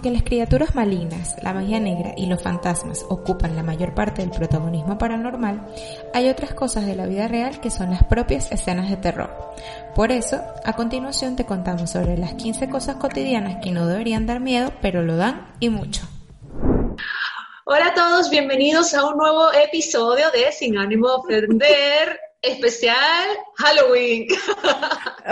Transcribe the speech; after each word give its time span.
Aunque 0.00 0.10
las 0.12 0.22
criaturas 0.22 0.74
malignas, 0.74 1.36
la 1.42 1.52
magia 1.52 1.80
negra 1.80 2.14
y 2.16 2.26
los 2.26 2.40
fantasmas 2.40 3.04
ocupan 3.08 3.56
la 3.56 3.62
mayor 3.62 3.92
parte 3.92 4.22
del 4.22 4.30
protagonismo 4.30 4.96
paranormal, 4.96 5.66
hay 6.14 6.28
otras 6.28 6.54
cosas 6.54 6.86
de 6.86 6.94
la 6.94 7.06
vida 7.06 7.28
real 7.28 7.60
que 7.60 7.70
son 7.70 7.90
las 7.90 8.04
propias 8.04 8.52
escenas 8.52 8.88
de 8.88 8.96
terror. 8.96 9.30
Por 9.94 10.12
eso, 10.12 10.40
a 10.64 10.74
continuación 10.74 11.36
te 11.36 11.44
contamos 11.44 11.90
sobre 11.90 12.16
las 12.16 12.34
15 12.34 12.68
cosas 12.68 12.96
cotidianas 12.96 13.56
que 13.62 13.72
no 13.72 13.86
deberían 13.86 14.26
dar 14.26 14.40
miedo, 14.40 14.72
pero 14.80 15.02
lo 15.02 15.16
dan 15.16 15.48
y 15.58 15.70
mucho. 15.70 16.08
Hola 17.72 17.86
a 17.86 17.94
todos, 17.94 18.30
bienvenidos 18.30 18.94
a 18.94 19.04
un 19.04 19.16
nuevo 19.16 19.52
episodio 19.52 20.28
de 20.32 20.50
Sin 20.50 20.76
ánimo 20.76 21.06
de 21.06 21.14
ofender, 21.14 22.20
especial 22.42 23.28
Halloween. 23.58 24.26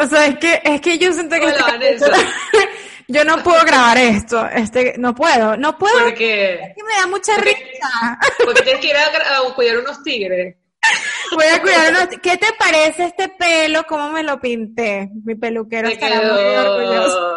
O 0.01 0.07
sea, 0.07 0.27
es 0.27 0.39
que, 0.39 0.63
es 0.63 0.81
que 0.81 0.99
yo 0.99 1.13
siento 1.13 1.35
que... 1.35 1.49
este 1.49 2.07
yo 3.09 3.25
no 3.25 3.43
puedo 3.43 3.61
grabar 3.65 3.99
esto, 3.99 4.47
este, 4.55 4.95
no 4.99 5.17
puedo, 5.17 5.57
no 5.57 5.77
puedo. 5.77 5.99
Porque 5.99 6.55
es 6.55 6.77
que 6.77 6.85
me 6.85 6.95
da 7.01 7.09
mucha 7.09 7.37
risa. 7.39 8.21
Porque 8.45 8.63
tienes 8.63 8.83
que 8.83 8.87
ir 8.91 8.97
a, 8.97 9.55
cuidar 9.57 9.79
unos 9.79 10.01
tigres. 10.05 10.55
Voy 11.35 11.47
a 11.47 11.61
cuidar 11.61 11.91
unos 11.91 12.09
¿Qué 12.23 12.37
te 12.37 12.47
parece 12.59 13.05
este 13.07 13.29
pelo? 13.29 13.85
¿Cómo 13.85 14.11
me 14.11 14.23
lo 14.23 14.41
pinté? 14.41 15.11
Mi 15.25 15.35
peluquero 15.35 15.89
estará 15.89 16.21
muy 16.21 16.57
orgulloso. 16.57 17.37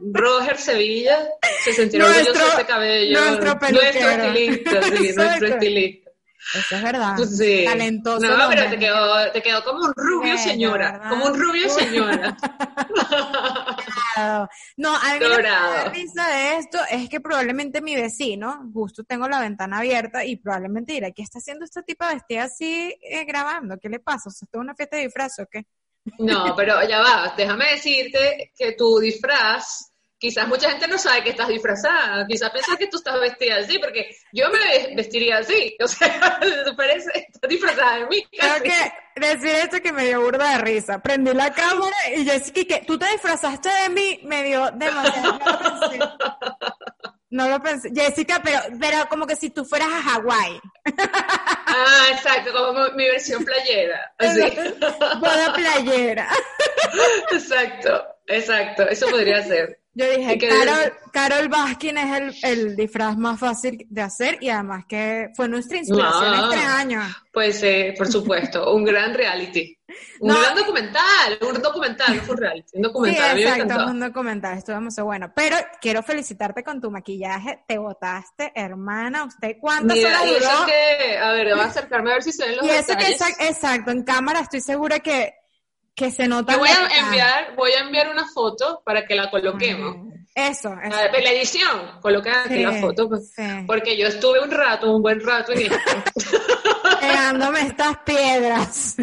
Roger 0.00 0.56
Sevilla 0.58 1.18
se 1.64 1.72
sentirá 1.72 2.06
orgulloso 2.06 2.32
de 2.32 2.50
este 2.50 2.66
cabello. 2.66 3.20
Nuestro 3.20 3.58
peluquero. 3.58 3.92
Nuestro 3.92 4.26
estilista, 4.26 4.82
sí, 4.82 5.12
nuestro 5.14 5.48
estilista. 5.48 6.10
Eso 6.54 6.76
es 6.76 6.82
verdad. 6.82 7.16
Sí. 7.16 7.64
Talentoso. 7.64 8.26
No, 8.26 8.48
pero 8.48 8.68
te 8.68 8.78
quedó, 8.78 9.30
te 9.30 9.42
quedó 9.42 9.64
como 9.64 9.84
un 9.84 9.92
rubio 9.96 10.36
señora. 10.36 11.00
Como 11.08 11.26
un 11.26 11.38
rubio 11.38 11.68
señora. 11.68 12.36
No, 14.76 14.96
a 14.96 15.14
mí 15.14 15.20
lo 15.20 15.36
que 15.36 15.42
me 15.42 15.48
da 15.48 15.88
risa 15.90 16.28
de 16.28 16.56
esto 16.56 16.78
es 16.90 17.08
que 17.08 17.20
probablemente 17.20 17.80
mi 17.80 17.94
vecino, 17.94 18.70
justo 18.72 19.04
tengo 19.04 19.28
la 19.28 19.40
ventana 19.40 19.78
abierta 19.78 20.24
y 20.24 20.36
probablemente 20.36 20.92
dirá, 20.92 21.10
¿qué 21.10 21.22
está 21.22 21.38
haciendo 21.38 21.64
esta 21.64 21.82
tipa 21.82 22.12
vestida 22.12 22.44
así 22.44 22.94
eh, 23.00 23.24
grabando? 23.24 23.78
¿Qué 23.78 23.88
le 23.88 24.00
pasa? 24.00 24.28
¿O 24.28 24.32
sea, 24.32 24.46
¿esto 24.46 24.58
es 24.58 24.62
una 24.62 24.74
fiesta 24.74 24.96
de 24.96 25.04
disfraz 25.04 25.38
o 25.38 25.46
qué? 25.50 25.66
No, 26.18 26.54
pero 26.56 26.82
ya 26.88 27.00
va, 27.00 27.32
déjame 27.36 27.72
decirte 27.72 28.52
que 28.56 28.72
tu 28.72 28.98
disfraz 28.98 29.91
quizás 30.22 30.46
mucha 30.46 30.70
gente 30.70 30.86
no 30.86 30.96
sabe 30.98 31.24
que 31.24 31.30
estás 31.30 31.48
disfrazada, 31.48 32.24
quizás 32.28 32.48
piensa 32.52 32.76
que 32.76 32.86
tú 32.86 32.98
estás 32.98 33.18
vestida 33.18 33.56
así, 33.56 33.76
porque 33.80 34.08
yo 34.32 34.48
me 34.50 34.94
vestiría 34.94 35.38
así, 35.38 35.76
o 35.82 35.88
sea, 35.88 36.38
parece, 36.76 37.26
estás 37.28 37.50
disfrazada 37.50 37.98
de 37.98 38.06
mí. 38.06 38.24
Creo 38.30 38.62
que 38.62 39.20
decir 39.20 39.48
esto 39.48 39.82
que 39.82 39.92
me 39.92 40.06
dio 40.06 40.20
burda 40.20 40.50
de 40.52 40.58
risa, 40.58 41.02
prendí 41.02 41.34
la 41.34 41.52
cámara 41.52 41.96
y 42.14 42.24
yo 42.24 42.34
decía 42.34 42.64
que 42.64 42.84
tú 42.86 42.96
te 42.96 43.06
disfrazaste 43.10 43.68
de 43.68 43.88
mí, 43.88 44.20
me 44.22 44.44
dio 44.44 44.70
demasiado, 44.70 45.40
no 45.40 45.50
lo 45.50 45.58
pensé. 45.58 45.98
No 47.30 47.48
lo 47.48 47.60
pensé. 47.60 47.90
Jessica, 47.94 48.42
pero, 48.44 48.58
pero 48.78 49.08
como 49.08 49.26
que 49.26 49.34
si 49.34 49.48
tú 49.48 49.64
fueras 49.64 49.88
a 49.88 50.02
Hawái. 50.02 50.60
Ah, 51.66 52.08
exacto, 52.12 52.52
como 52.52 52.90
mi 52.90 53.06
versión 53.06 53.42
playera. 53.42 54.12
Así. 54.18 54.40
Boda 55.18 55.52
playera. 55.54 56.28
Exacto, 57.32 58.04
exacto, 58.26 58.86
eso 58.86 59.08
podría 59.08 59.42
ser. 59.42 59.81
Yo 59.94 60.10
dije, 60.10 60.38
Carol, 60.38 60.92
Carol 61.12 61.48
Baskin 61.48 61.98
es 61.98 62.16
el, 62.16 62.34
el, 62.50 62.76
disfraz 62.76 63.16
más 63.18 63.38
fácil 63.38 63.86
de 63.90 64.00
hacer 64.00 64.38
y 64.40 64.48
además 64.48 64.86
que 64.88 65.28
fue 65.36 65.48
nuestra 65.48 65.76
inspiración 65.76 66.34
este 66.34 66.64
año. 66.64 67.02
Pues 67.30 67.62
eh, 67.62 67.94
por 67.98 68.08
supuesto, 68.08 68.72
un 68.74 68.84
gran 68.84 69.12
reality. 69.12 69.76
Un 70.20 70.30
gran 70.30 70.56
documental, 70.56 71.38
un 71.42 71.60
documental, 71.60 72.16
no 72.16 72.22
fue 72.22 72.34
un 72.34 72.40
reality, 72.40 72.70
un 72.72 72.82
documental. 72.82 73.36
Sí, 73.36 73.42
exacto, 73.42 73.86
un 73.86 74.00
documental, 74.00 74.56
estuvo 74.56 74.80
muy 74.80 74.94
bueno. 75.02 75.30
Pero 75.36 75.56
quiero 75.82 76.02
felicitarte 76.02 76.64
con 76.64 76.80
tu 76.80 76.90
maquillaje, 76.90 77.62
te 77.68 77.76
botaste, 77.76 78.52
hermana, 78.54 79.24
¿usted 79.24 79.56
cuántas 79.60 79.94
Mira, 79.94 80.22
horas 80.22 80.26
y 80.26 80.34
eso 80.36 80.66
que, 80.66 81.18
a 81.18 81.32
ver, 81.32 81.52
voy 81.52 81.60
a 81.60 81.64
acercarme 81.64 82.10
a 82.10 82.14
ver 82.14 82.22
si 82.22 82.32
se 82.32 82.46
ven 82.46 82.56
los 82.56 82.64
y 82.64 82.70
eso 82.70 82.96
que, 82.96 83.46
exacto, 83.46 83.90
en 83.90 84.02
cámara 84.02 84.40
estoy 84.40 84.62
segura 84.62 85.00
que 85.00 85.34
que 85.94 86.10
se 86.10 86.26
nota. 86.28 86.52
Te 86.52 86.58
voy 86.58 86.68
a 86.68 86.98
enviar, 86.98 87.54
voy 87.56 87.72
a 87.72 87.80
enviar 87.80 88.10
una 88.10 88.26
foto 88.26 88.82
para 88.84 89.06
que 89.06 89.14
la 89.14 89.30
coloquemos. 89.30 90.12
Eso, 90.34 90.74
eso. 90.82 90.96
A 90.96 91.08
ver, 91.08 91.22
la 91.22 91.30
edición, 91.32 92.00
coloca 92.00 92.44
aquí 92.44 92.62
la 92.62 92.80
foto, 92.80 93.06
pues, 93.08 93.34
porque 93.66 93.98
yo 93.98 94.06
estuve 94.06 94.40
un 94.40 94.50
rato, 94.50 94.90
un 94.90 95.02
buen 95.02 95.20
rato 95.20 95.52
en 95.52 95.70
Pegándome 97.00 97.60
estas 97.66 97.98
piedras. 97.98 98.96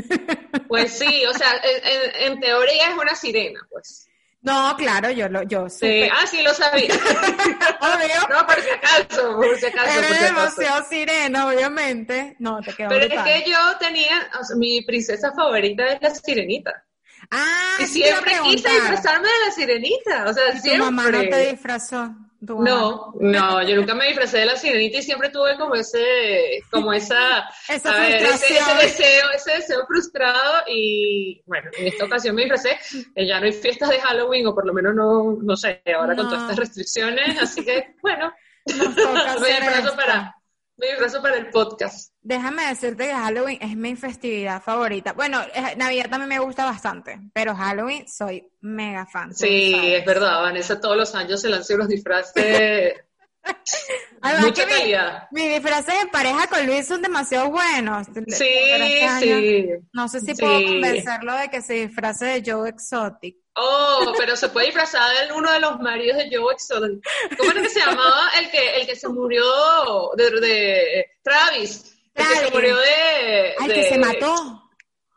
Pues 0.68 0.98
sí, 0.98 1.24
o 1.26 1.34
sea, 1.34 1.52
en, 1.64 2.34
en, 2.34 2.40
teoría 2.40 2.90
es 2.90 2.98
una 2.98 3.16
sirena, 3.16 3.60
pues. 3.70 4.09
No, 4.42 4.76
claro, 4.78 5.12
yo 5.12 5.28
lo, 5.28 5.44
yo 5.44 5.70
Sí, 5.70 6.04
ah, 6.10 6.26
sí, 6.26 6.42
lo 6.42 6.54
sabía. 6.54 6.94
Obvio. 7.82 8.28
No, 8.30 8.48
por 8.48 8.62
si 8.62 8.70
acaso, 8.70 9.36
por 9.36 9.58
si 9.58 9.66
acaso. 9.66 10.00
Eres 10.00 10.22
demasiado 10.22 10.86
sirena, 10.90 11.48
obviamente. 11.48 12.38
No, 12.40 12.62
te 12.62 12.74
quedó 12.74 12.88
Pero 12.90 13.08
brutal. 13.08 13.28
es 13.28 13.44
que 13.44 13.50
yo 13.50 13.58
tenía, 13.80 14.30
o 14.40 14.44
sea, 14.44 14.56
mi 14.56 14.82
princesa 14.84 15.34
favorita 15.34 15.86
es 15.88 16.02
la 16.02 16.16
sirenita. 16.16 16.86
Ah, 17.32 17.78
y 17.80 17.86
siempre 17.86 18.34
quise 18.44 18.70
disfrazarme 18.70 19.28
de 19.28 19.46
la 19.46 19.52
sirenita, 19.52 20.26
o 20.30 20.34
sea, 20.34 20.54
¿Y 20.54 20.60
siempre. 20.60 20.86
Tu 20.86 20.92
mamá 20.92 21.12
no 21.12 21.20
te 21.20 21.50
disfrazó. 21.52 22.16
No, 22.42 23.14
no, 23.20 23.64
yo 23.64 23.76
nunca 23.76 23.94
me 23.94 24.08
disfrazé 24.08 24.40
de 24.40 24.46
la 24.46 24.56
sirenita 24.56 25.00
y 25.00 25.04
siempre 25.04 25.30
tuve 25.30 25.58
como 25.58 25.76
ese, 25.76 26.64
como 26.72 26.94
esa, 26.94 27.50
esa 27.68 27.92
a 27.92 28.00
ver, 28.00 28.24
ese, 28.24 28.58
ese, 28.58 28.76
deseo, 28.76 29.30
ese 29.36 29.52
deseo 29.56 29.86
frustrado 29.86 30.64
y 30.68 31.42
bueno, 31.46 31.70
en 31.78 31.88
esta 31.88 32.06
ocasión 32.06 32.36
me 32.36 32.44
disfracé, 32.44 32.80
eh, 33.16 33.28
ya 33.28 33.42
no 33.42 33.46
hay 33.46 33.52
fiestas 33.52 33.90
de 33.90 34.00
Halloween 34.00 34.48
o 34.48 34.56
por 34.56 34.66
lo 34.66 34.74
menos 34.74 34.96
no, 34.96 35.38
no 35.42 35.58
sé, 35.58 35.82
ahora 35.94 36.14
no. 36.14 36.22
con 36.22 36.30
todas 36.30 36.44
estas 36.44 36.60
restricciones, 36.60 37.42
así 37.42 37.66
que 37.66 37.96
bueno, 38.02 38.32
me 38.66 38.76
disfrazo 38.76 39.96
para, 39.98 40.36
me 40.78 40.88
disfrazo 40.88 41.22
para 41.22 41.38
el 41.38 41.50
podcast. 41.50 42.09
Déjame 42.22 42.66
decirte 42.68 43.08
que 43.08 43.14
Halloween 43.14 43.58
es 43.62 43.76
mi 43.78 43.96
festividad 43.96 44.62
favorita. 44.62 45.14
Bueno, 45.14 45.42
eh, 45.54 45.76
Navidad 45.78 46.10
también 46.10 46.30
me 46.30 46.40
gusta 46.40 46.66
bastante, 46.66 47.18
pero 47.34 47.56
Halloween 47.56 48.08
soy 48.08 48.46
mega 48.62 49.06
fan. 49.06 49.34
Sí, 49.34 49.74
es 49.96 50.06
verdad, 50.06 50.42
Vanessa 50.42 50.80
todos 50.82 50.98
los 50.98 51.16
años 51.16 51.42
se 51.42 51.50
lanzó 51.50 51.78
los 51.78 51.88
disfraces. 51.88 52.94
Además 54.22 54.48
Mucha 54.48 54.66
que 54.66 54.74
mi, 54.74 54.80
calidad. 54.80 55.28
mis 55.32 55.50
disfraces 55.50 55.98
de 56.04 56.08
pareja 56.08 56.48
con 56.48 56.66
Luis 56.68 56.86
son 56.86 57.02
demasiado 57.02 57.50
buenos. 57.52 58.06
Sí, 58.28 58.46
este 58.50 59.20
sí. 59.20 59.70
No 59.94 60.10
sé 60.10 60.20
si 60.20 60.36
Sí. 60.36 60.42
puedo 60.42 60.62
convencerlo 60.66 61.34
de 61.36 61.50
que 61.50 61.62
se 61.62 61.74
disfrace 61.86 62.26
de 62.26 62.44
Joe 62.52 62.70
Exotic. 62.70 63.38
Oh, 63.56 64.14
pero 64.18 64.36
se 64.36 64.50
puede 64.50 64.68
disfrazar 64.68 65.10
de 65.28 65.34
uno 65.34 65.52
de 65.54 65.62
los 65.62 65.80
maridos 65.80 66.18
de 66.18 66.30
Joe 66.36 66.54
Exotic. 66.54 67.00
¿Cómo 67.38 67.52
era 67.52 67.62
que 67.62 67.70
se 67.70 67.80
llamaba 67.80 68.30
el 68.40 68.52
que, 68.52 68.76
el 68.82 68.88
que 68.88 68.96
se 68.98 69.08
murió 69.08 69.42
de, 70.18 70.32
de 70.42 71.06
Travis? 71.24 71.96
Se 72.26 72.52
murió 72.52 72.78
de, 72.78 73.56
Ay, 73.60 73.68
de- 73.68 73.74
que 73.74 73.90
se 73.90 73.98
mató. 73.98 74.64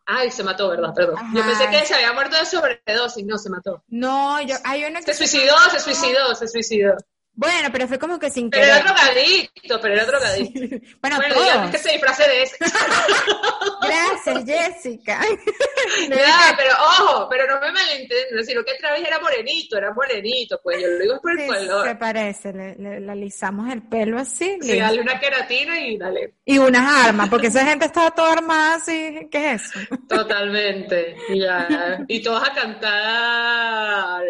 Ay, 0.05 0.31
se 0.31 0.43
mató, 0.43 0.69
¿verdad? 0.69 0.93
Perdón. 0.95 1.17
Yo 1.35 1.43
pensé 1.45 1.69
que 1.71 1.87
se 1.87 1.95
había 1.95 2.13
muerto 2.13 2.37
de 2.37 2.45
sobredosis. 2.45 3.25
No, 3.25 3.39
se 3.39 3.51
mató. 3.51 3.83
No, 3.89 4.41
yo, 4.43 4.57
hay 4.65 4.85
uno 4.85 4.99
que 5.01 5.07
Se 5.07 5.15
suicidó, 5.15 5.57
se 5.71 5.81
suicidó, 5.81 6.35
se 6.35 6.49
suicidó. 6.49 6.97
Bueno, 7.35 7.71
pero 7.73 7.89
fue 7.89 7.99
como 7.99 8.19
que 8.19 8.29
sin 8.31 8.51
Pero 8.51 8.65
era 8.65 8.83
querer. 8.83 8.95
drogadicto, 8.95 9.81
pero 9.81 9.95
era 9.95 10.05
drogadicto. 10.05 10.61
Bueno, 11.01 11.17
Bueno, 11.17 11.35
todos. 11.35 11.71
que 11.71 11.79
se 11.79 11.93
disfrace 11.93 12.23
de 12.29 12.43
ese. 12.43 12.57
Gracias, 13.83 14.45
Jessica. 14.47 15.21
Ya, 16.09 16.55
pero 16.57 16.71
ojo, 16.75 17.29
pero 17.29 17.47
no 17.47 17.61
me 17.61 17.73
malentiendan, 17.73 18.45
sino 18.45 18.63
que 18.65 18.75
Travis 18.75 19.05
era 19.07 19.19
morenito, 19.19 19.77
era 19.77 19.93
morenito, 19.93 20.61
pues 20.63 20.81
yo 20.81 20.89
lo 20.89 20.99
digo 20.99 21.21
por 21.21 21.33
el 21.33 21.39
Sí, 21.41 21.47
color. 21.47 21.89
se 21.89 21.95
parece, 21.97 22.53
le, 22.53 22.75
le- 22.77 23.01
le 23.01 23.13
alisamos 23.13 23.71
el 23.73 23.83
pelo 23.83 24.19
así. 24.19 24.59
Sí, 24.63 24.79
dale 24.79 25.01
una 25.01 25.19
queratina 25.19 25.79
y 25.81 25.99
dale. 25.99 26.35
Y 26.45 26.59
unas 26.59 27.07
armas, 27.07 27.29
porque 27.29 27.49
esa 27.49 27.65
gente 27.65 27.87
estaba 27.87 28.11
toda 28.13 28.33
armada 28.35 28.77
así. 28.77 29.29
¿Qué 29.31 29.53
es 29.53 29.63
eso? 29.63 29.81
Totalmente. 30.09 31.17
Y 31.31 31.41
Ya. 31.41 31.99
Y 32.09 32.23
todos 32.23 32.43
a 32.49 32.53
cantar 32.55 34.23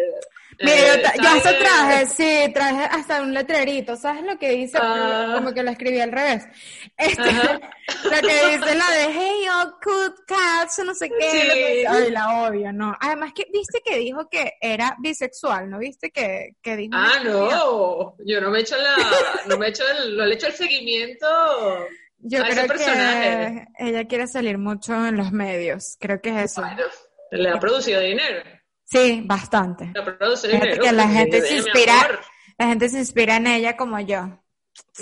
Mira, 0.63 0.95
yo, 0.95 1.23
yo 1.23 1.29
hasta 1.29 1.57
traje, 1.57 2.05
sí, 2.05 2.53
traje 2.53 2.85
hasta 2.85 3.21
un 3.21 3.33
letrerito, 3.33 3.97
¿sabes 3.97 4.23
lo 4.23 4.37
que 4.39 4.51
dice? 4.51 4.77
Ah. 4.81 5.33
Como 5.35 5.53
que 5.53 5.61
lo 5.61 5.71
escribí 5.71 5.99
al 5.99 6.11
revés. 6.11 6.45
Este, 6.97 7.21
lo 8.03 8.27
que 8.27 8.57
dice 8.57 8.75
la 8.75 8.91
de 8.91 9.07
Hey, 9.11 9.45
all 9.53 9.75
good 9.83 10.15
cats, 10.25 10.81
no 10.85 10.93
sé 10.95 11.09
qué. 11.09 11.85
Ay, 11.87 12.11
la 12.11 12.43
odio, 12.43 12.71
no. 12.71 12.95
Además 12.99 13.33
que, 13.35 13.45
viste 13.51 13.81
que 13.83 13.97
dijo 13.97 14.29
que 14.29 14.53
era 14.61 14.95
bisexual, 14.99 15.69
¿no 15.69 15.79
viste 15.79 16.11
que, 16.11 16.55
que 16.61 16.77
dijo? 16.77 16.93
Ah, 16.95 17.19
no, 17.23 18.15
yo 18.25 18.39
no 18.39 18.49
me 18.49 18.59
he 18.59 18.61
hecho 18.61 18.77
la, 18.77 18.95
no 19.47 19.57
me 19.57 19.67
he 19.67 19.69
hecho 19.69 19.83
el, 19.89 20.15
no 20.15 20.25
le 20.25 20.33
he 20.33 20.35
hecho 20.35 20.47
el 20.47 20.53
seguimiento. 20.53 21.27
Yo 22.19 22.41
creo 22.41 22.67
que 22.67 23.65
ella 23.79 24.07
quiere 24.07 24.27
salir 24.27 24.57
mucho 24.57 24.93
en 25.05 25.17
los 25.17 25.33
medios, 25.33 25.97
creo 25.99 26.21
que 26.21 26.29
es 26.29 26.51
eso. 26.51 26.61
Bueno, 26.61 26.83
le 27.31 27.49
ha 27.49 27.59
producido 27.59 27.99
dinero. 27.99 28.43
Sí, 28.93 29.23
bastante. 29.25 29.91
Que 29.91 30.91
la 30.91 31.07
gente 31.07 31.41
se 31.41 31.55
inspira, 31.55 32.19
la 32.59 32.67
gente 32.67 32.89
se 32.89 32.99
inspira 32.99 33.37
en 33.37 33.47
ella 33.47 33.75
como 33.75 33.99
yo. 33.99 34.39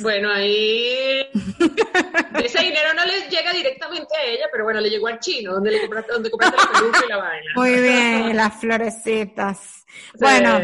Bueno, 0.01 0.31
ahí 0.31 1.27
ese 2.43 2.59
dinero 2.59 2.93
no 2.93 3.05
le 3.05 3.29
llega 3.29 3.51
directamente 3.51 4.15
a 4.15 4.23
ella, 4.23 4.45
pero 4.49 4.63
bueno, 4.63 4.79
le 4.79 4.89
llegó 4.89 5.07
al 5.07 5.19
chino, 5.19 5.53
donde 5.53 5.71
le 5.71 5.81
compraste, 5.81 6.13
donde 6.13 6.31
compraste 6.31 6.57
la 6.57 6.71
peluca 6.71 6.99
y 7.05 7.09
la 7.09 7.17
vaina. 7.17 7.51
Muy 7.55 7.79
bien, 7.81 8.35
las 8.37 8.59
florecitas. 8.61 9.85
Bueno, 10.17 10.57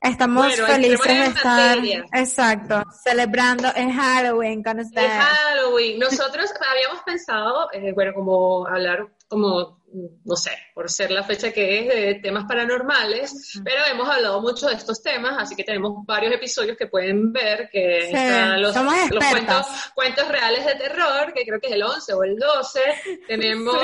estamos 0.00 0.54
felices 0.56 1.06
de 1.06 1.26
estar, 1.26 1.78
exacto, 2.12 2.82
celebrando 3.04 3.68
el 3.76 3.92
Halloween 3.92 4.62
con 4.64 4.80
ustedes. 4.80 5.10
Halloween. 5.10 6.00
Nosotros 6.00 6.52
habíamos 6.68 7.02
pensado, 7.04 7.68
eh, 7.72 7.92
bueno, 7.92 8.12
como 8.14 8.66
hablar 8.66 9.06
como 9.32 9.82
no 10.24 10.36
sé, 10.36 10.52
por 10.74 10.90
ser 10.90 11.10
la 11.10 11.22
fecha 11.22 11.52
que 11.52 11.80
es 11.80 11.88
de 11.88 12.14
temas 12.22 12.44
paranormales, 12.46 13.60
pero 13.64 13.82
hemos 13.90 14.08
hablado 14.08 14.40
mucho 14.40 14.66
de 14.68 14.74
estos 14.74 15.02
temas, 15.02 15.34
así 15.38 15.54
que 15.54 15.64
tenemos 15.64 16.04
varios 16.06 16.34
episodios 16.34 16.76
que 16.76 16.86
pueden 16.86 17.32
ver, 17.32 17.68
que 17.70 18.10
están 18.10 18.60
los, 18.60 18.74
cuentos, 18.74 19.66
cuentos, 19.94 20.28
reales 20.28 20.64
de 20.64 20.74
terror, 20.76 21.32
que 21.34 21.44
creo 21.44 21.60
que 21.60 21.68
es 21.68 21.74
el 21.74 21.82
11 21.82 22.12
o 22.14 22.24
el 22.24 22.38
12, 22.38 22.80
tenemos 23.28 23.76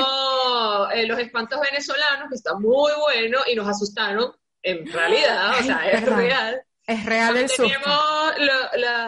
eh, 0.93 1.05
los 1.05 1.19
espantos 1.19 1.59
venezolanos, 1.61 2.29
que 2.29 2.35
está 2.35 2.55
muy 2.55 2.91
bueno 2.99 3.39
y 3.51 3.55
nos 3.55 3.67
asustaron, 3.67 4.31
en 4.61 4.91
realidad, 4.91 5.59
o 5.59 5.63
sea, 5.63 5.89
es 5.89 6.05
real. 6.05 6.61
Es 6.85 7.05
real 7.05 7.37
el 7.37 7.47
susto. 7.47 7.63
Tenemos 7.63 8.33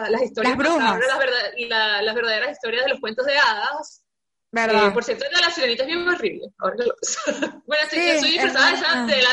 las 0.08 0.22
historias, 0.22 0.56
las, 1.68 2.02
las 2.04 2.14
verdaderas 2.14 2.52
historias 2.52 2.84
de 2.84 2.90
los 2.90 3.00
cuentos 3.00 3.26
de 3.26 3.36
hadas, 3.36 4.01
¿Verdad? 4.52 4.88
Eh, 4.88 4.90
por 4.92 5.02
cierto, 5.02 5.24
de 5.24 5.40
la 5.40 5.50
sirenita 5.50 5.82
es 5.82 5.86
bien 5.86 6.06
horrible. 6.06 6.48
bueno, 7.66 7.88
sí, 7.90 7.96
yo 7.96 8.20
soy 8.20 8.30
disfrazada 8.32 9.06
de, 9.06 9.16
de 9.16 9.22
la 9.22 9.30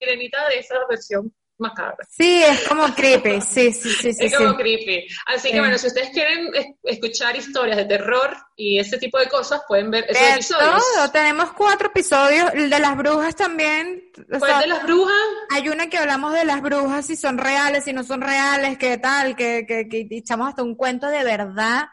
sirenita 0.00 0.48
de 0.48 0.58
esa 0.58 0.74
versión 0.88 1.32
macabra. 1.58 2.04
Sí, 2.08 2.42
es 2.42 2.68
como 2.68 2.92
creepy, 2.94 3.40
sí, 3.40 3.72
sí, 3.72 3.90
sí. 3.90 4.12
sí 4.12 4.24
es 4.26 4.36
como 4.36 4.56
creepy. 4.56 5.06
Así 5.26 5.50
que 5.50 5.60
bueno, 5.60 5.78
si 5.78 5.86
ustedes 5.86 6.10
quieren 6.10 6.50
escuchar 6.82 7.36
historias 7.36 7.76
de 7.76 7.84
terror 7.84 8.36
y 8.56 8.78
ese 8.78 8.98
tipo 8.98 9.18
de 9.18 9.28
cosas, 9.28 9.62
pueden 9.66 9.90
ver 9.90 10.04
esos 10.08 10.22
episodios. 10.34 10.84
Todo. 10.94 11.10
Tenemos 11.10 11.52
cuatro 11.52 11.88
episodios, 11.88 12.52
el 12.54 12.68
de 12.68 12.78
las 12.78 12.96
brujas 12.96 13.34
también. 13.36 14.10
¿Cuál 14.38 14.60
de 14.60 14.66
las 14.66 14.82
brujas? 14.82 15.16
Hay 15.50 15.68
una 15.68 15.88
que 15.88 15.98
hablamos 15.98 16.32
de 16.32 16.44
las 16.44 16.60
brujas, 16.60 17.06
si 17.06 17.16
son 17.16 17.38
reales, 17.38 17.84
si 17.84 17.92
no 17.92 18.04
son 18.04 18.20
reales, 18.20 18.78
qué 18.78 18.98
tal, 18.98 19.36
que, 19.36 19.64
que, 19.66 19.88
que 19.88 20.06
echamos 20.10 20.48
hasta 20.48 20.62
un 20.62 20.74
cuento 20.74 21.06
de 21.08 21.24
verdad 21.24 21.86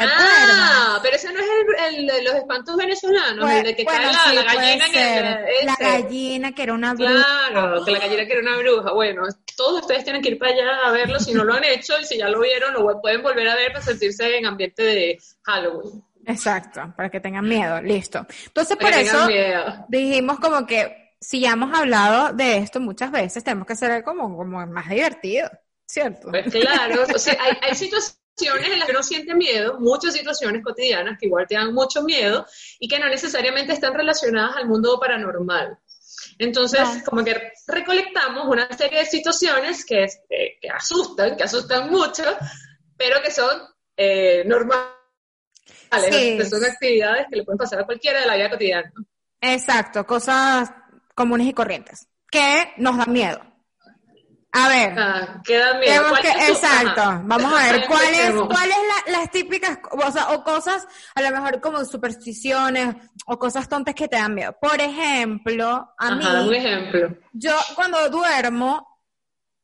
ah, 0.00 0.98
pero 1.02 1.16
ese 1.16 1.32
no 1.32 1.38
es 1.40 1.46
el, 1.94 2.06
de 2.06 2.22
los 2.22 2.34
espantos 2.34 2.76
venezolanos, 2.76 3.50
el 3.50 3.64
de 3.64 3.76
que 3.76 3.84
cae 3.84 4.06
la, 4.34 4.42
gallina 4.42 4.84
que 4.90 5.64
La 5.64 5.76
gallina 5.78 6.52
que 6.52 6.62
era 6.62 6.74
una 6.74 6.94
bruja. 6.94 7.24
Claro, 7.50 7.84
que 7.84 7.92
la 7.92 7.98
gallina 8.00 8.26
que 8.26 8.32
era 8.32 8.40
una 8.40 8.58
bruja. 8.58 8.92
Bueno, 8.92 9.22
todos 9.56 9.82
ustedes 9.82 10.04
tienen 10.04 10.22
que 10.22 10.30
ir 10.30 10.38
para 10.38 10.52
allá 10.52 10.86
a 10.86 10.90
verlo 10.90 11.20
si 11.20 11.32
no 11.32 11.44
lo 11.44 11.54
han 11.54 11.64
hecho 11.64 11.98
y 12.00 12.04
si 12.04 12.18
ya 12.18 12.28
lo 12.28 12.40
vieron, 12.40 12.74
lo 12.74 13.00
pueden 13.00 13.22
volver 13.22 13.48
a 13.48 13.54
ver 13.54 13.72
para 13.72 13.84
sentirse 13.84 14.36
en 14.36 14.46
ambiente 14.46 14.82
de 14.82 15.18
Halloween. 15.42 16.04
Exacto, 16.26 16.92
para 16.96 17.10
que 17.10 17.20
tengan 17.20 17.46
miedo, 17.46 17.80
listo. 17.82 18.26
Entonces, 18.46 18.76
por 18.76 18.90
eso 18.90 19.28
dijimos 19.88 20.38
como 20.40 20.66
que 20.66 21.14
si 21.20 21.40
ya 21.40 21.52
hemos 21.52 21.76
hablado 21.76 22.32
de 22.32 22.58
esto 22.58 22.80
muchas 22.80 23.10
veces, 23.10 23.44
tenemos 23.44 23.66
que 23.66 23.74
hacer 23.74 24.02
como, 24.04 24.36
como 24.36 24.66
más 24.66 24.88
divertido, 24.88 25.50
¿cierto? 25.86 26.28
Pues 26.30 26.50
claro, 26.52 27.04
o 27.14 27.18
sea, 27.18 27.36
hay, 27.40 27.56
hay 27.62 27.74
situaciones 27.74 28.23
situaciones 28.36 28.72
en 28.72 28.78
las 28.78 28.88
que 28.88 28.92
no 28.92 29.02
sienten 29.02 29.38
miedo, 29.38 29.78
muchas 29.78 30.14
situaciones 30.14 30.62
cotidianas 30.62 31.18
que 31.18 31.26
igual 31.26 31.46
te 31.48 31.54
dan 31.54 31.72
mucho 31.72 32.02
miedo 32.02 32.46
y 32.78 32.88
que 32.88 32.98
no 32.98 33.08
necesariamente 33.08 33.72
están 33.72 33.94
relacionadas 33.94 34.56
al 34.56 34.68
mundo 34.68 34.98
paranormal. 34.98 35.78
Entonces, 36.38 36.80
como 37.04 37.24
que 37.24 37.52
recolectamos 37.66 38.46
una 38.48 38.68
serie 38.76 39.00
de 39.00 39.06
situaciones 39.06 39.84
que, 39.84 40.06
que 40.60 40.68
asustan, 40.68 41.36
que 41.36 41.44
asustan 41.44 41.90
mucho, 41.90 42.24
pero 42.96 43.22
que 43.22 43.30
son 43.30 43.60
eh, 43.96 44.42
normales, 44.46 44.88
que 45.90 46.44
son 46.44 46.64
actividades 46.64 47.26
que 47.30 47.36
le 47.36 47.44
pueden 47.44 47.58
pasar 47.58 47.80
a 47.80 47.86
cualquiera 47.86 48.20
de 48.20 48.26
la 48.26 48.36
vida 48.36 48.50
cotidiana. 48.50 48.92
Exacto, 49.40 50.06
cosas 50.06 50.70
comunes 51.14 51.46
y 51.46 51.52
corrientes, 51.52 52.08
que 52.30 52.72
nos 52.78 52.96
dan 52.96 53.12
miedo. 53.12 53.53
A 54.56 54.68
ver. 54.68 54.96
Ah, 54.96 55.42
queda 55.44 55.74
miedo. 55.80 56.16
exacto. 56.48 57.02
Vamos 57.24 57.52
a 57.52 57.72
ver, 57.72 57.86
¿cuáles 57.88 58.32
cuál 58.32 58.70
es 58.70 59.12
las 59.12 59.30
típicas, 59.32 59.80
o, 59.90 60.10
sea, 60.12 60.30
o 60.30 60.44
cosas, 60.44 60.86
a 61.16 61.22
lo 61.22 61.30
mejor 61.32 61.60
como 61.60 61.84
supersticiones 61.84 62.94
o 63.26 63.36
cosas 63.36 63.68
tontas 63.68 63.96
que 63.96 64.06
te 64.06 64.16
dan 64.16 64.32
miedo? 64.32 64.56
Por 64.60 64.80
ejemplo, 64.80 65.88
a 65.98 66.14
mí. 66.14 66.24
Un 66.24 66.54
ejemplo. 66.54 67.16
Yo 67.32 67.52
cuando 67.74 68.08
duermo, 68.10 69.00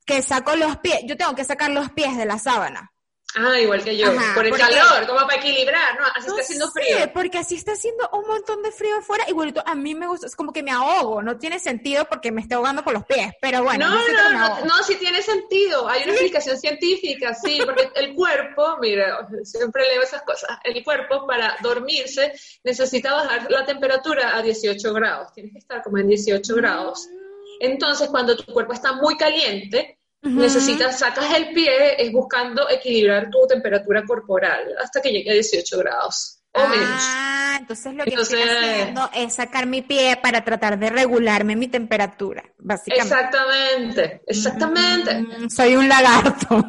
que 0.04 0.22
saco 0.22 0.56
los 0.56 0.78
pies, 0.78 1.02
yo 1.04 1.16
tengo 1.16 1.36
que 1.36 1.44
sacar 1.44 1.70
los 1.70 1.92
pies 1.92 2.16
de 2.16 2.24
la 2.24 2.38
sábana. 2.38 2.89
Ah, 3.36 3.60
igual 3.60 3.84
que 3.84 3.96
yo. 3.96 4.06
por 4.34 4.44
el 4.44 4.56
calor, 4.56 5.06
como 5.06 5.20
para 5.20 5.36
equilibrar, 5.36 5.98
¿no? 5.98 6.06
Así 6.16 6.28
está 6.28 6.40
haciendo 6.40 6.70
frío. 6.70 6.96
porque 7.14 7.38
así 7.38 7.54
está 7.54 7.72
haciendo 7.72 8.08
un 8.12 8.26
montón 8.26 8.62
de 8.62 8.72
frío 8.72 8.96
afuera. 8.98 9.24
Igualito, 9.28 9.62
a 9.64 9.74
mí 9.74 9.94
me 9.94 10.06
gusta, 10.06 10.26
es 10.26 10.34
como 10.34 10.52
que 10.52 10.62
me 10.62 10.72
ahogo. 10.72 11.22
No 11.22 11.38
tiene 11.38 11.58
sentido 11.58 12.06
porque 12.06 12.32
me 12.32 12.40
estoy 12.40 12.56
ahogando 12.56 12.82
por 12.82 12.92
los 12.92 13.04
pies, 13.04 13.32
pero 13.40 13.62
bueno. 13.62 13.88
No, 13.88 13.94
no, 13.94 14.30
no, 14.30 14.64
no, 14.64 14.82
sí 14.82 14.96
tiene 14.96 15.22
sentido. 15.22 15.88
Hay 15.88 16.02
una 16.02 16.12
explicación 16.12 16.58
científica, 16.58 17.34
sí, 17.34 17.60
porque 17.64 17.90
el 17.94 18.14
cuerpo, 18.14 18.78
mira, 18.80 19.28
siempre 19.44 19.84
leo 19.88 20.02
esas 20.02 20.22
cosas. 20.22 20.58
El 20.64 20.82
cuerpo 20.82 21.26
para 21.26 21.56
dormirse 21.62 22.32
necesita 22.64 23.12
bajar 23.12 23.50
la 23.50 23.64
temperatura 23.64 24.36
a 24.36 24.42
18 24.42 24.92
grados. 24.92 25.32
Tienes 25.34 25.52
que 25.52 25.58
estar 25.58 25.82
como 25.82 25.98
en 25.98 26.08
18 26.08 26.54
grados. 26.56 27.06
Mm. 27.08 27.20
Entonces, 27.60 28.08
cuando 28.08 28.36
tu 28.36 28.52
cuerpo 28.52 28.72
está 28.72 28.92
muy 28.92 29.16
caliente, 29.16 29.99
Necesitas, 30.22 30.98
sacas 30.98 31.34
el 31.34 31.52
pie, 31.52 32.02
es 32.02 32.12
buscando 32.12 32.68
equilibrar 32.68 33.30
tu 33.30 33.46
temperatura 33.46 34.04
corporal 34.04 34.74
hasta 34.78 35.00
que 35.00 35.10
llegue 35.10 35.30
a 35.30 35.34
18 35.34 35.78
grados 35.78 36.40
o 36.52 36.60
ah, 36.64 37.58
entonces 37.60 37.94
lo 37.94 38.04
que 38.04 38.14
estoy 38.14 38.42
haciendo 38.42 39.08
es 39.14 39.34
sacar 39.34 39.66
mi 39.66 39.82
pie 39.82 40.18
para 40.20 40.42
tratar 40.42 40.80
de 40.80 40.90
regularme 40.90 41.54
mi 41.54 41.68
temperatura, 41.68 42.42
básicamente. 42.58 43.14
Exactamente, 43.14 44.22
exactamente. 44.26 45.14
Mm, 45.20 45.48
soy 45.48 45.76
un 45.76 45.88
lagarto. 45.88 46.68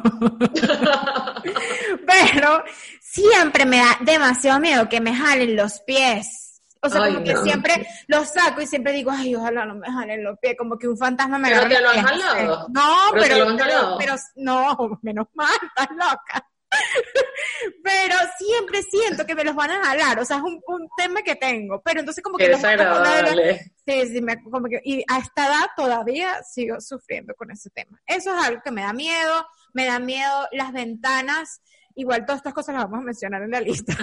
Pero 2.06 2.62
siempre 3.00 3.64
me 3.64 3.78
da 3.78 3.98
demasiado 4.02 4.60
miedo 4.60 4.88
que 4.88 5.00
me 5.00 5.16
jalen 5.16 5.56
los 5.56 5.80
pies. 5.80 6.51
O 6.84 6.88
sea, 6.88 7.06
como 7.06 7.22
que 7.22 7.36
siempre 7.36 7.86
los 8.08 8.28
saco 8.28 8.60
y 8.60 8.66
siempre 8.66 8.92
digo, 8.92 9.12
ay, 9.12 9.36
ojalá 9.36 9.64
no 9.64 9.76
me 9.76 9.86
jalen 9.86 10.24
los 10.24 10.36
pies, 10.40 10.56
como 10.58 10.76
que 10.76 10.88
un 10.88 10.98
fantasma 10.98 11.38
me 11.38 11.48
¿Pero 11.48 11.68
te 11.68 11.80
lo 11.80 11.90
han 11.90 12.02
jalado? 12.02 12.66
No, 12.70 12.96
pero, 13.12 13.56
pero, 13.98 14.16
no, 14.34 14.98
menos 15.00 15.28
mal, 15.34 15.56
estás 15.62 15.88
loca. 15.90 16.48
pero 17.84 18.16
siempre 18.38 18.82
siento 18.82 19.24
que 19.24 19.34
me 19.34 19.44
los 19.44 19.54
van 19.54 19.70
a 19.70 19.84
jalar, 19.84 20.18
o 20.18 20.24
sea, 20.24 20.38
es 20.38 20.42
un, 20.42 20.60
un 20.66 20.88
tema 20.96 21.22
que 21.22 21.36
tengo, 21.36 21.80
pero 21.82 22.00
entonces 22.00 22.24
como 22.24 22.36
que... 22.36 22.48
Los, 22.48 22.60
sí, 22.60 24.08
sí, 24.08 24.20
me, 24.20 24.42
como 24.42 24.68
que, 24.68 24.80
y 24.82 25.04
a 25.06 25.18
esta 25.18 25.46
edad 25.46 25.66
todavía 25.76 26.42
sigo 26.42 26.80
sufriendo 26.80 27.34
con 27.34 27.52
ese 27.52 27.70
tema. 27.70 28.00
Eso 28.06 28.34
es 28.34 28.44
algo 28.44 28.60
que 28.64 28.72
me 28.72 28.82
da 28.82 28.92
miedo, 28.92 29.46
me 29.72 29.86
da 29.86 30.00
miedo 30.00 30.48
las 30.50 30.72
ventanas, 30.72 31.60
igual 31.94 32.24
todas 32.24 32.38
estas 32.38 32.54
cosas 32.54 32.74
las 32.74 32.84
vamos 32.84 33.00
a 33.00 33.06
mencionar 33.06 33.42
en 33.42 33.50
la 33.52 33.60
lista. 33.60 33.94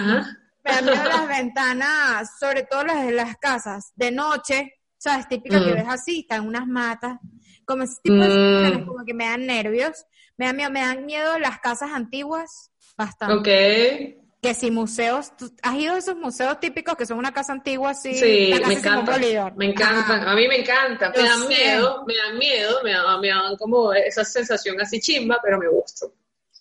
Me 0.64 0.70
dan 0.72 0.84
miedo 0.84 1.04
las 1.04 1.28
ventanas, 1.38 2.30
sobre 2.38 2.64
todo 2.64 2.84
las 2.84 3.06
de 3.06 3.12
las 3.12 3.36
casas, 3.36 3.92
de 3.94 4.10
noche, 4.10 4.74
¿sabes? 4.98 5.28
Típica 5.28 5.58
que 5.58 5.72
mm. 5.72 5.74
ves 5.74 5.88
así, 5.88 6.20
están 6.20 6.46
unas 6.46 6.66
matas, 6.66 7.18
como 7.64 7.84
ese 7.84 7.96
tipo 8.02 8.16
de 8.16 8.78
mm. 8.78 8.86
como 8.86 9.04
que 9.04 9.14
me 9.14 9.26
dan 9.26 9.46
nervios. 9.46 10.04
Me 10.36 10.46
dan 10.46 10.56
miedo, 10.56 10.70
me 10.70 10.80
dan 10.80 11.04
miedo 11.04 11.38
las 11.38 11.60
casas 11.60 11.90
antiguas, 11.92 12.70
bastante. 12.96 14.14
Ok. 14.14 14.20
Que 14.42 14.54
si 14.54 14.70
museos, 14.70 15.32
has 15.62 15.74
ido 15.76 15.92
a 15.94 15.98
esos 15.98 16.16
museos 16.16 16.58
típicos 16.60 16.96
que 16.96 17.04
son 17.04 17.18
una 17.18 17.30
casa 17.30 17.52
antigua 17.52 17.90
así? 17.90 18.14
Sí, 18.14 18.54
me 18.66 18.72
encanta. 18.72 19.18
Me 19.54 19.66
encantan, 19.66 20.26
a 20.26 20.34
mí 20.34 20.48
me 20.48 20.60
encanta. 20.60 21.12
Me 21.14 21.22
dan 21.22 21.46
miedo, 21.46 22.04
me 22.06 22.16
dan 22.16 22.38
miedo, 22.38 22.82
me 22.82 22.92
dan, 22.92 23.20
me 23.20 23.28
dan 23.28 23.56
como 23.58 23.92
esa 23.92 24.24
sensación 24.24 24.80
así 24.80 24.98
chimba, 24.98 25.38
pero 25.42 25.58
me 25.58 25.68
gusta 25.68 26.06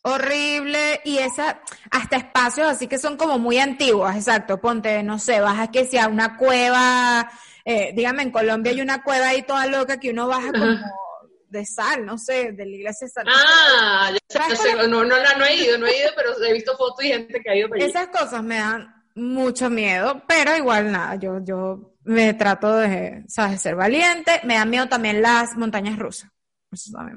horrible 0.01 1.01
y 1.03 1.17
esa 1.17 1.61
hasta 1.91 2.17
espacios 2.17 2.67
así 2.67 2.87
que 2.87 2.97
son 2.97 3.17
como 3.17 3.37
muy 3.37 3.59
antiguos, 3.59 4.15
exacto, 4.15 4.59
ponte, 4.59 5.03
no 5.03 5.19
sé, 5.19 5.41
baja 5.41 5.71
que 5.71 5.85
sea 5.85 6.07
una 6.07 6.37
cueva, 6.37 7.29
eh, 7.65 7.91
dígame, 7.93 8.23
en 8.23 8.31
Colombia 8.31 8.71
hay 8.71 8.81
una 8.81 9.03
cueva 9.03 9.29
ahí 9.29 9.43
toda 9.43 9.65
loca 9.67 9.99
que 9.99 10.11
uno 10.11 10.27
baja 10.27 10.51
como 10.51 10.77
de 11.49 11.65
sal, 11.65 12.05
no 12.05 12.17
sé, 12.17 12.51
de 12.51 12.65
la 12.65 12.75
iglesia 12.75 13.07
de 13.07 13.11
sal. 13.11 13.25
Ah, 13.27 14.11
ya 14.29 14.55
sé, 14.55 14.75
no, 14.75 14.87
no, 14.87 15.03
no, 15.03 15.15
no, 15.37 15.45
he 15.45 15.55
ido, 15.55 15.77
no 15.77 15.87
he 15.87 15.99
ido, 15.99 16.11
pero 16.15 16.31
he 16.43 16.53
visto 16.53 16.77
fotos 16.77 17.03
y 17.03 17.09
gente 17.09 17.41
que 17.41 17.49
ha 17.49 17.55
ido 17.55 17.69
para. 17.69 17.83
Esas 17.83 18.07
cosas 18.07 18.43
me 18.43 18.57
dan 18.57 18.93
mucho 19.15 19.69
miedo, 19.69 20.23
pero 20.27 20.55
igual 20.55 20.91
nada, 20.91 21.15
yo, 21.15 21.43
yo 21.43 21.95
me 22.03 22.33
trato 22.33 22.75
de, 22.75 23.23
¿sabes? 23.27 23.61
ser 23.61 23.75
valiente. 23.75 24.41
Me 24.43 24.55
da 24.55 24.65
miedo 24.65 24.87
también 24.87 25.21
las 25.21 25.55
montañas 25.55 25.97
rusas. 25.97 26.29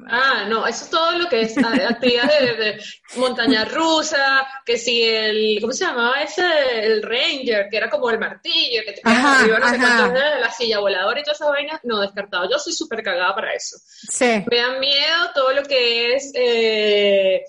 Ah, 0.08 0.46
no, 0.48 0.66
eso 0.66 0.84
es 0.84 0.90
todo 0.90 1.12
lo 1.12 1.28
que 1.28 1.42
es 1.42 1.56
actividades 1.58 2.58
de, 2.58 2.80
montaña 3.16 3.64
rusa, 3.66 4.46
que 4.64 4.78
si 4.78 5.02
el, 5.02 5.58
¿cómo 5.60 5.72
se 5.72 5.84
llamaba 5.84 6.22
ese? 6.22 6.42
El 6.82 7.02
Ranger, 7.02 7.68
que 7.70 7.76
era 7.76 7.90
como 7.90 8.10
el 8.10 8.18
martillo, 8.18 8.82
que 8.86 8.92
te 8.92 9.02
quedas 9.02 9.24
arriba, 9.24 9.58
no 9.58 9.68
sé 9.68 9.78
la 9.78 10.50
silla 10.50 10.78
voladora 10.80 11.20
y 11.20 11.22
todas 11.22 11.40
esas 11.40 11.50
vainas, 11.50 11.80
no, 11.84 12.00
descartado. 12.00 12.48
Yo 12.50 12.58
soy 12.58 12.72
súper 12.72 13.02
cagada 13.02 13.34
para 13.34 13.52
eso. 13.52 13.76
Sí. 14.10 14.44
Me 14.50 14.56
da 14.56 14.78
miedo 14.78 15.30
todo 15.34 15.52
lo 15.52 15.62
que 15.62 16.14
es, 16.14 16.32
eh, 16.34 17.44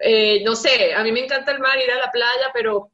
eh, 0.00 0.42
no 0.44 0.56
sé, 0.56 0.92
a 0.92 1.02
mí 1.02 1.12
me 1.12 1.20
encanta 1.20 1.52
el 1.52 1.60
mar, 1.60 1.78
ir 1.78 1.90
a 1.90 1.98
la 1.98 2.10
playa, 2.10 2.50
pero 2.52 2.90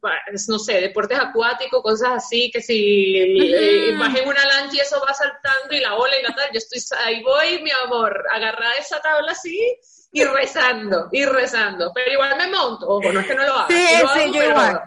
no 0.48 0.58
sé, 0.58 0.80
deportes 0.80 1.18
acuáticos, 1.18 1.82
cosas 1.82 2.10
así, 2.12 2.50
que 2.52 2.60
si 2.60 3.16
eh, 3.16 3.94
vas 3.98 4.14
en 4.14 4.28
una 4.28 4.44
lancha 4.44 4.76
y 4.76 4.80
eso 4.80 5.00
va 5.06 5.14
saltando 5.14 5.74
y 5.74 5.80
la 5.80 5.94
ola 5.94 6.18
y 6.18 6.22
la 6.22 6.34
tal, 6.34 6.50
yo 6.52 6.58
estoy, 6.58 6.98
ahí 7.04 7.22
voy, 7.22 7.62
mi 7.62 7.70
amor, 7.84 8.22
agarrar 8.32 8.74
esa 8.78 9.00
tabla 9.00 9.32
así 9.32 9.78
y 10.12 10.24
rezando, 10.24 11.08
y 11.12 11.24
rezando, 11.24 11.90
pero 11.94 12.12
igual 12.12 12.36
me 12.36 12.48
monto, 12.48 12.86
ojo, 12.86 13.12
no 13.12 13.20
es 13.20 13.26
que 13.26 13.34
no 13.34 13.44
lo 13.44 13.54
haga. 13.54 13.68
Sí, 13.68 13.86
sí, 14.14 14.32
yo 14.34 14.44
igual 14.44 14.80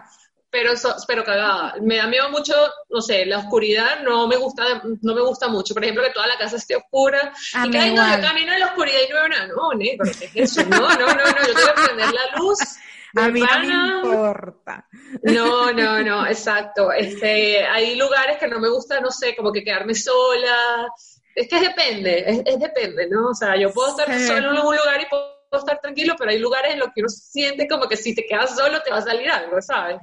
pero, 0.54 0.70
pero 1.08 1.24
cagada. 1.24 1.74
Me 1.80 1.96
da 1.96 2.06
miedo 2.06 2.30
mucho, 2.30 2.54
no 2.88 3.00
sé, 3.00 3.26
la 3.26 3.38
oscuridad 3.38 4.02
no 4.04 4.28
me 4.28 4.36
gusta, 4.36 4.82
no 5.02 5.12
me 5.12 5.20
gusta 5.20 5.48
mucho. 5.48 5.74
Por 5.74 5.82
ejemplo, 5.82 6.04
que 6.04 6.10
toda 6.10 6.28
la 6.28 6.38
casa 6.38 6.58
esté 6.58 6.76
oscura 6.76 7.32
y 7.64 7.70
que, 7.70 7.90
no, 7.90 8.16
yo 8.16 8.22
camino 8.22 8.52
en 8.52 8.60
la 8.60 8.66
oscuridad 8.66 8.98
y 9.04 9.10
no 9.10 9.16
veo 9.16 9.28
nada. 9.28 9.46
No, 9.48 9.74
negro, 9.76 10.08
¿qué 10.16 10.42
es 10.42 10.56
eso? 10.56 10.62
No, 10.68 10.78
no, 10.78 11.06
no, 11.08 11.24
no, 11.24 11.46
yo 11.46 11.54
tengo 11.54 11.74
que 11.74 11.82
prender 11.82 12.12
la 12.12 12.38
luz. 12.38 12.58
A 13.16 13.28
mí 13.28 13.40
no 13.40 13.60
me 13.60 14.08
importa. 14.10 14.88
No, 15.22 15.72
no, 15.72 16.02
no, 16.02 16.26
exacto. 16.26 16.92
Este, 16.92 17.64
hay 17.64 17.96
lugares 17.96 18.38
que 18.38 18.48
no 18.48 18.58
me 18.58 18.68
gusta, 18.68 19.00
no 19.00 19.10
sé, 19.10 19.36
como 19.36 19.52
que 19.52 19.62
quedarme 19.62 19.94
sola. 19.94 20.88
Es 21.34 21.48
que 21.48 21.60
depende, 21.60 22.42
es, 22.44 22.58
depende, 22.60 23.08
¿no? 23.08 23.30
O 23.30 23.34
sea, 23.34 23.56
yo 23.56 23.72
puedo 23.72 23.90
estar 23.90 24.06
sola 24.20 24.38
en 24.38 24.46
un 24.46 24.76
lugar 24.76 25.00
y 25.00 25.06
puedo 25.06 25.34
estar 25.52 25.80
tranquilo, 25.80 26.14
pero 26.18 26.30
hay 26.30 26.38
lugares 26.38 26.74
en 26.74 26.80
los 26.80 26.88
que 26.94 27.02
uno 27.02 27.08
siente 27.08 27.68
como 27.68 27.88
que 27.88 27.96
si 27.96 28.14
te 28.14 28.24
quedas 28.24 28.56
solo 28.56 28.82
te 28.82 28.90
va 28.90 28.98
a 28.98 29.02
salir 29.02 29.30
algo, 29.30 29.60
¿sabes? 29.62 29.98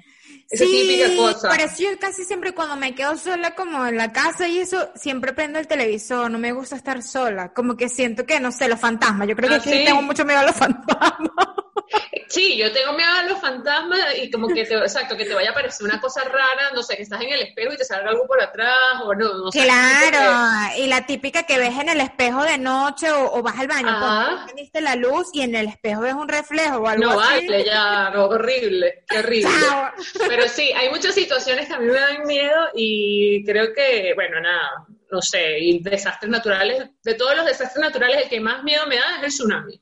Esa 0.51 0.65
sí, 0.65 0.71
típica 0.71 1.15
cosa. 1.15 1.49
Pero 1.49 1.71
yo 1.77 1.99
casi 1.99 2.25
siempre 2.25 2.53
cuando 2.53 2.75
me 2.75 2.93
quedo 2.93 3.17
sola 3.17 3.55
como 3.55 3.85
en 3.87 3.95
la 3.95 4.11
casa 4.11 4.49
y 4.49 4.59
eso, 4.59 4.89
siempre 4.95 5.31
prendo 5.31 5.59
el 5.59 5.67
televisor, 5.67 6.29
no 6.29 6.37
me 6.37 6.51
gusta 6.51 6.75
estar 6.75 7.01
sola, 7.01 7.53
como 7.53 7.77
que 7.77 7.87
siento 7.87 8.25
que, 8.25 8.39
no 8.41 8.51
sé, 8.51 8.67
los 8.67 8.79
fantasmas, 8.79 9.29
yo 9.29 9.35
creo 9.35 9.49
que 9.49 9.55
ah, 9.55 9.61
sí 9.61 9.83
tengo 9.85 10.01
mucho 10.01 10.25
miedo 10.25 10.39
a 10.41 10.43
los 10.43 10.55
fantasmas. 10.57 11.47
Sí, 12.27 12.57
yo 12.57 12.71
tengo 12.71 12.93
miedo 12.93 13.11
a 13.11 13.23
los 13.23 13.39
fantasmas 13.39 13.99
y 14.17 14.31
como 14.31 14.47
que 14.47 14.63
te, 14.63 14.75
exacto, 14.75 15.17
que 15.17 15.25
te 15.25 15.33
vaya 15.33 15.51
a 15.51 15.53
parecer 15.53 15.85
una 15.85 15.99
cosa 15.99 16.23
rara, 16.23 16.71
no 16.73 16.81
sé, 16.81 16.95
que 16.95 17.03
estás 17.03 17.21
en 17.21 17.31
el 17.31 17.41
espejo 17.41 17.73
y 17.73 17.77
te 17.77 17.83
salga 17.83 18.09
algo 18.09 18.25
por 18.25 18.41
atrás 18.41 18.77
o 19.03 19.13
no, 19.13 19.33
no 19.33 19.51
sé. 19.51 19.63
Claro, 19.63 20.71
y 20.77 20.87
la 20.87 21.05
típica 21.05 21.43
que 21.43 21.57
ves 21.57 21.77
en 21.77 21.89
el 21.89 21.99
espejo 21.99 22.43
de 22.43 22.57
noche 22.57 23.11
o, 23.11 23.41
vas 23.41 23.59
al 23.59 23.67
baño, 23.67 24.45
porque 24.47 24.81
la 24.81 24.95
luz 24.95 25.27
y 25.33 25.41
en 25.41 25.55
el 25.55 25.67
espejo 25.67 26.01
ves 26.01 26.13
un 26.13 26.29
reflejo 26.29 26.77
o 26.77 26.87
algo 26.87 27.03
no, 27.03 27.19
así. 27.19 27.45
No 27.45 27.51
vale, 27.51 27.65
ya, 27.65 28.09
no, 28.11 28.25
horrible, 28.25 29.03
horrible. 29.17 29.49
Pero 30.29 30.47
sí, 30.47 30.71
hay 30.71 30.89
muchas 30.89 31.13
situaciones 31.13 31.67
que 31.67 31.73
a 31.73 31.79
mí 31.79 31.87
me 31.87 31.99
dan 31.99 32.23
miedo 32.25 32.69
y 32.73 33.43
creo 33.45 33.73
que, 33.73 34.13
bueno, 34.15 34.39
nada, 34.39 34.87
no 35.11 35.21
sé, 35.21 35.59
y 35.59 35.83
desastres 35.83 36.31
naturales, 36.31 36.89
de 37.03 37.13
todos 37.15 37.35
los 37.35 37.45
desastres 37.45 37.83
naturales, 37.83 38.23
el 38.23 38.29
que 38.29 38.39
más 38.39 38.63
miedo 38.63 38.87
me 38.87 38.95
da 38.95 39.17
es 39.17 39.23
el 39.23 39.29
tsunami. 39.29 39.81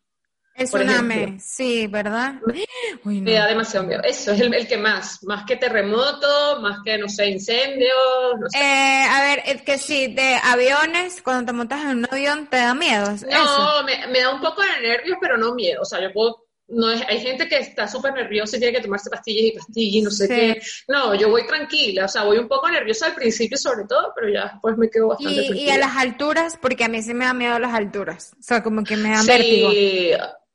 El 0.59 0.65
tsunami, 0.65 1.39
sí, 1.39 1.87
¿verdad? 1.87 2.35
Me 3.03 3.31
da 3.31 3.47
demasiado 3.47 3.87
miedo. 3.87 4.01
Eso 4.03 4.33
es 4.33 4.41
el, 4.41 4.67
que 4.67 4.77
más, 4.77 5.23
más 5.23 5.45
que 5.45 5.55
terremoto, 5.55 6.59
más 6.59 6.79
que, 6.83 6.97
no 6.97 7.07
sé, 7.07 7.29
incendios, 7.29 7.93
no 8.39 8.49
sé. 8.49 8.59
Eh, 8.59 9.03
a 9.09 9.21
ver, 9.21 9.43
es 9.45 9.61
que 9.61 9.77
sí, 9.77 10.13
de 10.13 10.35
aviones, 10.43 11.21
cuando 11.21 11.45
te 11.45 11.53
montas 11.53 11.81
en 11.83 11.99
un 11.99 12.07
avión, 12.11 12.47
¿te 12.47 12.57
da 12.57 12.75
miedo? 12.75 13.09
No, 13.31 13.83
me, 13.83 14.07
me, 14.07 14.19
da 14.19 14.33
un 14.33 14.41
poco 14.41 14.61
de 14.61 14.87
nervios, 14.87 15.17
pero 15.21 15.37
no 15.37 15.55
miedo. 15.55 15.81
O 15.81 15.85
sea, 15.85 16.01
yo 16.01 16.11
puedo 16.11 16.49
no 16.69 16.89
es, 16.91 17.01
hay 17.07 17.19
gente 17.19 17.47
que 17.47 17.57
está 17.57 17.87
súper 17.87 18.13
nerviosa 18.13 18.55
y 18.55 18.59
tiene 18.59 18.77
que 18.77 18.83
tomarse 18.83 19.09
pastillas 19.09 19.45
y 19.45 19.57
pastillas 19.57 19.95
y 19.95 20.01
no 20.01 20.11
sé 20.11 20.27
qué. 20.27 20.61
No, 20.87 21.15
yo 21.15 21.29
voy 21.29 21.45
tranquila, 21.47 22.05
o 22.05 22.07
sea, 22.07 22.23
voy 22.23 22.37
un 22.37 22.47
poco 22.47 22.69
nerviosa 22.69 23.07
al 23.07 23.15
principio 23.15 23.57
sobre 23.57 23.85
todo, 23.87 24.11
pero 24.15 24.29
ya 24.31 24.51
después 24.53 24.77
me 24.77 24.89
quedo 24.89 25.09
bastante 25.09 25.33
y, 25.33 25.47
tranquila. 25.47 25.61
Y 25.61 25.69
a 25.71 25.77
las 25.77 25.97
alturas, 25.97 26.57
porque 26.61 26.83
a 26.83 26.87
mí 26.87 27.01
sí 27.01 27.13
me 27.13 27.25
da 27.25 27.33
miedo 27.33 27.57
las 27.59 27.73
alturas, 27.73 28.33
o 28.39 28.43
sea, 28.43 28.63
como 28.63 28.83
que 28.83 28.97
me 28.97 29.09
da 29.09 29.21
sí, 29.23 30.11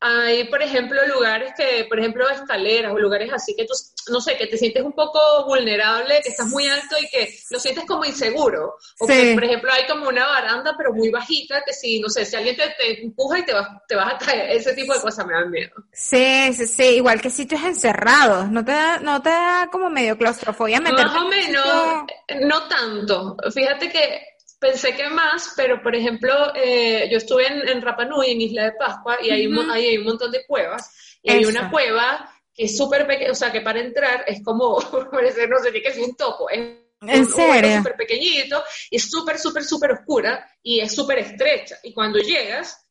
hay, 0.07 0.45
por 0.45 0.61
ejemplo, 0.61 1.01
lugares 1.07 1.55
que, 1.57 1.87
por 1.89 1.99
ejemplo, 1.99 2.29
escaleras 2.29 2.93
o 2.93 2.99
lugares 2.99 3.33
así 3.33 3.57
que 3.57 3.65
tú, 3.65 3.73
no 4.11 4.21
sé, 4.21 4.37
que 4.37 4.47
te 4.47 4.59
sientes 4.59 4.83
un 4.83 4.93
poco 4.93 5.19
vulnerable, 5.47 6.21
que 6.23 6.29
estás 6.29 6.47
muy 6.49 6.69
alto 6.69 6.95
y 7.01 7.09
que 7.09 7.35
lo 7.49 7.59
sientes 7.59 7.87
como 7.87 8.05
inseguro. 8.05 8.75
O 8.99 9.07
que, 9.07 9.33
por 9.33 9.45
ejemplo, 9.45 9.73
hay 9.73 9.87
como 9.87 10.07
una 10.07 10.27
baranda, 10.27 10.75
pero 10.77 10.93
muy 10.93 11.09
bajita, 11.09 11.63
que 11.65 11.73
si, 11.73 12.01
no 12.01 12.11
sé, 12.11 12.27
si 12.27 12.37
alguien 12.37 12.55
te, 12.55 13.03
empuja 13.03 13.39
y 13.39 13.47
te 13.47 13.55
vas, 13.55 13.67
te 13.89 13.97
vas 13.97 14.13
a 14.13 14.19
caer, 14.19 14.51
ese 14.59 14.75
tipo 14.75 14.93
de 14.93 15.01
cosas 15.01 15.27
me 15.27 15.33
dan 15.33 15.51
miedo. 15.51 15.73
Sí, 15.91 16.53
sí, 16.53 16.67
sí, 16.67 16.85
igual 16.97 17.23
que 17.23 17.31
sitios 17.31 17.63
encerrados, 17.63 18.51
¿no 18.51 18.63
te 18.63 18.73
da, 18.73 18.99
no 18.99 19.23
te 19.23 19.31
da 19.31 19.71
como 19.73 19.89
medio 19.89 20.19
claustrofobia 20.19 20.83
Más 20.83 21.17
o 21.17 21.29
menos, 21.29 22.05
no 22.43 22.69
tanto. 22.69 23.39
Fíjate 23.55 23.89
que 23.89 24.34
pensé 24.65 24.97
que 24.97 25.09
más, 25.11 25.53
pero 25.55 25.83
por 25.83 25.95
ejemplo, 25.95 26.33
eh, 26.55 27.07
yo 27.11 27.19
estuve 27.19 27.47
en, 27.47 27.69
en 27.69 27.83
Rapa 27.83 28.07
Nui, 28.07 28.31
en 28.31 28.41
Isla 28.41 28.65
de 28.65 28.73
Pascua, 28.73 29.19
y 29.23 29.29
hay, 29.29 29.47
un, 29.47 29.71
hay 29.71 29.99
un 29.99 30.05
montón 30.05 30.33
de 30.33 30.47
cuevas, 30.47 30.91
y 31.23 31.31
hay 31.31 31.45
una 31.45 31.71
cueva 31.71 32.31
que 32.55 32.65
es 32.65 32.77
súper 32.77 33.07
pequeña, 33.07 33.33
o 33.33 33.35
sea, 33.35 33.53
que 33.53 33.61
para 33.61 33.81
entrar 33.81 34.25
es 34.27 34.43
como, 34.43 34.81
no 35.13 35.59
sé 35.63 35.73
qué 35.73 35.89
es 35.89 35.99
un 35.99 36.17
topo, 36.17 36.49
es 36.49 36.61
¿En 37.03 37.27
serio? 37.27 37.77
súper 37.77 37.97
pequeñito, 37.97 38.65
y 38.91 38.97
es 38.97 39.11
súper, 39.11 39.39
súper, 39.39 39.65
súper 39.65 39.93
oscura, 39.93 40.49
y 40.63 40.81
es 40.81 40.95
súper 40.95 41.19
estrecha, 41.19 41.77
y 41.83 41.93
cuando 41.93 42.19
llegas, 42.21 42.87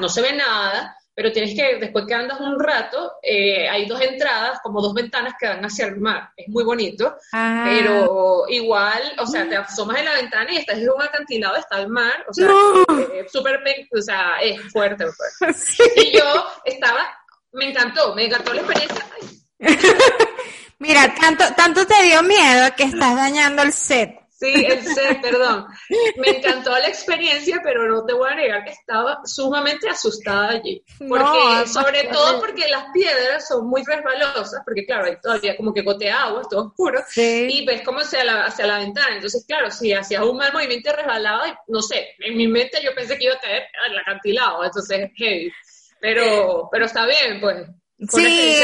no 0.00 0.08
se 0.08 0.22
ve 0.22 0.34
nada, 0.34 0.96
pero 1.18 1.32
tienes 1.32 1.52
que, 1.52 1.78
después 1.80 2.04
que 2.06 2.14
andas 2.14 2.38
un 2.38 2.60
rato, 2.60 3.14
eh, 3.20 3.68
hay 3.68 3.86
dos 3.86 4.00
entradas, 4.00 4.60
como 4.62 4.80
dos 4.80 4.94
ventanas 4.94 5.34
que 5.36 5.48
dan 5.48 5.64
hacia 5.64 5.86
el 5.86 5.96
mar. 5.96 6.30
Es 6.36 6.46
muy 6.46 6.62
bonito, 6.62 7.16
ah. 7.32 7.64
pero 7.66 8.44
igual, 8.48 9.02
o 9.18 9.26
sea, 9.26 9.48
te 9.48 9.56
asomas 9.56 9.98
en 9.98 10.04
la 10.04 10.12
ventana 10.12 10.52
y 10.52 10.58
estás 10.58 10.78
en 10.78 10.88
un 10.88 11.02
acantilado, 11.02 11.56
está 11.56 11.80
el 11.80 11.88
mar, 11.88 12.24
o 12.28 12.32
sea, 12.32 12.46
eh, 13.12 13.26
súper, 13.32 13.58
o 13.92 14.00
sea, 14.00 14.36
es 14.40 14.60
fuerte. 14.70 15.06
Pues. 15.40 15.76
Y 15.96 16.16
yo 16.16 16.46
estaba, 16.64 17.12
me 17.50 17.70
encantó, 17.70 18.14
me 18.14 18.26
encantó 18.26 18.52
la 18.54 18.60
experiencia. 18.60 19.04
Mira, 20.78 21.12
tanto, 21.20 21.52
tanto 21.56 21.84
te 21.84 22.00
dio 22.04 22.22
miedo 22.22 22.68
que 22.76 22.84
estás 22.84 23.16
dañando 23.16 23.62
el 23.62 23.72
set. 23.72 24.20
Sí, 24.38 24.52
el 24.54 24.84
set, 24.84 25.20
perdón. 25.20 25.66
Me 26.16 26.28
encantó 26.28 26.70
la 26.70 26.86
experiencia, 26.86 27.60
pero 27.64 27.88
no 27.88 28.06
te 28.06 28.12
voy 28.12 28.30
a 28.30 28.36
negar 28.36 28.64
que 28.64 28.70
estaba 28.70 29.20
sumamente 29.24 29.88
asustada 29.88 30.50
allí. 30.50 30.80
Porque, 31.08 31.66
sobre 31.66 32.04
todo 32.04 32.38
porque 32.38 32.68
las 32.68 32.84
piedras 32.92 33.48
son 33.48 33.66
muy 33.66 33.82
resbalosas, 33.82 34.62
porque 34.64 34.86
claro, 34.86 35.06
hay 35.06 35.16
todavía 35.20 35.56
como 35.56 35.74
que 35.74 35.82
gotea 35.82 36.22
agua, 36.22 36.42
es 36.42 36.48
todo 36.48 36.66
oscuro, 36.66 37.02
y 37.16 37.66
ves 37.66 37.82
como 37.82 37.98
hacia 37.98 38.22
la, 38.22 38.44
hacia 38.44 38.66
la 38.68 38.78
ventana. 38.78 39.16
Entonces, 39.16 39.44
claro, 39.44 39.72
si 39.72 39.92
hacías 39.92 40.22
un 40.22 40.36
mal 40.36 40.52
movimiento 40.52 40.92
resbalaba, 40.92 41.58
no 41.66 41.82
sé, 41.82 42.14
en 42.20 42.36
mi 42.36 42.46
mente 42.46 42.78
yo 42.80 42.94
pensé 42.94 43.18
que 43.18 43.24
iba 43.24 43.34
a 43.34 43.40
caer 43.40 43.64
al 43.86 43.98
acantilado, 43.98 44.64
entonces 44.64 45.10
heavy. 45.16 45.52
Pero, 46.00 46.68
pero 46.70 46.84
está 46.84 47.06
bien, 47.06 47.40
pues 47.40 47.66
sí, 48.00 48.56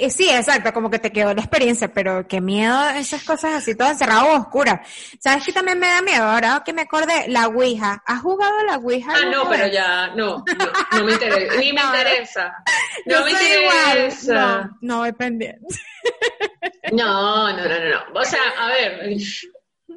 y, 0.00 0.10
sí, 0.10 0.28
exacto, 0.28 0.72
como 0.72 0.90
que 0.90 0.98
te 0.98 1.12
quedó 1.12 1.32
la 1.32 1.42
experiencia, 1.42 1.88
pero 1.88 2.26
qué 2.26 2.40
miedo 2.40 2.88
esas 2.90 3.22
cosas 3.22 3.54
así, 3.54 3.76
todas 3.76 3.92
encerrado 3.92 4.32
o 4.32 4.36
oscuras. 4.40 4.80
¿Sabes 5.20 5.44
qué 5.44 5.52
también 5.52 5.78
me 5.78 5.86
da 5.86 6.02
miedo? 6.02 6.24
Ahora 6.24 6.62
que 6.64 6.72
me 6.72 6.82
acordé, 6.82 7.28
la 7.28 7.46
Ouija. 7.46 8.02
¿Has 8.04 8.20
jugado 8.20 8.64
la 8.64 8.78
Ouija? 8.78 9.12
Ah, 9.14 9.26
no, 9.30 9.48
pero 9.48 9.68
ya, 9.68 10.08
no, 10.08 10.44
no, 10.92 11.04
me 11.04 11.12
interesa, 11.12 11.56
ni 11.60 11.72
me 11.72 11.80
interesa. 11.80 12.64
No 13.06 13.24
me 13.24 13.30
interesa. 13.30 14.34
No, 14.34 14.78
no 14.80 14.98
voy 14.98 15.12
pendiente. 15.12 15.66
No, 16.92 17.52
no, 17.52 17.56
no, 17.56 17.68
no, 17.68 17.88
no. 17.90 18.20
O 18.20 18.24
sea, 18.24 18.40
a 18.58 18.68
ver, 18.68 19.16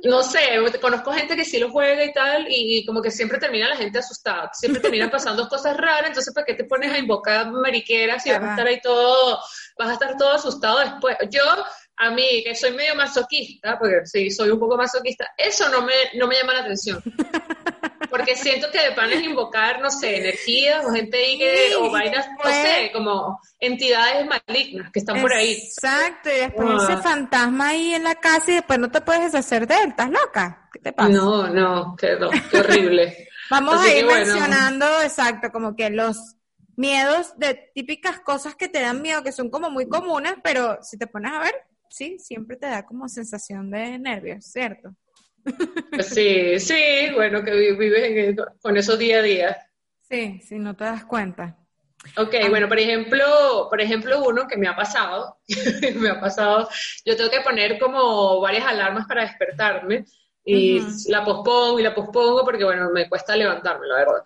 no 0.04 0.24
sé, 0.24 0.60
conozco 0.82 1.14
gente 1.14 1.36
que 1.36 1.46
sí 1.46 1.60
lo 1.60 1.70
juega 1.70 2.04
y 2.04 2.14
tal, 2.14 2.46
y 2.50 2.86
como 2.86 3.02
que 3.02 3.12
siempre 3.12 3.38
termina 3.38 3.70
la 3.70 3.78
gente 3.78 4.00
asustada, 4.00 4.50
siempre 4.54 4.82
terminan 4.82 5.12
pasando 5.12 5.48
cosas 5.48 5.78
raras, 5.78 6.08
entonces 6.08 6.34
¿para 6.34 6.46
qué 6.46 6.54
te 6.56 6.64
pones 6.64 6.92
a 6.92 6.98
invocar 6.98 7.52
mariqueras 7.52 8.26
y 8.26 8.32
vas 8.32 8.42
a 8.42 8.50
estar 8.52 8.68
ahí 8.68 8.82
todo, 8.82 9.40
vas 9.78 9.90
a 9.90 9.94
estar 9.94 10.18
todo 10.18 10.32
asustado 10.32 10.80
después? 10.80 11.18
Yo, 11.30 11.44
a 11.98 12.12
mí, 12.12 12.44
que 12.44 12.56
soy 12.56 12.72
medio 12.72 12.96
masoquista, 12.96 13.78
porque 13.78 14.02
sí, 14.06 14.32
soy 14.32 14.50
un 14.50 14.60
poco 14.60 14.78
masoquista, 14.78 15.28
eso 15.38 15.70
no 15.70 15.84
me, 15.84 15.94
no 16.16 16.28
me 16.28 16.36
llama 16.36 16.54
la 16.54 16.62
atención. 16.62 17.02
Porque 18.12 18.36
siento 18.36 18.70
que 18.70 18.80
de 18.80 18.92
pan 18.92 19.12
es 19.12 19.24
invocar, 19.24 19.82
no 19.82 19.90
sé, 19.90 20.18
energías 20.18 20.86
o 20.86 20.92
gente 20.92 21.18
ahí 21.18 21.40
que, 21.40 21.76
o 21.78 21.90
vainas, 21.90 22.28
no 22.44 22.52
sé, 22.52 22.92
como 22.94 23.40
entidades 23.60 24.28
malignas 24.28 24.92
que 24.92 25.00
están 25.00 25.22
por 25.22 25.34
ahí. 25.34 25.54
Exacto, 25.54 26.30
y 26.30 26.40
después 26.40 26.84
ese 26.84 26.94
ah. 26.94 27.02
fantasma 27.02 27.70
ahí 27.70 27.94
en 27.94 28.04
la 28.04 28.16
casa 28.16 28.52
y 28.52 28.56
después 28.56 28.78
no 28.78 28.92
te 28.92 29.02
puedes 29.02 29.32
deshacer 29.32 29.66
de 29.66 29.76
él, 29.76 29.90
¿estás 29.90 30.10
loca? 30.10 30.70
¿Qué 30.74 30.80
te 30.80 30.94
pasa? 30.94 31.10
No, 31.10 31.48
no, 31.48 31.96
qué, 31.98 32.18
qué 32.52 32.58
horrible. 32.58 33.30
Vamos 33.50 33.82
a 33.82 33.94
ir 33.94 34.06
mencionando, 34.06 34.86
exacto, 35.02 35.50
como 35.52 35.76
que 35.76 35.90
los 35.90 36.36
miedos 36.76 37.38
de 37.38 37.72
típicas 37.74 38.20
cosas 38.20 38.56
que 38.56 38.68
te 38.68 38.82
dan 38.82 39.02
miedo, 39.02 39.24
que 39.24 39.32
son 39.32 39.50
como 39.50 39.70
muy 39.70 39.88
comunes, 39.88 40.36
pero 40.44 40.80
si 40.82 40.98
te 40.98 41.08
pones 41.08 41.32
a 41.32 41.40
ver, 41.40 41.56
sí, 41.90 42.18
siempre 42.20 42.58
te 42.58 42.68
da 42.68 42.86
como 42.86 43.08
sensación 43.08 43.70
de 43.70 44.00
nervios, 44.00 44.46
¿cierto? 44.46 44.96
Sí, 46.02 46.60
sí, 46.60 47.10
bueno, 47.14 47.44
que 47.44 47.52
vives 47.52 48.36
con 48.62 48.78
eso 48.78 48.98
día 48.98 49.20
a 49.20 49.22
día. 49.22 49.58
Sí, 50.02 50.40
sí, 50.42 50.60
no 50.60 50.76
te 50.76 50.84
das 50.84 51.06
cuenta. 51.06 51.58
Ok, 52.18 52.36
bueno, 52.50 52.68
por 52.68 52.80
ejemplo, 52.80 53.68
por 53.70 53.80
ejemplo, 53.80 54.24
uno 54.26 54.48
que 54.48 54.58
me 54.58 54.68
ha 54.68 54.76
pasado, 54.76 55.38
me 55.96 56.10
ha 56.10 56.20
pasado, 56.20 56.68
yo 57.06 57.16
tengo 57.16 57.30
que 57.30 57.42
poner 57.42 57.80
como 57.80 58.42
varias 58.42 58.66
alarmas 58.66 59.06
para 59.08 59.22
despertarme 59.22 60.06
y 60.44 60.82
la 61.06 61.24
pospongo 61.24 61.80
y 61.80 61.84
la 61.84 61.94
pospongo 61.96 62.44
porque, 62.44 62.66
bueno, 62.66 62.90
me 62.92 63.08
cuesta 63.08 63.36
levantarme, 63.36 63.88
la 63.88 63.96
verdad. 63.98 64.24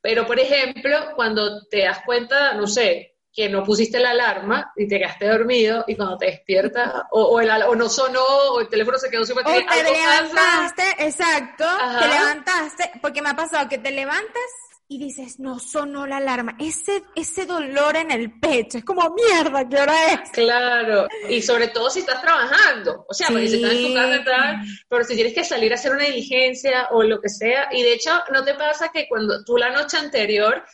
Pero, 0.00 0.26
por 0.26 0.38
ejemplo, 0.38 0.96
cuando 1.16 1.64
te 1.66 1.82
das 1.84 2.00
cuenta, 2.06 2.54
no 2.54 2.66
sé, 2.66 3.15
que 3.36 3.50
no 3.50 3.62
pusiste 3.62 4.00
la 4.00 4.10
alarma 4.12 4.72
y 4.74 4.88
te 4.88 4.98
quedaste 4.98 5.28
dormido 5.28 5.84
y 5.86 5.94
cuando 5.94 6.16
te 6.16 6.26
despiertas 6.26 6.90
o, 7.10 7.22
o, 7.22 7.40
el, 7.40 7.50
o 7.50 7.74
no 7.76 7.86
sonó 7.90 8.24
o 8.24 8.60
el 8.60 8.68
teléfono 8.68 8.96
se 8.96 9.10
quedó 9.10 9.26
sin 9.26 9.36
batería. 9.36 9.66
O 9.68 9.74
te 9.74 9.82
levantaste, 9.82 11.04
exacto, 11.04 11.66
te 12.00 12.08
levantaste, 12.08 12.92
porque 13.02 13.20
me 13.20 13.28
ha 13.28 13.36
pasado 13.36 13.68
que 13.68 13.76
te 13.76 13.90
levantas 13.90 14.42
y 14.88 14.98
dices, 14.98 15.38
no 15.38 15.58
sonó 15.58 16.06
la 16.06 16.18
alarma. 16.18 16.56
Ese, 16.60 17.02
ese 17.14 17.44
dolor 17.44 17.96
en 17.96 18.10
el 18.10 18.38
pecho, 18.38 18.78
es 18.78 18.84
como 18.84 19.14
mierda, 19.14 19.68
¿qué 19.68 19.80
hora 19.80 20.12
es? 20.12 20.30
Claro, 20.30 21.06
y 21.28 21.42
sobre 21.42 21.68
todo 21.68 21.90
si 21.90 21.98
estás 21.98 22.22
trabajando, 22.22 23.04
o 23.06 23.12
sea, 23.12 23.28
porque 23.28 23.48
si 23.48 23.56
estás 23.56 23.72
en 23.72 23.86
tu 23.88 23.94
casa, 24.24 24.62
pero 24.88 25.04
si 25.04 25.14
tienes 25.14 25.34
que 25.34 25.44
salir 25.44 25.72
a 25.72 25.74
hacer 25.74 25.92
una 25.92 26.04
diligencia 26.04 26.88
o 26.92 27.02
lo 27.02 27.20
que 27.20 27.28
sea, 27.28 27.68
y 27.72 27.82
de 27.82 27.94
hecho, 27.94 28.12
¿no 28.32 28.44
te 28.44 28.54
pasa 28.54 28.90
que 28.90 29.06
cuando 29.08 29.44
tú 29.44 29.58
la 29.58 29.70
noche 29.70 29.98
anterior 29.98 30.64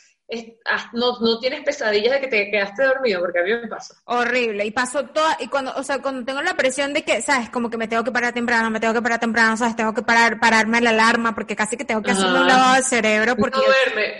Ah, 0.65 0.89
no, 0.93 1.19
no 1.19 1.39
tienes 1.39 1.63
pesadillas 1.63 2.13
de 2.13 2.21
que 2.21 2.27
te 2.27 2.51
quedaste 2.51 2.83
dormido, 2.83 3.21
porque 3.21 3.39
a 3.39 3.43
mí 3.43 3.51
me 3.51 3.67
pasa. 3.67 3.95
Horrible, 4.05 4.65
y 4.65 4.71
paso 4.71 5.05
toda, 5.05 5.37
y 5.39 5.47
cuando, 5.47 5.73
o 5.75 5.83
sea, 5.83 5.99
cuando 6.01 6.25
tengo 6.25 6.41
la 6.41 6.55
presión 6.55 6.93
de 6.93 7.03
que, 7.03 7.21
sabes, 7.21 7.49
como 7.49 7.69
que 7.69 7.77
me 7.77 7.87
tengo 7.87 8.03
que 8.03 8.11
parar 8.11 8.33
temprano, 8.33 8.69
me 8.69 8.79
tengo 8.79 8.93
que 8.93 9.01
parar 9.01 9.19
temprano, 9.19 9.57
sabes, 9.57 9.75
tengo 9.75 9.93
que 9.93 10.01
parar, 10.01 10.39
pararme 10.39 10.81
la 10.81 10.91
alarma, 10.91 11.35
porque 11.35 11.55
casi 11.55 11.77
que 11.77 11.85
tengo 11.85 12.01
que 12.01 12.11
hacerme 12.11 12.41
un 12.41 12.47
lavado 12.47 12.75
de 12.75 12.83
cerebro, 12.83 13.35
porque 13.35 13.57
no 13.57 13.63
duerme. 13.63 14.19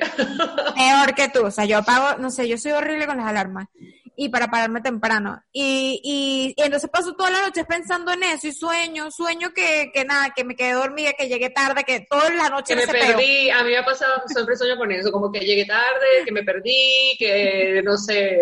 Peor 0.76 1.16
que 1.16 1.30
tú, 1.30 1.46
o 1.46 1.52
sea, 1.52 1.66
yo 1.66 1.78
apago, 1.80 2.18
no 2.20 2.30
sé, 2.30 2.48
yo 2.48 2.58
soy 2.58 2.72
horrible 2.72 3.08
con 3.08 3.18
las 3.18 3.28
alarmas 3.28 3.68
y 4.16 4.30
para 4.30 4.50
pararme 4.50 4.82
temprano. 4.82 5.42
Y, 5.52 6.00
y, 6.04 6.64
entonces 6.64 6.90
paso 6.90 7.14
toda 7.14 7.30
la 7.30 7.42
noche 7.42 7.66
pensando 7.66 8.12
en 8.12 8.24
eso 8.24 8.48
y 8.48 8.54
sueño, 8.54 9.10
sueño 9.12 9.52
que, 9.54 9.92
que 9.94 10.06
nada, 10.06 10.34
que 10.36 10.44
me 10.44 10.56
quedé 10.56 10.74
dormida, 10.74 11.14
que 11.14 11.28
llegué 11.28 11.50
tarde, 11.50 11.84
que 11.84 12.06
toda 12.10 12.30
la 12.32 12.50
noche 12.50 12.76
que 12.76 12.86
me 12.86 12.94
perdí. 12.94 13.50
A 13.50 13.64
mí 13.64 13.72
me 13.72 13.78
ha 13.78 13.86
pasado, 13.86 14.22
siempre 14.28 14.56
sueño 14.56 14.78
con 14.78 14.92
eso, 14.92 15.12
como 15.12 15.32
que 15.32 15.40
llegué 15.40 15.66
tarde, 15.66 16.26
que 16.26 16.32
me 16.32 16.44
perdí, 16.44 17.16
que 17.18 17.82
no 17.84 17.98
sé, 17.98 18.40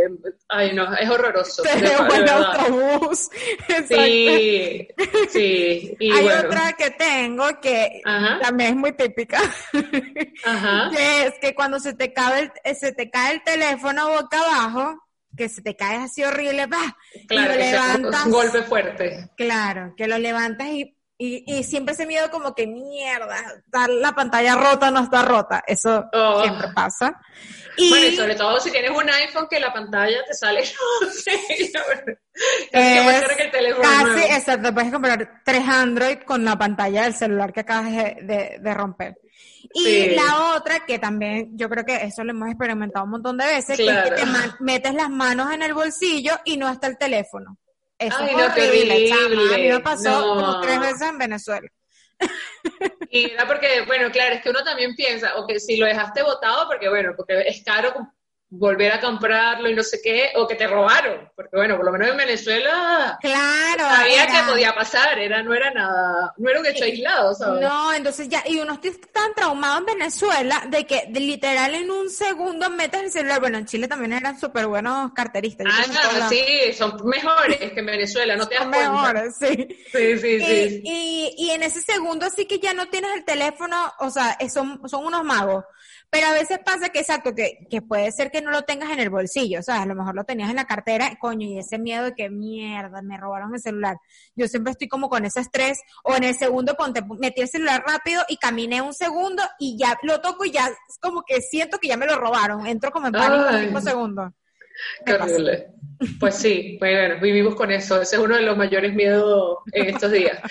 ay 0.50 0.74
no, 0.74 0.96
es 0.96 1.10
horroroso. 1.10 1.63
autobús. 2.30 3.30
Sí, 3.88 4.88
sí. 5.30 5.96
Y 6.00 6.12
Hay 6.12 6.28
otra 6.28 6.74
que 6.74 6.92
tengo 6.92 7.48
que 7.62 8.01
también 8.42 8.72
es 8.72 8.75
muy 8.75 8.92
típica. 8.94 9.40
Ajá. 10.44 10.90
Que 10.92 11.25
es 11.25 11.34
que 11.40 11.56
cuando 11.56 11.80
se 11.80 11.94
te 11.94 12.13
cae 12.13 12.51
el, 12.63 12.75
se 12.75 12.92
te 12.92 13.10
cae 13.10 13.34
el 13.36 13.44
teléfono 13.44 14.10
boca 14.10 14.40
abajo, 14.40 15.00
que 15.35 15.50
se 15.50 15.61
te 15.61 15.75
cae 15.75 15.97
así 15.97 16.23
horrible, 16.23 16.65
va, 16.65 16.97
claro, 17.27 17.53
y 17.53 17.57
lo 17.57 17.63
levantas. 17.63 18.25
Un 18.25 18.31
golpe 18.31 18.63
fuerte. 18.63 19.29
Claro, 19.38 19.93
que 19.95 20.07
lo 20.07 20.17
levantas 20.17 20.67
y, 20.67 20.95
y, 21.17 21.63
siempre 21.63 21.93
ese 21.93 22.07
miedo 22.07 22.31
como 22.31 22.55
que 22.55 22.65
mierda, 22.65 23.38
la 23.89 24.11
pantalla 24.13 24.55
rota 24.55 24.89
no 24.89 25.03
está 25.03 25.21
rota. 25.21 25.63
Eso 25.67 26.05
oh. 26.11 26.41
siempre 26.41 26.69
pasa. 26.73 27.21
Y, 27.77 27.89
bueno, 27.89 28.07
y 28.07 28.15
sobre 28.15 28.35
todo 28.35 28.59
si 28.59 28.71
tienes 28.71 28.89
un 28.89 29.07
iPhone 29.07 29.47
que 29.47 29.59
la 29.59 29.71
pantalla 29.71 30.25
te 30.25 30.33
sale, 30.33 30.63
no 31.01 31.09
sé, 31.11 31.39
que 32.71 33.43
el 33.43 33.51
teléfono 33.51 33.83
casi, 33.83 34.33
exacto, 34.33 34.73
puedes 34.73 34.91
comprar 34.91 35.41
tres 35.45 35.63
Android 35.67 36.17
con 36.25 36.43
la 36.43 36.57
pantalla 36.57 37.03
del 37.03 37.13
celular 37.13 37.53
que 37.53 37.59
acabas 37.59 37.91
de, 37.91 38.57
de 38.59 38.73
romper. 38.73 39.21
Y 39.74 40.09
la 40.16 40.55
otra, 40.55 40.85
que 40.85 41.00
también 41.00 41.57
yo 41.57 41.70
creo 41.70 41.85
que 41.85 41.96
eso 41.96 42.24
lo 42.24 42.31
hemos 42.31 42.50
experimentado 42.50 43.05
un 43.05 43.11
montón 43.11 43.37
de 43.37 43.46
veces, 43.46 43.77
que 43.77 43.87
es 43.87 44.03
que 44.03 44.11
te 44.11 44.25
metes 44.59 44.94
las 44.94 45.09
manos 45.09 45.51
en 45.51 45.61
el 45.61 45.74
bolsillo 45.74 46.33
y 46.46 46.57
no 46.57 46.70
está 46.70 46.87
el 46.87 46.98
teléfono. 46.98 47.57
Eso 47.98 48.20
es 48.20 48.33
horrible, 48.33 49.13
A 49.13 49.57
mí 49.57 49.70
me 49.70 49.79
pasó 49.79 50.35
como 50.35 50.59
tres 50.61 50.79
veces 50.79 51.01
en 51.03 51.18
Venezuela. 51.18 51.68
Y 53.09 53.31
era 53.31 53.48
porque, 53.48 53.83
bueno, 53.85 54.11
claro, 54.11 54.35
es 54.35 54.42
que 54.42 54.50
uno 54.50 54.63
también 54.63 54.96
piensa, 54.96 55.35
o 55.37 55.46
que 55.46 55.59
si 55.59 55.77
lo 55.77 55.85
dejaste 55.85 56.24
botado, 56.24 56.68
porque 56.68 56.89
bueno, 56.89 57.13
porque 57.16 57.42
es 57.48 57.63
caro 57.63 57.94
volver 58.53 58.92
a 58.92 59.00
comprarlo 59.00 59.70
y 59.70 59.74
no 59.74 59.81
sé 59.81 60.01
qué, 60.03 60.31
o 60.35 60.46
que 60.46 60.55
te 60.55 60.68
robaron, 60.68 61.31
porque 61.33 61.55
bueno, 61.55 61.77
por 61.77 61.85
lo 61.85 61.92
menos 61.94 62.09
en 62.09 62.18
Venezuela 62.18 63.18
claro, 63.22 63.83
sabía 63.83 64.27
que 64.27 64.51
podía 64.51 64.75
pasar, 64.75 65.18
era, 65.18 65.42
no 65.42 65.53
era 65.53 65.72
nada, 65.72 66.33
no 66.35 66.50
era 66.50 66.59
un 66.59 66.66
hecho 66.66 66.83
aislado, 66.83 67.33
¿sabes? 67.33 67.61
No, 67.61 67.94
entonces 67.94 68.27
ya, 68.27 68.44
y 68.46 68.59
uno 68.59 68.77
está 68.83 69.07
tan 69.14 69.33
traumado 69.33 69.79
en 69.79 69.85
Venezuela 69.85 70.64
de 70.68 70.85
que 70.85 71.09
literal 71.14 71.75
en 71.75 71.90
un 71.92 72.09
segundo 72.09 72.70
metes 72.70 73.01
el 73.03 73.11
celular, 73.11 73.40
bueno, 73.40 73.57
en 73.57 73.66
Chile 73.66 73.87
también 73.87 74.11
eran 74.11 74.37
súper 74.37 74.68
buenos 74.68 75.14
carteristas. 75.14 75.68
Ah, 75.70 76.27
sí, 76.27 76.74
son 76.77 77.00
mejores 77.05 77.57
que 77.57 77.79
en 77.79 77.85
Venezuela, 77.85 78.35
no 78.35 78.50
te 78.50 78.55
das 78.55 78.68
cuenta. 78.68 78.92
mejores, 78.92 79.35
sí. 79.40 79.68
Sí, 79.94 80.18
sí, 80.18 80.40
sí. 80.42 80.81
Y, 80.83 81.35
y, 81.37 81.51
en 81.51 81.64
ese 81.64 81.81
segundo 81.81 82.25
así 82.25 82.46
que 82.46 82.59
ya 82.59 82.74
no 82.74 82.90
tienes 82.90 83.11
el 83.16 83.24
teléfono, 83.24 83.94
o 84.00 84.09
sea, 84.09 84.37
son, 84.53 84.81
son 84.90 85.05
unos 85.05 85.24
magos. 85.24 85.64
Pero 86.11 86.27
a 86.27 86.33
veces 86.33 86.59
pasa 86.59 86.89
que, 86.89 87.00
exacto, 87.00 87.33
que, 87.33 87.65
que 87.69 87.81
puede 87.81 88.11
ser 88.11 88.31
que 88.31 88.41
no 88.41 88.51
lo 88.51 88.63
tengas 88.63 88.91
en 88.91 89.00
el 89.00 89.09
bolsillo, 89.09 89.59
o 89.59 89.63
sea, 89.63 89.81
a 89.81 89.85
lo 89.85 89.95
mejor 89.95 90.13
lo 90.13 90.25
tenías 90.25 90.50
en 90.50 90.57
la 90.57 90.65
cartera, 90.65 91.17
coño, 91.21 91.47
y 91.47 91.57
ese 91.57 91.79
miedo 91.79 92.03
de 92.03 92.13
que 92.13 92.29
mierda, 92.29 93.01
me 93.01 93.17
robaron 93.17 93.55
el 93.55 93.61
celular. 93.61 93.95
Yo 94.35 94.50
siempre 94.50 94.71
estoy 94.71 94.89
como 94.89 95.07
con 95.07 95.24
ese 95.24 95.39
estrés, 95.39 95.79
o 96.03 96.13
en 96.13 96.25
el 96.25 96.35
segundo 96.35 96.75
ponte, 96.75 97.01
metí 97.17 97.39
el 97.39 97.47
celular 97.47 97.81
rápido 97.87 98.24
y 98.27 98.35
caminé 98.35 98.81
un 98.81 98.93
segundo 98.93 99.41
y 99.57 99.77
ya 99.79 99.97
lo 100.03 100.19
toco 100.19 100.43
y 100.43 100.51
ya 100.51 100.67
es 100.67 100.97
como 101.00 101.24
que 101.24 101.41
siento 101.41 101.77
que 101.77 101.87
ya 101.87 101.95
me 101.95 102.05
lo 102.05 102.17
robaron, 102.17 102.67
entro 102.67 102.91
como 102.91 103.07
en 103.07 103.13
pánico 103.13 103.50
en 103.50 103.67
cinco 103.67 103.79
segundos. 103.79 104.33
Qué 105.05 105.13
Pues 106.19 106.35
sí, 106.35 106.77
bueno, 106.79 107.21
vivimos 107.21 107.55
con 107.55 107.71
eso. 107.71 108.01
Ese 108.01 108.17
es 108.17 108.21
uno 108.21 108.35
de 108.35 108.41
los 108.41 108.57
mayores 108.57 108.93
miedos 108.93 109.59
en 109.71 109.89
estos 109.89 110.11
días. 110.11 110.41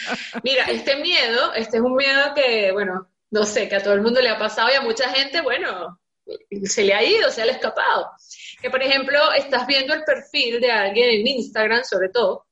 Mira, 0.43 0.65
este 0.65 0.97
miedo, 0.97 1.53
este 1.55 1.79
es 1.79 1.83
un 1.83 1.97
miedo 1.97 2.33
que, 2.35 2.71
bueno, 2.73 3.10
no 3.31 3.45
sé, 3.45 3.69
que 3.69 3.77
a 3.77 3.83
todo 3.83 3.95
el 3.95 4.03
mundo 4.03 4.21
le 4.21 4.29
ha 4.29 4.39
pasado 4.39 4.69
y 4.71 4.77
a 4.77 4.83
mucha 4.83 5.09
gente, 5.11 5.41
bueno, 5.41 5.99
se 6.65 6.85
le 6.85 6.95
ha 6.95 7.03
ido, 7.03 7.31
se 7.31 7.45
le 7.45 7.53
ha 7.53 7.55
escapado. 7.55 8.11
Que 8.61 8.71
por 8.71 8.83
ejemplo, 8.83 9.33
estás 9.33 9.67
viendo 9.67 9.95
el 9.95 10.05
perfil 10.05 10.61
de 10.61 10.71
alguien 10.71 11.11
en 11.11 11.27
Instagram, 11.27 11.83
sobre 11.85 12.09
todo, 12.11 12.47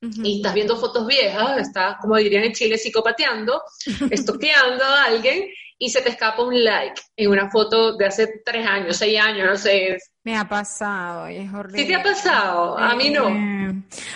y 0.00 0.36
estás 0.36 0.52
viendo 0.52 0.76
fotos 0.76 1.06
viejas, 1.06 1.58
estás, 1.58 1.96
como 2.00 2.16
dirían 2.16 2.44
en 2.44 2.52
Chile, 2.52 2.76
psicopateando, 2.76 3.62
estoqueando 4.10 4.84
a 4.84 5.04
alguien, 5.04 5.48
y 5.78 5.90
se 5.90 6.02
te 6.02 6.10
escapa 6.10 6.42
un 6.42 6.62
like 6.62 7.00
en 7.16 7.30
una 7.30 7.50
foto 7.50 7.96
de 7.96 8.06
hace 8.06 8.42
tres 8.44 8.66
años, 8.66 8.96
seis 8.96 9.18
años, 9.20 9.46
no 9.46 9.56
sé. 9.56 9.98
Me 10.22 10.36
ha 10.36 10.48
pasado 10.48 11.28
y 11.28 11.36
es 11.36 11.52
horrible. 11.52 11.82
¿Sí 11.82 11.88
te 11.88 11.94
ha 11.94 12.02
pasado? 12.02 12.78
A 12.78 12.94
mí 12.94 13.10
no. 13.10 13.26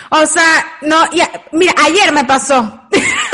O 0.09 0.25
sea, 0.25 0.77
no, 0.81 1.03
mira, 1.51 1.73
ayer 1.77 2.11
me 2.13 2.25
pasó. 2.25 2.87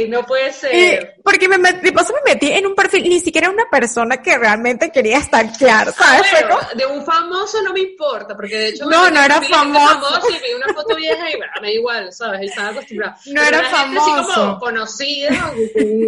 Sí, 0.00 0.08
no 0.08 0.24
puede 0.24 0.52
ser. 0.52 1.16
porque 1.22 1.48
me, 1.48 1.58
me, 1.58 1.72
pasó, 1.92 2.12
me 2.12 2.32
metí 2.32 2.50
en 2.50 2.66
un 2.66 2.74
perfil, 2.74 3.08
ni 3.08 3.20
siquiera 3.20 3.50
una 3.50 3.68
persona 3.70 4.22
que 4.22 4.36
realmente 4.38 4.90
quería 4.90 5.20
stalkear, 5.20 5.92
¿sabes? 5.92 6.26
de 6.74 6.86
un 6.86 7.04
famoso 7.04 7.62
no 7.62 7.72
me 7.72 7.80
importa, 7.80 8.36
porque 8.36 8.56
de 8.56 8.68
hecho... 8.68 8.86
No, 8.86 9.10
no 9.10 9.22
era 9.22 9.40
famoso. 9.42 10.28
y 10.28 10.32
vi 10.32 10.54
una 10.54 10.72
foto 10.72 10.96
vieja 10.96 11.30
y 11.30 11.38
me 11.38 11.46
da 11.60 11.70
igual, 11.70 12.12
¿sabes? 12.12 12.50
Estaba 12.50 12.70
acostumbrada. 12.70 13.16
No 13.26 13.42
era 13.42 13.64
famoso. 13.64 14.14
así 14.14 14.32
como 14.34 14.58
conocida, 14.58 15.52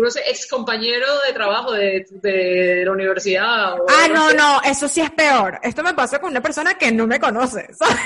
no 0.00 0.10
sé, 0.10 0.22
ex 0.28 0.46
compañero 0.46 1.06
de 1.26 1.32
trabajo 1.32 1.72
de, 1.72 2.06
de 2.10 2.82
la 2.84 2.92
universidad. 2.92 3.74
ah, 3.88 4.08
no, 4.12 4.32
no, 4.32 4.60
eso 4.62 4.88
sí 4.88 5.00
es 5.00 5.10
peor. 5.10 5.58
Esto 5.62 5.82
me 5.82 5.94
pasó 5.94 6.20
con 6.20 6.30
una 6.30 6.40
persona 6.40 6.74
que 6.74 6.90
no 6.92 7.06
me 7.06 7.20
conoce, 7.20 7.68
¿sabes? 7.78 7.96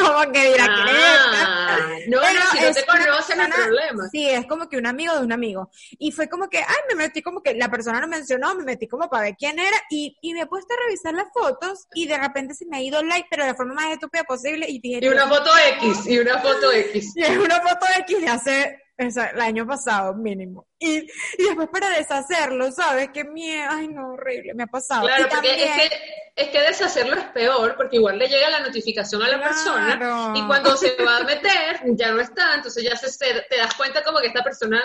como 0.00 0.32
que 0.32 0.52
dirá, 0.52 0.66
ah, 0.68 1.78
No, 2.08 2.20
no, 2.20 2.40
si 2.52 2.60
no 2.60 2.72
te 2.72 2.84
conoce 2.84 3.36
no 3.36 3.42
hay 3.42 3.50
problema. 3.50 4.08
Sí, 4.10 4.28
es 4.28 4.46
como 4.46 4.68
que 4.68 4.76
un 4.76 4.86
amigo 4.86 5.14
de 5.14 5.24
un 5.32 5.34
amigo. 5.34 5.70
Y 5.98 6.12
fue 6.12 6.28
como 6.28 6.48
que, 6.48 6.58
ay, 6.58 6.82
me 6.88 6.94
metí 6.94 7.22
como 7.22 7.42
que 7.42 7.54
la 7.54 7.70
persona 7.70 8.00
no 8.00 8.08
mencionó, 8.08 8.54
me 8.54 8.64
metí 8.64 8.86
como 8.86 9.08
para 9.08 9.24
ver 9.24 9.36
quién 9.36 9.58
era 9.58 9.76
y, 9.90 10.16
y 10.20 10.34
me 10.34 10.42
he 10.42 10.46
puesto 10.46 10.74
a 10.74 10.84
revisar 10.84 11.14
las 11.14 11.32
fotos 11.32 11.86
y 11.94 12.06
de 12.06 12.18
repente 12.18 12.54
se 12.54 12.66
me 12.66 12.76
ha 12.76 12.82
ido 12.82 13.02
like, 13.02 13.28
pero 13.30 13.44
de 13.44 13.50
la 13.50 13.56
forma 13.56 13.74
más 13.74 13.92
estúpida 13.92 14.24
posible 14.24 14.66
y 14.68 14.80
dije... 14.80 15.00
Y 15.02 15.08
una 15.08 15.28
foto 15.28 15.50
X, 15.78 16.06
y 16.06 16.18
una 16.18 16.38
foto 16.38 16.72
X. 16.72 17.12
Y 17.16 17.22
es 17.22 17.36
una 17.36 17.60
foto 17.60 17.86
X 17.98 18.20
de 18.20 18.28
hace 18.28 18.82
el 19.08 19.40
año 19.40 19.66
pasado 19.66 20.14
mínimo. 20.14 20.66
Y, 20.78 20.98
y 20.98 21.44
después 21.44 21.68
para 21.72 21.90
deshacerlo, 21.90 22.70
¿sabes? 22.72 23.10
Qué 23.12 23.24
miedo, 23.24 23.68
ay 23.70 23.88
no, 23.88 24.12
horrible, 24.12 24.54
me 24.54 24.64
ha 24.64 24.66
pasado. 24.66 25.06
Claro, 25.06 25.28
porque 25.30 25.64
es, 25.64 25.72
que, 25.72 25.96
es 26.36 26.48
que 26.50 26.60
deshacerlo 26.60 27.16
es 27.16 27.24
peor, 27.26 27.76
porque 27.76 27.96
igual 27.96 28.18
le 28.18 28.28
llega 28.28 28.50
la 28.50 28.60
notificación 28.60 29.22
a 29.22 29.28
la 29.28 29.40
persona 29.40 30.32
y 30.34 30.46
cuando 30.46 30.76
se 30.76 30.94
va 31.04 31.18
a 31.18 31.24
meter 31.24 31.80
ya 31.96 32.10
no 32.12 32.20
está, 32.20 32.54
entonces 32.54 32.84
ya 32.84 32.96
se, 32.96 33.10
te 33.48 33.56
das 33.56 33.74
cuenta 33.74 34.02
como 34.02 34.20
que 34.20 34.28
esta 34.28 34.42
persona 34.42 34.84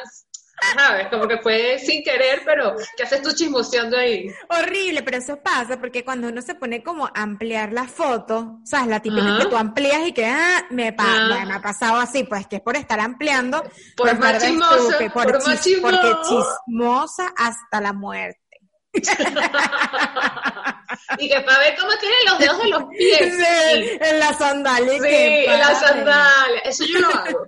¿Sabes? 0.76 1.08
Como 1.10 1.28
que 1.28 1.38
fue 1.38 1.78
sin 1.80 2.04
querer, 2.04 2.41
pero 2.46 2.76
¿qué 2.96 3.04
haces 3.04 3.22
tú 3.22 3.32
chismoseando 3.32 3.98
ahí? 3.98 4.28
Horrible, 4.50 5.04
pero 5.04 5.17
eso 5.17 5.38
pasa 5.41 5.80
porque 5.80 6.04
cuando 6.04 6.28
uno 6.28 6.41
se 6.41 6.56
pone 6.56 6.82
como 6.84 7.06
a 7.06 7.12
ampliar 7.13 7.72
la 7.74 7.88
foto, 7.88 8.60
¿sabes? 8.63 8.88
La 8.88 9.00
típica 9.00 9.38
que 9.38 9.46
tú 9.46 9.56
amplías 9.56 10.08
y 10.08 10.13
que 10.13 10.26
ah, 10.26 10.65
me, 10.70 10.93
pa 10.93 11.28
me, 11.46 11.54
ha 11.54 11.62
pasado 11.62 12.00
así, 12.00 12.24
pues 12.24 12.48
que 12.48 12.58
es 12.58 12.62
por 12.62 12.76
estar 12.76 13.00
ampliando. 13.00 13.62
Por 13.96 14.10
pues, 14.10 14.20
más 14.20 14.43
chismosa, 14.43 14.98
por, 15.13 15.24
por 15.24 15.48
más 15.48 15.67
Porque 15.82 16.15
chismosa 16.28 17.34
hasta 17.38 17.82
la 17.82 17.93
muerte. 17.93 18.47
y 21.17 21.30
que 21.30 21.41
para 21.41 21.60
ver 21.60 21.76
cómo 21.78 21.91
tienen 22.00 22.17
los 22.26 22.39
dedos 22.39 22.63
de 22.63 22.69
los 22.69 22.86
pies. 22.86 23.36
Sí, 23.36 24.00
en 24.02 24.19
la 24.19 24.34
sandalia. 24.34 24.93
Sí, 24.93 25.45
en 25.45 25.60
la 25.60 25.76
sandalia. 25.76 26.60
Eso 26.63 26.86
yo 26.86 27.00
lo 27.00 27.10
hago. 27.10 27.45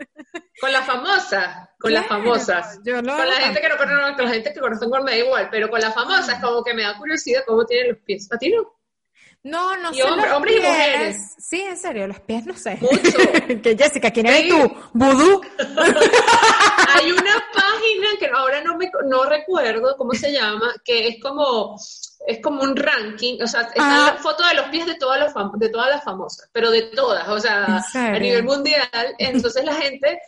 Con 0.59 0.73
las 0.73 0.85
famosas, 0.85 1.69
con 1.79 1.93
las 1.93 2.05
famosas. 2.07 2.79
con 2.83 3.05
la 3.05 3.41
gente 3.41 3.61
que 3.61 3.69
no 3.69 3.77
conocen, 3.77 4.15
con 4.15 4.25
la 4.25 4.31
gente 4.31 4.51
que 4.53 4.59
conocen 4.59 4.89
me 5.03 5.11
da 5.11 5.17
igual, 5.17 5.47
pero 5.49 5.69
con 5.69 5.79
las 5.79 5.93
famosas 5.93 6.41
como 6.41 6.61
que 6.63 6.73
me 6.73 6.83
da 6.83 6.97
curiosidad 6.97 7.43
cómo 7.47 7.65
tienen 7.65 7.93
los 7.93 8.01
pies. 8.03 8.27
¿A 8.31 8.37
ti 8.37 8.49
no? 8.49 8.78
No, 9.43 9.77
no 9.77 9.93
sé. 9.93 10.03
hombres 10.03 10.57
y 10.57 10.59
mujeres. 10.59 11.35
Sí, 11.39 11.61
en 11.61 11.77
serio, 11.77 12.07
los 12.07 12.19
pies 12.19 12.45
no 12.45 12.55
sé. 12.57 12.77
Mucho. 12.81 13.17
que 13.63 13.77
Jessica, 13.77 14.11
¿quién 14.11 14.25
eres 14.25 14.49
tú? 14.49 14.75
¿Vudú? 14.93 15.41
Hay 15.57 17.11
una 17.11 17.43
página 17.53 18.07
que 18.19 18.27
ahora 18.27 18.61
no 18.61 18.75
me 18.77 18.91
no 19.05 19.23
recuerdo 19.23 19.95
cómo 19.97 20.13
se 20.13 20.31
llama, 20.31 20.73
que 20.83 21.07
es 21.07 21.21
como 21.21 21.77
es 22.27 22.41
como 22.41 22.63
un 22.63 22.75
ranking, 22.75 23.41
o 23.41 23.47
sea, 23.47 23.61
está 23.61 23.87
la 23.87 24.07
ah. 24.07 24.17
foto 24.19 24.45
de 24.45 24.55
los 24.55 24.67
pies 24.67 24.85
de 24.85 24.95
todas 24.95 25.19
las 25.19 25.33
de 25.57 25.69
todas 25.69 25.89
las 25.89 26.03
famosas, 26.03 26.49
pero 26.51 26.69
de 26.69 26.83
todas, 26.83 27.27
o 27.29 27.39
sea, 27.39 27.81
a 27.93 28.19
nivel 28.19 28.43
mundial, 28.43 29.15
entonces 29.17 29.63
la 29.63 29.73
gente 29.73 30.19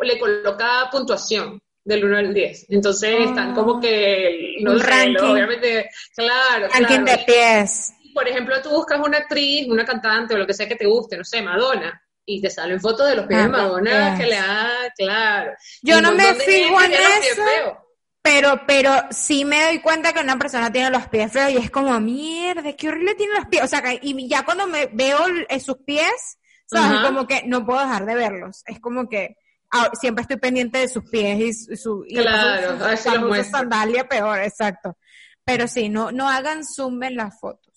le 0.00 0.18
coloca 0.18 0.88
puntuación 0.92 1.60
del 1.84 2.04
1 2.04 2.18
al 2.18 2.34
10. 2.34 2.66
Entonces 2.70 3.28
están 3.28 3.54
como 3.54 3.76
ah. 3.76 3.80
que 3.80 4.56
no 4.60 4.72
un 4.72 4.80
ranking. 4.80 5.24
obviamente, 5.24 5.90
claro, 6.14 6.68
ranking 6.68 7.04
de 7.04 7.18
pies. 7.26 7.92
Por 8.14 8.28
ejemplo, 8.28 8.60
tú 8.62 8.70
buscas 8.70 9.00
una 9.00 9.18
actriz, 9.18 9.68
una 9.68 9.84
cantante 9.84 10.34
o 10.34 10.38
lo 10.38 10.46
que 10.46 10.54
sea 10.54 10.68
que 10.68 10.76
te 10.76 10.86
guste, 10.86 11.16
no 11.16 11.24
sé, 11.24 11.42
Madonna 11.42 12.00
y 12.26 12.40
te 12.40 12.50
salen 12.50 12.80
fotos 12.80 13.08
de 13.08 13.16
los 13.16 13.26
pies 13.26 13.40
de 13.40 13.44
ah, 13.44 13.48
Madonna 13.48 14.16
que 14.16 14.26
le 14.26 14.36
da, 14.36 14.68
claro. 14.96 15.52
Yo 15.82 16.00
no 16.00 16.12
me 16.12 16.34
fijo 16.34 16.80
en 16.82 16.92
eso, 16.92 17.80
pero, 18.22 18.60
pero 18.66 18.92
sí 19.10 19.44
me 19.44 19.64
doy 19.64 19.80
cuenta 19.80 20.12
que 20.12 20.20
una 20.20 20.38
persona 20.38 20.70
tiene 20.70 20.90
los 20.90 21.08
pies 21.08 21.32
feos 21.32 21.50
y 21.52 21.56
es 21.56 21.70
como, 21.70 21.98
mierda, 22.00 22.72
qué 22.74 22.88
horrible 22.88 23.14
tiene 23.14 23.34
los 23.34 23.46
pies. 23.46 23.64
O 23.64 23.66
sea, 23.66 23.82
y 24.00 24.28
ya 24.28 24.44
cuando 24.44 24.66
me 24.66 24.86
veo 24.86 25.18
sus 25.64 25.78
pies, 25.78 26.38
¿sabes? 26.66 27.00
Como 27.00 27.26
que 27.26 27.42
no 27.46 27.64
puedo 27.64 27.80
dejar 27.80 28.04
de 28.04 28.14
verlos. 28.14 28.62
Es 28.66 28.78
como 28.78 29.08
que 29.08 29.36
ah, 29.70 29.90
siempre 29.98 30.22
estoy 30.22 30.36
pendiente 30.36 30.78
de 30.78 30.88
sus 30.88 31.08
pies 31.10 31.38
y 31.70 31.76
su... 31.76 32.04
Y 32.06 32.16
claro, 32.16 32.96
su, 32.96 33.34
su, 33.34 33.44
sandalia 33.44 34.06
peor, 34.06 34.38
exacto. 34.40 34.98
Pero 35.44 35.66
sí, 35.66 35.88
no, 35.88 36.12
no 36.12 36.28
hagan 36.28 36.62
zoom 36.64 37.02
en 37.02 37.16
las 37.16 37.40
fotos. 37.40 37.69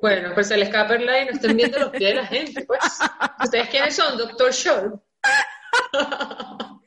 Bueno, 0.00 0.30
pues 0.34 0.50
el 0.50 0.62
escaper 0.62 1.00
line 1.00 1.26
no 1.26 1.32
estén 1.32 1.56
viendo 1.56 1.78
los 1.78 1.90
pies 1.90 2.10
de 2.10 2.14
la 2.14 2.26
gente, 2.26 2.64
pues. 2.64 2.80
¿Ustedes 3.44 3.68
quiénes 3.68 3.96
son? 3.96 4.16
Doctor 4.18 4.52
Show. 4.52 5.02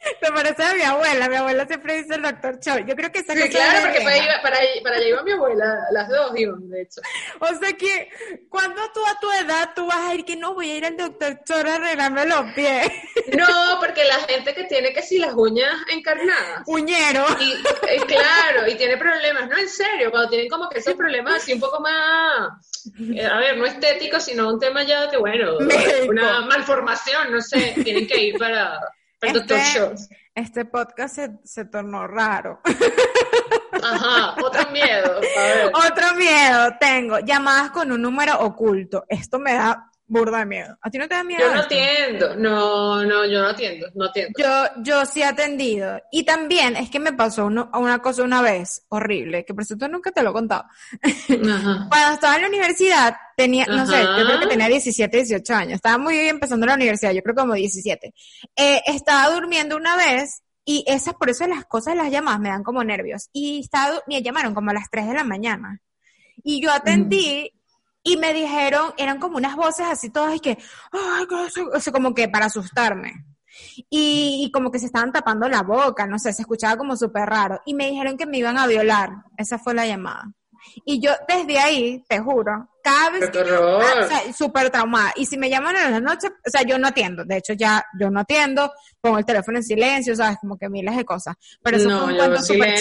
Te 0.20 0.32
parece 0.32 0.62
a 0.62 0.74
mi 0.74 0.82
abuela, 0.82 1.28
mi 1.28 1.36
abuela 1.36 1.66
siempre 1.66 2.02
dice 2.02 2.14
el 2.14 2.22
doctor 2.22 2.58
Cho. 2.58 2.78
Yo 2.78 2.96
creo 2.96 3.12
que 3.12 3.18
esa 3.18 3.34
sí, 3.34 3.48
claro, 3.50 3.80
porque 3.82 4.00
para, 4.00 4.16
allá, 4.16 4.42
para, 4.82 5.02
iba 5.02 5.22
mi 5.22 5.32
abuela, 5.32 5.74
las 5.92 6.08
dos 6.08 6.32
iban, 6.36 6.68
de 6.70 6.82
hecho. 6.82 7.00
O 7.40 7.46
sea 7.46 7.72
que, 7.72 8.08
cuando 8.48 8.80
tú 8.92 9.00
a 9.06 9.18
tu 9.20 9.30
edad 9.32 9.70
tú 9.74 9.86
vas 9.86 10.08
a 10.08 10.14
ir 10.14 10.24
que 10.24 10.36
no 10.36 10.54
voy 10.54 10.70
a 10.70 10.76
ir 10.76 10.84
al 10.86 10.96
doctor 10.96 11.40
Cho 11.44 11.54
a 11.54 11.74
arreglarme 11.74 12.26
los 12.26 12.52
pies? 12.54 12.90
No, 13.36 13.78
porque 13.78 14.04
la 14.04 14.18
gente 14.20 14.54
que 14.54 14.64
tiene 14.64 14.92
que 14.92 15.02
si 15.02 15.18
las 15.18 15.34
uñas 15.34 15.74
encarnadas. 15.92 16.62
Uñero. 16.66 17.24
Y, 17.38 17.52
eh, 17.88 18.00
claro, 18.06 18.66
y 18.68 18.74
tiene 18.74 18.96
problemas, 18.96 19.48
no 19.48 19.56
en 19.56 19.68
serio, 19.68 20.10
cuando 20.10 20.30
tienen 20.30 20.48
como 20.48 20.68
que 20.68 20.80
esos 20.80 20.94
problemas 20.94 21.36
así 21.36 21.52
un 21.52 21.60
poco 21.60 21.80
más, 21.80 22.50
eh, 23.14 23.24
a 23.24 23.38
ver, 23.38 23.56
no 23.56 23.66
estéticos, 23.66 24.24
sino 24.24 24.48
un 24.48 24.58
tema 24.58 24.82
ya 24.82 25.06
de, 25.06 25.16
bueno, 25.16 25.58
una 26.08 26.40
malformación, 26.42 27.30
no 27.30 27.40
sé, 27.40 27.74
tienen 27.84 28.06
que 28.06 28.20
ir 28.20 28.38
para 28.38 28.80
este, 29.20 29.94
este 30.34 30.64
podcast 30.64 31.14
se, 31.14 31.30
se 31.44 31.64
tornó 31.66 32.06
raro. 32.06 32.60
Ajá, 33.82 34.34
otro 34.42 34.70
miedo. 34.70 35.20
Otro 35.74 36.14
miedo 36.16 36.76
tengo. 36.78 37.18
Llamadas 37.20 37.70
con 37.70 37.92
un 37.92 38.02
número 38.02 38.38
oculto. 38.40 39.04
Esto 39.08 39.38
me 39.38 39.54
da 39.54 39.89
burda 40.10 40.40
de 40.40 40.46
miedo. 40.46 40.76
¿A 40.82 40.90
ti 40.90 40.98
no 40.98 41.08
te 41.08 41.14
da 41.14 41.24
miedo? 41.24 41.40
Yo 41.40 41.54
no 41.54 41.60
atiendo, 41.60 42.36
no, 42.36 43.04
no, 43.04 43.24
yo 43.26 43.40
no 43.40 43.48
atiendo, 43.48 43.86
no 43.94 44.06
atiendo. 44.06 44.32
Yo, 44.36 44.82
yo 44.82 45.06
sí 45.06 45.22
he 45.22 45.24
atendido. 45.24 46.02
Y 46.10 46.24
también 46.24 46.76
es 46.76 46.90
que 46.90 46.98
me 46.98 47.12
pasó 47.12 47.46
una 47.46 47.98
cosa 48.02 48.24
una 48.24 48.42
vez 48.42 48.84
horrible, 48.88 49.44
que 49.44 49.54
por 49.54 49.64
cierto 49.64 49.88
nunca 49.88 50.10
te 50.10 50.22
lo 50.22 50.30
he 50.30 50.32
contado. 50.32 50.64
Cuando 51.26 52.12
estaba 52.12 52.36
en 52.36 52.42
la 52.42 52.48
universidad, 52.48 53.16
tenía, 53.36 53.66
no 53.66 53.86
sé, 53.86 54.02
yo 54.02 54.26
creo 54.26 54.40
que 54.40 54.46
tenía 54.48 54.68
17, 54.68 55.16
18 55.16 55.54
años. 55.54 55.74
Estaba 55.74 55.96
muy 55.96 56.14
bien 56.14 56.28
empezando 56.28 56.66
la 56.66 56.74
universidad, 56.74 57.12
yo 57.12 57.22
creo 57.22 57.36
como 57.36 57.54
17. 57.54 58.12
Eh, 58.56 58.82
estaba 58.86 59.32
durmiendo 59.32 59.76
una 59.76 59.96
vez 59.96 60.42
y 60.64 60.84
esas, 60.88 61.14
por 61.14 61.30
eso 61.30 61.46
las 61.46 61.64
cosas, 61.66 61.94
las 61.94 62.10
llamadas 62.10 62.40
me 62.40 62.48
dan 62.48 62.64
como 62.64 62.82
nervios. 62.82 63.28
Y 63.32 63.60
estaba, 63.60 64.02
me 64.08 64.22
llamaron 64.22 64.54
como 64.54 64.70
a 64.70 64.74
las 64.74 64.90
3 64.90 65.06
de 65.06 65.14
la 65.14 65.24
mañana. 65.24 65.80
Y 66.42 66.60
yo 66.60 66.72
atendí 66.72 67.52
y 68.02 68.16
me 68.16 68.32
dijeron, 68.32 68.92
eran 68.96 69.18
como 69.18 69.36
unas 69.36 69.56
voces 69.56 69.86
así 69.86 70.10
todas 70.10 70.34
y 70.34 70.40
que, 70.40 70.58
ay, 70.92 71.26
o 71.72 71.80
sea, 71.80 71.92
como 71.92 72.14
que 72.14 72.28
para 72.28 72.46
asustarme. 72.46 73.24
Y, 73.90 74.50
como 74.52 74.70
que 74.70 74.78
se 74.78 74.86
estaban 74.86 75.12
tapando 75.12 75.48
la 75.48 75.62
boca, 75.62 76.06
no 76.06 76.18
sé, 76.18 76.32
se 76.32 76.42
escuchaba 76.42 76.76
como 76.76 76.96
súper 76.96 77.28
raro. 77.28 77.60
Y 77.66 77.74
me 77.74 77.90
dijeron 77.90 78.16
que 78.16 78.26
me 78.26 78.38
iban 78.38 78.56
a 78.56 78.66
violar. 78.66 79.10
Esa 79.36 79.58
fue 79.58 79.74
la 79.74 79.86
llamada. 79.86 80.32
Y 80.84 81.00
yo 81.00 81.12
desde 81.26 81.58
ahí, 81.58 82.04
te 82.08 82.20
juro, 82.20 82.68
cada 82.82 83.10
vez 83.10 83.30
que 83.30 83.40
o 83.40 84.08
sea, 84.08 84.32
súper 84.36 84.70
traumada. 84.70 85.12
Y 85.16 85.26
si 85.26 85.36
me 85.36 85.50
llaman 85.50 85.76
en 85.76 85.90
la 85.90 86.00
noche, 86.00 86.28
o 86.28 86.50
sea, 86.50 86.62
yo 86.62 86.78
no 86.78 86.88
atiendo. 86.88 87.24
De 87.24 87.38
hecho, 87.38 87.54
ya 87.54 87.84
yo 87.98 88.10
no 88.10 88.20
atiendo, 88.20 88.72
pongo 89.00 89.18
el 89.18 89.24
teléfono 89.24 89.58
en 89.58 89.64
silencio, 89.64 90.14
sabes, 90.14 90.38
como 90.40 90.56
que 90.56 90.68
miles 90.68 90.96
de 90.96 91.04
cosas. 91.04 91.34
Pero 91.62 91.76
eso 91.76 91.90
fue 91.90 92.12
un 92.12 92.18
cuento 92.18 92.42
súper 92.42 92.74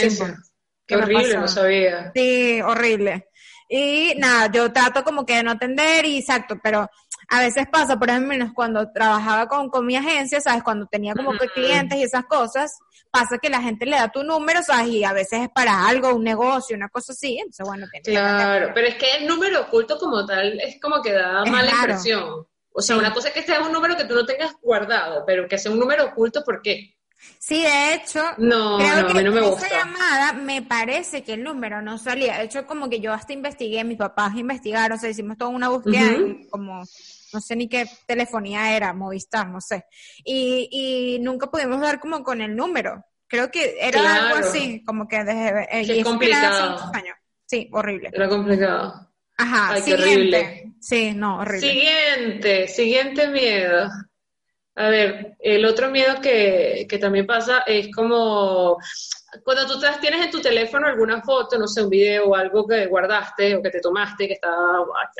Qué 0.85 0.95
horrible, 0.95 1.37
no 1.37 1.47
sabía. 1.47 2.11
Sí, 2.15 2.61
horrible. 2.61 3.27
Y 3.71 4.15
nada, 4.17 4.51
yo 4.51 4.73
trato 4.73 5.03
como 5.03 5.27
que 5.27 5.35
de 5.35 5.43
no 5.43 5.51
atender 5.51 6.03
y 6.03 6.17
exacto, 6.17 6.57
pero 6.61 6.89
a 7.29 7.39
veces 7.39 7.67
pasa, 7.71 7.99
por 7.99 8.09
ejemplo, 8.09 8.51
cuando 8.55 8.91
trabajaba 8.91 9.47
con, 9.47 9.69
con 9.69 9.85
mi 9.85 9.95
agencia, 9.95 10.41
¿sabes? 10.41 10.63
Cuando 10.63 10.87
tenía 10.87 11.13
como 11.13 11.33
que 11.33 11.47
clientes 11.47 11.95
y 11.99 12.01
esas 12.01 12.25
cosas, 12.25 12.79
pasa 13.11 13.37
que 13.37 13.51
la 13.51 13.61
gente 13.61 13.85
le 13.85 13.97
da 13.97 14.09
tu 14.09 14.23
número, 14.23 14.63
¿sabes? 14.63 14.87
Y 14.87 15.03
a 15.03 15.13
veces 15.13 15.43
es 15.43 15.49
para 15.49 15.87
algo, 15.87 16.15
un 16.15 16.23
negocio, 16.23 16.75
una 16.75 16.89
cosa 16.89 17.13
así, 17.13 17.37
entonces 17.37 17.63
bueno, 17.63 17.85
Claro, 18.03 18.71
pero 18.73 18.87
es 18.87 18.95
que 18.95 19.17
el 19.17 19.27
número 19.27 19.61
oculto 19.61 19.99
como 19.99 20.25
tal 20.25 20.59
es 20.59 20.79
como 20.81 20.99
que 21.03 21.13
da 21.13 21.45
mala 21.45 21.69
impresión. 21.69 22.47
O 22.71 22.81
sea, 22.81 22.97
una 22.97 23.13
cosa 23.13 23.27
es 23.27 23.33
que 23.35 23.43
sea 23.43 23.61
un 23.61 23.71
número 23.71 23.95
que 23.95 24.05
tú 24.05 24.15
no 24.15 24.25
tengas 24.25 24.55
guardado, 24.61 25.23
pero 25.27 25.47
que 25.47 25.59
sea 25.59 25.71
un 25.71 25.79
número 25.79 26.05
oculto, 26.05 26.43
¿por 26.43 26.61
qué? 26.63 26.95
Sí, 27.37 27.61
de 27.61 27.93
hecho, 27.93 28.21
no, 28.37 28.77
creo 28.77 29.07
que 29.07 29.23
no 29.23 29.31
me 29.31 29.49
esa 29.49 29.69
llamada 29.69 30.33
me 30.33 30.61
parece 30.61 31.23
que 31.23 31.33
el 31.33 31.43
número 31.43 31.81
no 31.81 31.97
salía. 31.97 32.37
De 32.37 32.45
hecho, 32.45 32.65
como 32.65 32.89
que 32.89 32.99
yo 32.99 33.13
hasta 33.13 33.33
investigué, 33.33 33.83
mis 33.83 33.97
papás 33.97 34.35
investigaron, 34.35 34.97
o 34.97 35.01
sea, 35.01 35.09
hicimos 35.09 35.37
toda 35.37 35.51
una 35.51 35.69
búsqueda 35.69 36.15
como 36.49 36.83
no 37.33 37.41
sé 37.41 37.55
ni 37.55 37.67
qué 37.67 37.85
telefonía 38.07 38.75
era, 38.75 38.93
Movistar, 38.93 39.47
no 39.47 39.61
sé. 39.61 39.85
Y, 40.23 40.67
y 40.71 41.19
nunca 41.19 41.49
pudimos 41.49 41.79
dar 41.79 41.99
como 41.99 42.23
con 42.23 42.41
el 42.41 42.55
número. 42.55 43.03
Creo 43.27 43.51
que 43.51 43.77
era 43.79 44.15
algo 44.15 44.47
así, 44.47 44.83
como 44.83 45.07
que 45.07 45.23
desde... 45.23 45.67
Eh, 45.71 45.85
Qué 45.85 46.03
complicado. 46.03 46.91
Sí, 47.45 47.69
horrible. 47.71 48.09
Era 48.13 48.27
complicado. 48.27 49.11
Ajá, 49.37 49.73
Ay, 49.73 49.81
siguiente. 49.81 50.13
horrible. 50.13 50.73
Sí, 50.79 51.13
no, 51.15 51.39
horrible. 51.39 51.69
Siguiente, 51.69 52.67
siguiente 52.67 53.27
miedo. 53.27 53.89
A 54.79 54.87
ver, 54.87 55.35
el 55.39 55.65
otro 55.65 55.89
miedo 55.89 56.21
que, 56.21 56.87
que 56.89 56.97
también 56.97 57.27
pasa 57.27 57.63
es 57.67 57.93
como 57.93 58.77
cuando 59.43 59.67
tú 59.67 59.79
tienes 59.99 60.25
en 60.25 60.31
tu 60.31 60.41
teléfono 60.41 60.87
alguna 60.87 61.21
foto, 61.21 61.59
no 61.59 61.67
sé, 61.67 61.83
un 61.83 61.89
video 61.89 62.27
o 62.27 62.35
algo 62.35 62.65
que 62.65 62.87
guardaste 62.87 63.55
o 63.55 63.61
que 63.61 63.71
te 63.71 63.81
tomaste, 63.81 64.25
que 64.25 64.35
está, 64.35 64.49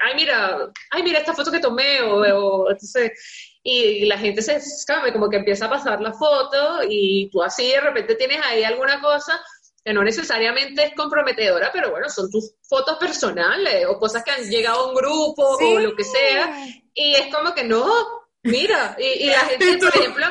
ay, 0.01 0.15
mira, 0.15 0.71
ay, 0.91 1.03
mira 1.03 1.19
esta 1.19 1.33
foto 1.33 1.51
que 1.51 1.59
tomé, 1.59 2.01
o, 2.01 2.69
entonces, 2.69 3.11
y, 3.61 4.05
la 4.05 4.17
gente 4.17 4.41
se 4.41 4.55
escame, 4.55 5.11
como 5.11 5.29
que 5.29 5.35
empieza 5.35 5.65
a 5.65 5.69
pasar 5.69 5.99
la 5.99 6.13
foto 6.13 6.79
y 6.89 7.29
tú 7.29 7.43
así 7.43 7.67
de 7.67 7.81
repente 7.81 8.15
tienes 8.15 8.39
ahí 8.45 8.63
alguna 8.63 9.01
cosa 9.01 9.41
que 9.83 9.93
no 9.93 10.05
necesariamente 10.05 10.85
es 10.85 10.95
comprometedora, 10.95 11.69
pero 11.73 11.91
bueno, 11.91 12.07
son 12.07 12.31
tus 12.31 12.55
fotos 12.61 12.97
personales 12.97 13.85
o 13.89 13.99
cosas 13.99 14.23
que 14.23 14.31
han 14.31 14.49
llegado 14.49 14.85
a 14.85 14.87
un 14.87 14.95
grupo 14.95 15.43
o 15.43 15.79
lo 15.79 15.95
que 15.97 16.05
sea, 16.05 16.65
y 16.93 17.15
es 17.15 17.33
como 17.33 17.53
que 17.53 17.65
no, 17.65 18.18
Mira, 18.43 18.95
y, 18.99 19.25
la 19.25 19.39
gente, 19.39 19.77
por 19.77 19.95
ejemplo, 19.95 20.25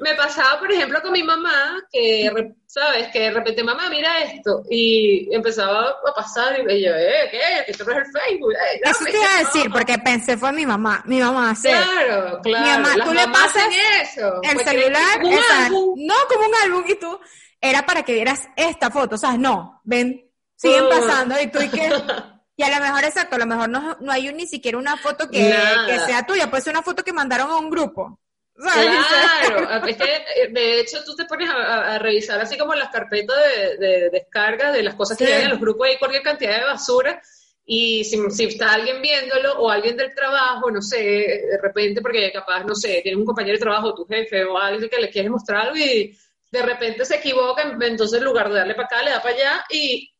me 0.00 0.14
pasaba, 0.14 0.58
por 0.58 0.72
ejemplo, 0.72 1.02
con 1.02 1.12
mi 1.12 1.22
mamá, 1.22 1.78
que, 1.92 2.30
¿sabes? 2.66 3.08
Que 3.08 3.20
de 3.20 3.30
repente, 3.32 3.62
mamá, 3.62 3.90
mira 3.90 4.20
esto. 4.20 4.62
Y 4.70 5.32
empezaba 5.34 5.90
a 5.90 6.14
pasar 6.14 6.58
y 6.58 6.82
yo, 6.82 6.92
¿eh? 6.94 7.28
¿Qué? 7.30 7.40
¿Qué 7.66 7.72
te 7.72 7.82
el 7.82 8.06
Facebook? 8.06 8.52
Eh, 8.52 8.80
eso 8.82 9.04
te 9.04 9.16
iba 9.16 9.34
a 9.34 9.38
decir, 9.44 9.70
porque 9.70 9.98
pensé 9.98 10.38
fue 10.38 10.52
mi 10.52 10.64
mamá. 10.64 11.02
Mi 11.06 11.20
mamá 11.20 11.50
hace. 11.50 11.68
Claro, 11.68 12.40
claro. 12.42 12.64
Mi 12.64 12.70
mamá, 12.70 13.04
tú 13.04 13.12
le 13.12 13.28
pasas 13.28 13.68
eso. 14.02 14.40
el 14.42 14.58
celular. 14.60 15.20
no, 15.20 16.14
como 16.28 16.46
un 16.46 16.54
álbum 16.64 16.84
y 16.88 16.94
tú 16.94 17.20
era 17.60 17.84
para 17.84 18.02
que 18.02 18.14
vieras 18.14 18.48
esta 18.56 18.90
foto, 18.90 19.16
o 19.16 19.18
sea, 19.18 19.36
no, 19.36 19.82
ven, 19.84 20.30
siguen 20.56 20.84
Oh. 20.84 20.88
pasando 20.88 21.40
y 21.40 21.46
tú 21.48 21.60
y 21.60 21.68
que... 21.68 21.90
Y 22.60 22.62
a 22.62 22.68
lo 22.78 22.84
mejor, 22.84 23.04
exacto, 23.04 23.36
a 23.36 23.38
lo 23.38 23.46
mejor 23.46 23.68
no, 23.70 23.96
no 24.00 24.12
hay 24.12 24.30
ni 24.34 24.46
siquiera 24.46 24.76
una 24.76 24.96
foto 24.98 25.28
que, 25.30 25.38
que 25.86 25.98
sea 26.00 26.26
tuya, 26.26 26.50
puede 26.50 26.62
ser 26.62 26.72
una 26.74 26.82
foto 26.82 27.02
que 27.02 27.12
mandaron 27.12 27.48
a 27.50 27.56
un 27.56 27.70
grupo. 27.70 28.18
¿sabes? 28.74 28.90
Claro, 29.48 29.86
es 29.86 29.96
que 29.96 30.16
eh, 30.42 30.48
de 30.50 30.80
hecho 30.80 30.98
tú 31.04 31.16
te 31.16 31.24
pones 31.24 31.48
a, 31.48 31.54
a- 31.54 31.94
a 31.94 31.98
revisar 31.98 32.38
así 32.40 32.58
como 32.58 32.74
las 32.74 32.90
carpetas 32.90 33.34
de, 33.54 33.76
de 33.78 34.10
descarga 34.10 34.70
de 34.72 34.82
las 34.82 34.94
cosas 34.94 35.16
que 35.16 35.24
llegan 35.24 35.46
a 35.46 35.54
los 35.54 35.60
grupos, 35.60 35.86
hay 35.88 35.96
cualquier 35.96 36.22
cantidad 36.22 36.58
de 36.58 36.64
basura 36.66 37.22
y 37.64 38.04
si, 38.04 38.18
si 38.30 38.44
está 38.44 38.74
alguien 38.74 39.00
viéndolo 39.00 39.54
o 39.60 39.70
alguien 39.70 39.96
del 39.96 40.14
trabajo, 40.14 40.70
no 40.70 40.82
sé, 40.82 40.98
de 40.98 41.58
repente 41.62 42.02
porque 42.02 42.30
capaz, 42.32 42.64
no 42.64 42.74
sé, 42.74 43.00
tiene 43.02 43.16
un 43.16 43.24
compañero 43.24 43.56
de 43.56 43.62
trabajo, 43.62 43.94
tu 43.94 44.04
jefe 44.06 44.44
o 44.44 44.58
alguien 44.58 44.90
que 44.90 45.00
le 45.00 45.08
quieres 45.10 45.30
mostrar 45.30 45.62
algo 45.68 45.76
y 45.76 46.14
de 46.50 46.62
repente 46.62 47.04
se 47.06 47.16
equivoca, 47.16 47.62
entonces 47.62 48.18
en 48.18 48.24
lugar 48.24 48.48
de 48.50 48.56
darle 48.58 48.74
para 48.74 48.86
acá, 48.86 49.02
le 49.02 49.10
da 49.12 49.22
para 49.22 49.34
allá 49.34 49.64
y, 49.70 50.12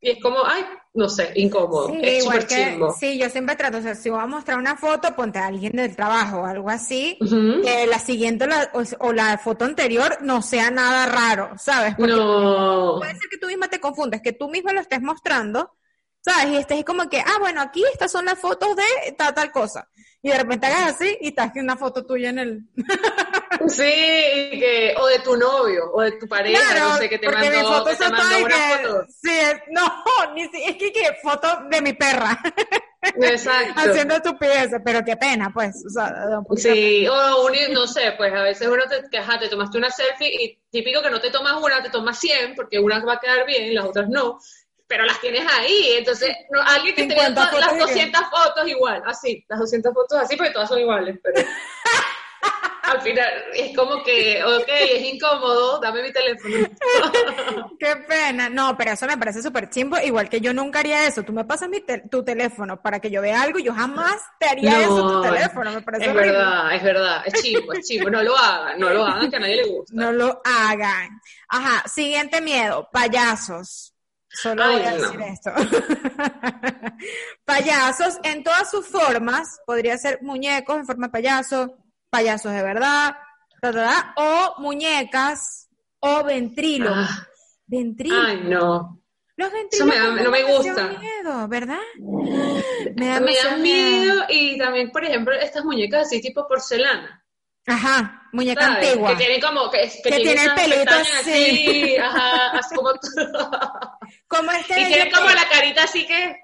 y 0.00 0.10
es 0.10 0.18
como, 0.22 0.44
ay, 0.44 0.64
no 0.94 1.08
sé, 1.08 1.32
incómodo, 1.36 1.88
Sí, 1.88 1.98
es 2.02 2.22
igual 2.22 2.46
que, 2.46 2.78
sí, 2.98 3.18
yo 3.18 3.28
siempre 3.30 3.56
trato, 3.56 3.78
o 3.78 3.82
sea, 3.82 3.94
si 3.94 4.10
voy 4.10 4.20
a 4.20 4.26
mostrar 4.26 4.58
una 4.58 4.76
foto, 4.76 5.14
ponte 5.16 5.38
a 5.38 5.46
alguien 5.46 5.72
del 5.72 5.94
trabajo 5.96 6.38
o 6.42 6.46
algo 6.46 6.70
así, 6.70 7.18
que 7.62 7.86
la 7.86 7.98
siguiente 7.98 8.46
la- 8.46 8.70
o, 8.74 8.82
o 9.08 9.12
la 9.12 9.36
foto 9.38 9.64
anterior 9.64 10.18
no 10.22 10.42
sea 10.42 10.70
nada 10.70 11.06
raro, 11.06 11.52
¿sabes? 11.58 11.96
Porque 11.98 12.12
No. 12.14 12.98
puede 12.98 13.12
ser 13.12 13.28
que 13.30 13.38
tú 13.38 13.46
misma 13.48 13.68
te 13.68 13.80
confundas, 13.80 14.20
que 14.22 14.32
tú 14.32 14.48
misma 14.48 14.72
lo 14.72 14.80
estés 14.80 15.02
mostrando, 15.02 15.76
¿sabes? 16.20 16.48
Y 16.52 16.56
estés 16.56 16.84
como 16.84 17.08
que, 17.08 17.20
ah, 17.20 17.38
bueno, 17.40 17.60
aquí 17.60 17.82
estas 17.92 18.10
son 18.12 18.24
las 18.26 18.38
fotos 18.38 18.76
de 18.76 19.12
tal, 19.12 19.34
tal 19.34 19.50
cosa. 19.52 19.88
Y 20.26 20.30
de 20.30 20.38
repente 20.38 20.66
hagas 20.66 20.94
así 20.94 21.16
y 21.20 21.28
estás 21.28 21.52
que 21.52 21.60
una 21.60 21.76
foto 21.76 22.04
tuya 22.04 22.30
en 22.30 22.38
el... 22.40 22.62
Sí, 23.68 23.82
que, 23.84 24.94
o 24.98 25.06
de 25.06 25.18
tu 25.20 25.36
novio, 25.36 25.90
o 25.92 26.02
de 26.02 26.12
tu 26.12 26.26
pareja, 26.28 26.78
no 26.78 26.96
sé, 26.98 27.08
que 27.08 27.18
te 27.18 27.26
porque 27.26 27.48
mi 27.48 27.56
mandó, 27.56 27.72
foto 27.72 27.90
que 27.90 27.96
te 27.96 28.08
mandó 28.10 28.38
y 28.38 28.42
una 28.42 28.54
que- 28.54 28.86
foto. 28.88 29.04
Sí, 29.22 29.30
es- 29.30 29.60
no, 29.70 30.04
ni 30.34 30.44
si, 30.48 30.62
es 30.64 30.76
que, 30.76 30.92
que 30.92 31.16
foto 31.22 31.48
de 31.70 31.80
mi 31.80 31.92
perra 31.94 32.38
Exacto. 33.02 33.72
haciendo 33.76 34.16
estupideces, 34.16 34.80
pero 34.84 35.04
qué 35.04 35.16
pena, 35.16 35.50
pues, 35.54 35.82
o 35.86 35.90
sea, 35.90 36.12
Sí, 36.56 37.06
o 37.06 37.46
un, 37.46 37.52
no 37.72 37.86
sé, 37.86 38.12
pues 38.16 38.32
a 38.34 38.42
veces 38.42 38.66
uno 38.68 38.82
te, 38.90 39.08
que, 39.10 39.18
ajá, 39.18 39.38
te 39.38 39.48
tomaste 39.48 39.78
una 39.78 39.90
selfie 39.90 40.28
y 40.44 40.58
típico 40.70 41.00
que 41.02 41.10
no 41.10 41.20
te 41.20 41.30
tomas 41.30 41.54
una, 41.62 41.82
te 41.82 41.90
tomas 41.90 42.18
100, 42.18 42.56
porque 42.56 42.78
una 42.80 43.02
va 43.04 43.14
a 43.14 43.20
quedar 43.20 43.46
bien, 43.46 43.74
las 43.74 43.86
otras 43.86 44.08
no, 44.08 44.38
pero 44.86 45.04
las 45.04 45.20
tienes 45.20 45.44
ahí, 45.58 45.94
entonces 45.98 46.30
no, 46.50 46.60
alguien 46.62 46.94
que 46.94 47.02
te 47.06 47.14
vea 47.14 47.26
50 47.26 47.50
todas 47.50 47.60
las 47.60 47.70
fotos 47.70 47.90
y 47.90 47.94
que- 47.94 48.06
200 48.10 48.20
fotos 48.30 48.68
igual, 48.68 49.02
así, 49.06 49.44
las 49.48 49.58
200 49.58 49.92
fotos 49.94 50.18
así, 50.20 50.36
porque 50.36 50.52
todas 50.52 50.68
son 50.68 50.78
iguales, 50.78 51.18
pero 51.22 51.46
al 52.82 53.00
final 53.00 53.28
es 53.54 53.76
como 53.76 54.02
que, 54.04 54.42
ok, 54.44 54.68
es 54.68 55.02
incómodo, 55.14 55.80
dame 55.80 56.02
mi 56.02 56.12
teléfono. 56.12 56.54
Qué 57.80 57.96
pena. 57.96 58.48
No, 58.48 58.76
pero 58.76 58.92
eso 58.92 59.06
me 59.06 59.18
parece 59.18 59.42
súper 59.42 59.68
chimbo. 59.70 59.98
Igual 59.98 60.28
que 60.28 60.40
yo 60.40 60.52
nunca 60.54 60.78
haría 60.78 61.04
eso. 61.04 61.24
Tú 61.24 61.32
me 61.32 61.44
pasas 61.44 61.68
mi 61.68 61.80
te- 61.80 62.04
tu 62.08 62.24
teléfono 62.24 62.80
para 62.80 63.00
que 63.00 63.10
yo 63.10 63.20
vea 63.20 63.42
algo 63.42 63.58
y 63.58 63.64
yo 63.64 63.74
jamás 63.74 64.22
te 64.38 64.46
haría 64.46 64.82
eso 64.82 65.04
tu 65.14 65.20
teléfono. 65.22 65.72
Me 65.72 65.82
parece 65.82 66.04
es 66.04 66.10
horrible. 66.10 66.32
verdad, 66.32 66.74
es 66.74 66.82
verdad, 66.84 67.22
es 67.26 67.42
chimbo, 67.42 67.72
es 67.72 67.86
chimbo, 67.86 68.08
no 68.10 68.22
lo 68.22 68.36
hagan, 68.36 68.78
no 68.78 68.90
lo 68.90 69.04
hagan, 69.04 69.30
que 69.30 69.36
a 69.36 69.40
nadie 69.40 69.56
le 69.56 69.64
gusta. 69.64 69.92
No 69.94 70.12
lo 70.12 70.40
hagan. 70.44 71.20
Ajá, 71.48 71.88
siguiente 71.88 72.40
miedo, 72.40 72.88
payasos. 72.92 73.92
Solo 74.42 74.62
Ay, 74.64 74.76
voy 74.76 74.84
a 74.86 74.90
no. 74.92 74.96
decir 75.02 75.20
esto. 75.22 75.50
payasos 77.44 78.18
en 78.22 78.42
todas 78.44 78.70
sus 78.70 78.86
formas. 78.86 79.60
Podría 79.66 79.96
ser 79.98 80.18
muñecos 80.22 80.76
en 80.76 80.86
forma 80.86 81.06
de 81.08 81.12
payaso, 81.12 81.76
payasos 82.10 82.52
de 82.52 82.62
verdad, 82.62 83.14
ta, 83.60 83.72
ta, 83.72 83.72
ta, 83.72 84.14
o 84.16 84.60
muñecas 84.60 85.68
o 86.00 86.24
ventrílogos. 86.24 87.08
Ah, 87.10 87.26
Ventrílogos. 87.68 88.26
ay, 88.28 88.40
no. 88.44 89.02
Los 89.38 89.48
Eso 89.48 89.56
ventrílogos 89.56 89.94
me 90.14 90.16
da- 90.18 90.22
no 90.24 90.30
me 90.30 90.42
gusta. 90.44 90.88
miedo, 90.88 91.48
¿verdad? 91.48 91.78
Me 92.96 93.08
da 93.08 93.20
Me 93.20 93.34
da 93.36 93.56
miedo 93.56 94.22
y 94.28 94.56
también, 94.58 94.90
por 94.92 95.04
ejemplo, 95.04 95.34
estas 95.34 95.64
muñecas 95.64 96.06
así 96.06 96.20
tipo 96.20 96.46
porcelana. 96.48 97.22
Ajá, 97.66 98.28
muñeca 98.32 98.62
¿sabes? 98.62 98.88
antigua. 98.88 99.10
Que 99.10 99.16
tienen 99.16 99.40
como, 99.40 99.70
que, 99.70 99.78
que 99.80 100.02
Que 100.10 100.16
tiene 100.16 100.30
el 100.32 100.38
esas 100.38 100.54
pelito 100.54 100.78
pestañas 100.84 101.12
así. 101.20 101.30
así, 101.32 101.96
ajá, 101.96 102.50
así 102.58 102.74
como, 102.76 102.90
Como 104.28 104.52
este 104.52 104.80
y 104.80 104.84
Jeppe. 104.84 105.10
como 105.10 105.28
la 105.30 105.48
carita 105.48 105.84
así 105.84 106.06
que, 106.06 106.36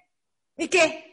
¿Y 0.56 0.68
qué? 0.68 1.08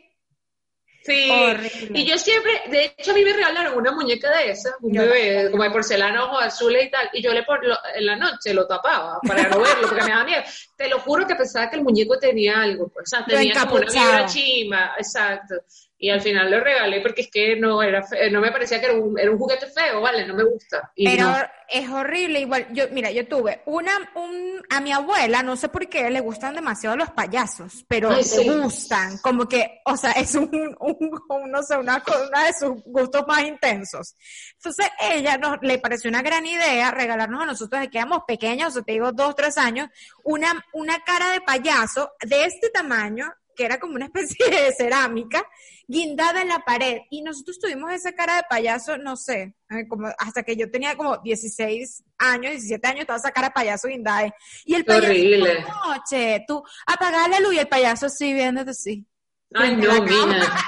sí. 1.03 1.29
Horrible. 1.31 1.99
Y 1.99 2.05
yo 2.05 2.17
siempre, 2.17 2.51
de 2.67 2.85
hecho 2.97 3.11
a 3.11 3.13
mí 3.13 3.23
me 3.23 3.33
regalaron 3.33 3.77
una 3.77 3.91
muñeca 3.91 4.29
de 4.37 4.51
esas, 4.51 4.73
un 4.81 4.93
Yo 4.93 5.01
bebé, 5.03 5.49
como 5.49 5.63
de 5.63 5.71
porcelana, 5.71 6.25
ojos 6.25 6.43
azules 6.43 6.85
y 6.87 6.91
tal, 6.91 7.09
y 7.13 7.21
yo 7.23 7.33
le 7.33 7.43
lo- 7.61 7.79
en 7.95 8.05
la 8.05 8.15
noche 8.15 8.53
lo 8.53 8.67
tapaba 8.67 9.19
para 9.25 9.47
no 9.47 9.59
verlo, 9.59 9.87
porque 9.87 10.03
me 10.03 10.09
daba 10.11 10.23
miedo. 10.25 10.43
Te 10.75 10.87
lo 10.89 10.99
juro 10.99 11.25
que 11.25 11.35
pensaba 11.35 11.69
que 11.69 11.77
el 11.77 11.83
muñeco 11.83 12.17
tenía 12.19 12.61
algo, 12.61 12.89
pues, 12.89 13.11
o 13.11 13.15
sea, 13.15 13.25
tenía 13.25 13.53
como 13.65 13.75
una 13.75 13.85
vibra 13.91 14.25
chima, 14.25 14.93
exacto. 14.97 15.55
Y 16.01 16.09
al 16.12 16.21
final 16.21 16.49
lo 16.49 16.62
regalé 16.62 17.01
porque 17.01 17.23
es 17.23 17.29
que 17.29 17.57
no 17.57 17.83
era 17.83 18.01
no 18.31 18.39
me 18.39 18.53
parecía 18.53 18.79
que 18.79 18.85
era 18.85 18.95
un, 18.95 19.19
era 19.19 19.29
un 19.29 19.38
juguete 19.38 19.67
feo, 19.67 19.99
vale, 19.99 20.25
no 20.25 20.33
me 20.33 20.45
gusta. 20.45 20.89
Y 20.95 21.03
Pero 21.05 21.25
no. 21.25 21.38
es 21.67 21.89
horrible, 21.89 22.39
igual, 22.39 22.67
yo, 22.71 22.85
mira, 22.91 23.12
yo 23.12 23.27
tuve 23.27 23.62
una, 23.65 23.91
un, 24.15 24.63
a 24.69 24.79
mi 24.79 24.93
abuela, 24.93 25.43
no 25.43 25.57
sé 25.57 25.67
por 25.67 25.89
qué, 25.89 26.09
le 26.09 26.21
gustan 26.21 26.55
demasiado 26.55 26.95
los 26.95 27.12
payasos, 27.12 27.83
pero 27.89 28.12
le 28.12 28.23
sí. 28.23 28.47
gustan, 28.47 29.17
como 29.17 29.45
que, 29.49 29.81
o 29.83 29.97
sea, 29.97 30.12
es 30.12 30.35
un, 30.35 30.49
un, 30.79 31.21
un, 31.27 31.51
no 31.51 31.62
sé, 31.63 31.75
una, 31.77 32.01
una 32.29 32.45
de 32.45 32.53
sus 32.53 32.81
gustos 32.85 33.25
más 33.27 33.43
intensos. 33.43 34.15
Entonces, 34.55 34.88
ella 35.01 35.38
nos, 35.38 35.57
le 35.62 35.79
pareció 35.79 36.09
una 36.09 36.21
gran 36.21 36.45
idea 36.45 36.91
regalarnos 36.91 37.43
a 37.43 37.45
nosotros, 37.45 37.85
que 37.91 37.97
éramos 37.97 38.23
pequeños, 38.25 38.69
o 38.69 38.71
sea, 38.71 38.83
te 38.83 38.93
digo, 38.93 39.12
dos, 39.12 39.35
tres 39.35 39.57
años, 39.57 39.89
una, 40.23 40.65
una 40.71 41.03
cara 41.03 41.31
de 41.31 41.41
payaso 41.41 42.13
de 42.21 42.45
este 42.45 42.69
tamaño, 42.69 43.25
que 43.59 43.65
era 43.65 43.77
como 43.77 43.95
una 43.95 44.05
especie 44.05 44.49
de 44.49 44.71
cerámica, 44.71 45.45
guindada 45.85 46.41
en 46.41 46.47
la 46.47 46.59
pared. 46.59 46.99
Y 47.09 47.21
nosotros 47.21 47.59
tuvimos 47.59 47.91
esa 47.91 48.13
cara 48.13 48.37
de 48.37 48.43
payaso, 48.49 48.97
no 48.97 49.17
sé, 49.17 49.53
eh, 49.69 49.85
como 49.89 50.07
hasta 50.17 50.43
que 50.43 50.55
yo 50.55 50.71
tenía 50.71 50.95
como 50.95 51.17
16 51.17 52.05
años, 52.19 52.51
17 52.53 52.87
años, 52.87 53.05
toda 53.05 53.19
esa 53.19 53.31
cara 53.31 53.49
de 53.49 53.53
payaso 53.53 53.89
guindada. 53.89 54.19
ahí. 54.19 54.31
Y 54.63 54.75
el 54.75 54.85
payaso 54.85 55.07
horrible. 55.07 55.65
noche, 55.85 56.45
tú 56.47 56.63
apagás 56.87 57.29
la 57.29 57.41
luz 57.41 57.53
y 57.55 57.59
el 57.59 57.67
payaso 57.67 58.05
así 58.05 58.33
viéndote 58.33 58.71
así. 58.71 59.05
Ay, 59.53 59.75
no, 59.75 60.01
mija. 60.03 60.63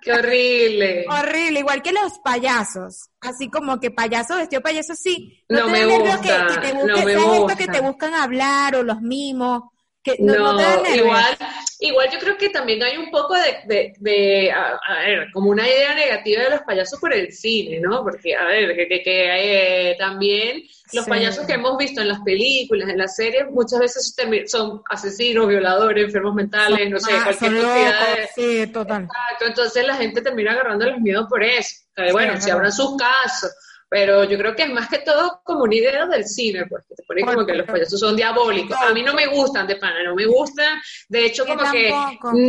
Qué 0.00 0.12
horrible. 0.12 1.04
Horrible, 1.10 1.60
igual 1.60 1.82
que 1.82 1.92
los 1.92 2.18
payasos. 2.20 3.10
Así 3.20 3.50
como 3.50 3.78
que 3.78 3.90
payaso 3.90 4.36
vestido 4.36 4.62
payaso 4.62 4.94
así. 4.94 5.44
No 5.50 5.66
te 5.66 5.70
me 5.72 5.98
gusta, 5.98 6.20
que, 6.22 6.54
que 6.54 6.60
te 6.60 6.72
no 6.74 6.80
busquen, 6.80 7.04
me 7.04 7.12
¿sabes 7.12 7.16
esto 7.26 7.40
gusta. 7.42 7.56
que 7.56 7.66
te 7.68 7.80
buscan 7.82 8.14
hablar 8.14 8.76
o 8.76 8.82
los 8.82 9.02
mimos? 9.02 9.64
Que 10.02 10.16
no, 10.18 10.54
No, 10.54 10.82
te 10.82 10.96
igual, 10.96 11.36
igual 11.80 12.08
yo 12.10 12.18
creo 12.18 12.38
que 12.38 12.48
también 12.48 12.82
hay 12.82 12.96
un 12.96 13.10
poco 13.10 13.34
de, 13.34 13.58
de, 13.66 13.92
de, 13.98 14.50
a, 14.50 14.80
a 14.86 15.00
ver, 15.00 15.28
como 15.30 15.50
una 15.50 15.68
idea 15.68 15.94
negativa 15.94 16.42
de 16.44 16.50
los 16.50 16.60
payasos 16.62 16.98
por 16.98 17.12
el 17.12 17.30
cine, 17.32 17.80
¿no? 17.80 18.02
Porque, 18.02 18.34
a 18.34 18.44
ver, 18.46 18.74
que, 18.74 18.88
que, 18.88 19.02
que, 19.02 19.90
eh, 19.90 19.96
también 19.98 20.62
los 20.92 21.04
Sí. 21.04 21.10
payasos 21.10 21.46
que 21.46 21.52
hemos 21.52 21.76
visto 21.76 22.00
en 22.00 22.08
las 22.08 22.20
películas, 22.20 22.88
en 22.88 22.96
las 22.98 23.14
series, 23.14 23.44
muchas 23.50 23.78
veces 23.78 24.14
son 24.46 24.82
asesinos, 24.88 25.46
violadores, 25.48 26.06
enfermos 26.06 26.34
mentales, 26.34 26.90
no 26.90 26.98
sé, 26.98 27.12
Ah, 27.12 27.20
cualquier 27.24 27.52
cantidad 27.62 28.16
de... 28.16 28.28
sí, 28.34 28.66
total. 28.72 29.02
Exacto, 29.04 29.46
entonces 29.46 29.86
la 29.86 29.94
gente 29.96 30.22
termina 30.22 30.52
agarrando 30.52 30.86
los 30.86 30.98
miedos 31.00 31.26
por 31.28 31.44
eso. 31.44 31.76
Sí, 31.94 32.10
bueno, 32.12 32.32
es 32.32 32.42
si 32.44 32.50
habrán 32.50 32.72
sus 32.72 32.96
casos, 32.96 33.50
pero 33.90 34.22
yo 34.22 34.38
creo 34.38 34.54
que 34.54 34.62
es 34.62 34.70
más 34.70 34.88
que 34.88 34.98
todo 34.98 35.40
como 35.44 35.64
una 35.64 35.74
idea 35.74 36.06
del 36.06 36.24
cine, 36.24 36.64
pues, 36.66 36.84
que 36.88 36.94
te 36.94 37.02
pone 37.02 37.22
como 37.22 37.44
que 37.44 37.54
los 37.54 37.66
payasos 37.66 37.98
son 37.98 38.14
diabólicos. 38.14 38.78
A 38.80 38.92
mí 38.94 39.02
no 39.02 39.12
me 39.14 39.26
gustan 39.26 39.66
de 39.66 39.76
pana, 39.76 40.04
no 40.04 40.14
me 40.14 40.26
gustan. 40.26 40.78
De 41.08 41.26
hecho, 41.26 41.44
como 41.44 41.60
que 41.72 41.92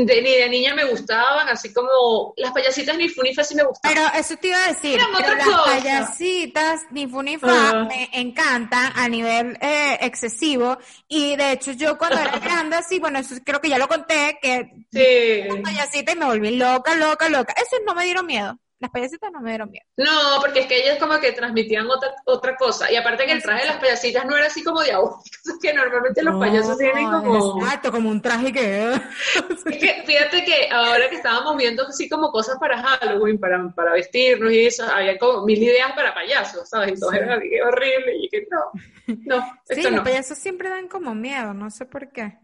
de- 0.06 0.22
ni 0.22 0.32
de 0.36 0.50
niña 0.50 0.76
me 0.76 0.86
gustaban, 0.86 1.50
así 1.50 1.74
como 1.74 2.34
las 2.38 2.52
payasitas 2.52 2.96
ni 2.96 3.10
funifas 3.10 3.48
sí 3.48 3.56
me 3.56 3.64
gustaban. 3.64 3.98
Pero 3.98 4.20
eso 4.20 4.36
te 4.38 4.48
iba 4.50 4.64
a 4.64 4.68
decir, 4.68 5.00
pero 5.18 5.36
las 5.36 5.48
cosa. 5.48 5.64
payasitas 5.66 6.82
ni 6.92 7.08
funifa 7.08 7.48
Ajá. 7.48 7.86
me 7.86 8.10
encantan 8.14 8.94
a 8.96 9.10
nivel 9.10 9.58
eh, 9.62 9.98
excesivo 10.02 10.78
y 11.08 11.36
de 11.36 11.54
hecho 11.54 11.72
yo 11.72 11.98
cuando 11.98 12.20
era 12.20 12.38
grande, 12.40 12.78
sí, 12.88 13.00
bueno, 13.00 13.18
eso 13.18 13.36
creo 13.44 13.60
que 13.60 13.70
ya 13.70 13.80
lo 13.80 13.88
conté, 13.88 14.38
que 14.42 14.70
Sí. 14.92 15.48
las 15.50 15.58
payasitas 15.62 16.16
y 16.16 16.20
me 16.20 16.26
volví 16.26 16.56
loca, 16.58 16.96
loca, 16.96 17.30
loca. 17.30 17.54
Eso 17.58 17.78
no 17.86 17.96
me 17.96 18.04
dieron 18.06 18.26
miedo. 18.28 18.60
Las 18.82 18.90
payasitas 18.90 19.32
no 19.32 19.42
me 19.42 19.52
dieron 19.52 19.70
miedo. 19.70 19.86
No, 19.96 20.42
porque 20.42 20.62
es 20.62 20.66
que 20.66 20.78
ellas 20.84 20.98
como 20.98 21.20
que 21.20 21.32
transmitían 21.34 21.88
otra, 21.88 22.16
otra 22.26 22.56
cosa. 22.56 22.92
Y 22.92 22.96
aparte 22.96 23.26
que 23.26 23.32
el 23.32 23.44
traje 23.44 23.62
de 23.62 23.68
las 23.68 23.78
payasitas 23.78 24.26
no 24.26 24.36
era 24.36 24.48
así 24.48 24.64
como 24.64 24.82
diabólico, 24.82 25.22
que 25.62 25.72
normalmente 25.72 26.24
los 26.24 26.40
payasos 26.40 26.80
tienen 26.80 27.06
como... 27.12 27.62
Exacto, 27.64 27.92
como 27.92 28.10
un 28.10 28.20
traje 28.22 28.52
que... 28.52 28.92
Es 29.68 29.78
que 29.78 30.04
fíjate 30.06 30.44
que 30.44 30.68
ahora 30.72 31.08
que 31.10 31.18
estábamos 31.18 31.56
viendo 31.58 31.86
así 31.88 32.10
como 32.10 32.32
cosas 32.32 32.58
para 32.60 32.82
Halloween, 32.82 33.40
para, 33.40 33.70
para 33.76 33.94
vestirnos 33.94 34.52
y 34.52 34.66
eso, 34.66 34.84
había 34.86 35.16
como 35.20 35.46
mil 35.46 35.62
ideas 35.62 35.94
para 35.94 36.14
payasos, 36.16 36.68
¿sabes? 36.68 36.94
Entonces 36.94 37.22
era 37.22 37.36
así, 37.36 37.50
horrible 37.62 38.18
y 38.20 38.30
que 38.30 38.48
no, 38.50 39.16
no, 39.26 39.42
Sí, 39.66 39.76
esto 39.76 39.90
los 39.92 40.00
no. 40.00 40.04
payasos 40.04 40.40
siempre 40.40 40.70
dan 40.70 40.88
como 40.88 41.14
miedo, 41.14 41.54
no 41.54 41.70
sé 41.70 41.86
por 41.86 42.12
qué. 42.12 42.40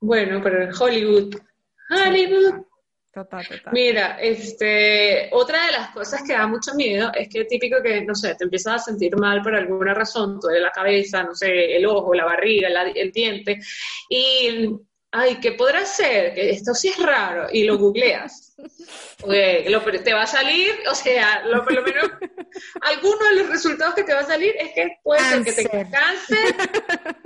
Bueno, 0.00 0.40
pero 0.42 0.62
en 0.62 0.70
Hollywood, 0.78 1.34
Hollywood, 1.90 2.64
Mira, 3.72 4.18
este, 4.20 5.28
otra 5.32 5.66
de 5.66 5.72
las 5.72 5.90
cosas 5.90 6.22
que 6.22 6.32
da 6.32 6.46
mucho 6.46 6.74
miedo 6.74 7.10
es 7.12 7.28
que 7.28 7.44
típico 7.44 7.82
que, 7.82 8.02
no 8.02 8.14
sé, 8.14 8.36
te 8.36 8.44
empiezas 8.44 8.74
a 8.74 8.84
sentir 8.90 9.16
mal 9.16 9.42
por 9.42 9.54
alguna 9.54 9.94
razón, 9.94 10.38
duele 10.38 10.60
la 10.60 10.70
cabeza, 10.70 11.22
no 11.24 11.34
sé, 11.34 11.76
el 11.76 11.86
ojo, 11.86 12.14
la 12.14 12.24
barriga, 12.24 12.68
el 12.68 13.10
diente, 13.10 13.58
y 14.08 14.70
ay, 15.10 15.40
¿qué 15.40 15.52
podrá 15.52 15.84
ser? 15.84 16.34
Que 16.34 16.50
esto 16.50 16.72
sí 16.72 16.88
es 16.88 16.98
raro, 17.02 17.48
y 17.52 17.64
lo 17.64 17.78
googleas. 17.78 18.49
Lo, 19.26 19.82
te 20.02 20.14
va 20.14 20.22
a 20.22 20.26
salir, 20.26 20.72
o 20.90 20.94
sea, 20.94 21.44
lo, 21.44 21.62
por 21.62 21.72
lo 21.72 21.82
menos, 21.82 22.10
alguno 22.80 23.18
de 23.30 23.36
los 23.36 23.48
resultados 23.48 23.94
que 23.94 24.04
te 24.04 24.14
va 24.14 24.20
a 24.20 24.26
salir 24.26 24.54
es 24.58 24.72
que 24.72 24.98
puede 25.02 25.20
ser 25.20 25.44
que 25.44 25.52
te 25.52 25.68
cáncer, 25.68 26.54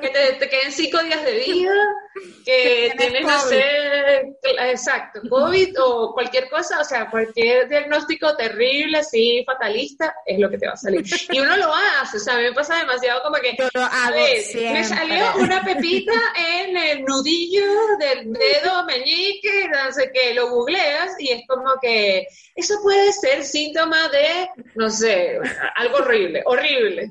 que 0.01 0.09
te, 0.09 0.49
queden 0.49 0.73
cinco 0.73 1.03
días 1.03 1.25
de 1.25 1.33
vida, 1.33 1.75
que 2.45 2.93
tienes, 2.97 3.23
no 3.23 3.41
sé, 3.41 4.37
exacto, 4.43 5.21
COVID 5.29 5.81
o 5.81 6.13
cualquier 6.13 6.49
cosa, 6.49 6.81
o 6.81 6.85
sea, 6.85 7.11
cualquier 7.11 7.69
diagnóstico 7.69 8.37
terrible, 8.37 8.99
así, 8.99 9.43
fatalista, 9.47 10.15
es 10.27 10.39
lo 10.39 10.51
que 10.51 10.59
te 10.59 10.67
va 10.67 10.73
a 10.73 10.77
salir. 10.77 11.05
Y 11.31 11.41
uno 11.41 11.57
lo 11.57 11.73
hace, 11.75 12.17
o 12.17 12.21
sea, 12.21 12.35
a 12.35 12.39
mí 12.39 12.45
me 12.45 12.53
pasa 12.53 12.79
demasiado 12.79 13.23
como 13.23 13.37
que, 13.37 13.57
a 13.75 14.11
ver, 14.11 14.45
me 14.55 14.85
salió 14.85 15.37
una 15.37 15.63
pepita 15.65 16.13
en 16.37 16.77
el 16.77 17.05
nudillo 17.05 17.65
del 17.99 18.33
dedo 18.33 18.85
meñique, 18.85 19.69
no 19.69 19.93
sé 19.93 20.11
qué, 20.13 20.35
lo 20.35 20.51
googleas 20.51 21.15
y 21.19 21.24
es 21.31 21.47
como 21.47 21.75
que 21.81 22.27
eso 22.55 22.75
puede 22.83 23.13
ser 23.13 23.45
síntoma 23.45 24.09
de, 24.09 24.49
no 24.75 24.91
sé, 24.91 25.39
algo 25.77 25.99
horrible, 25.99 26.43
horrible. 26.45 27.11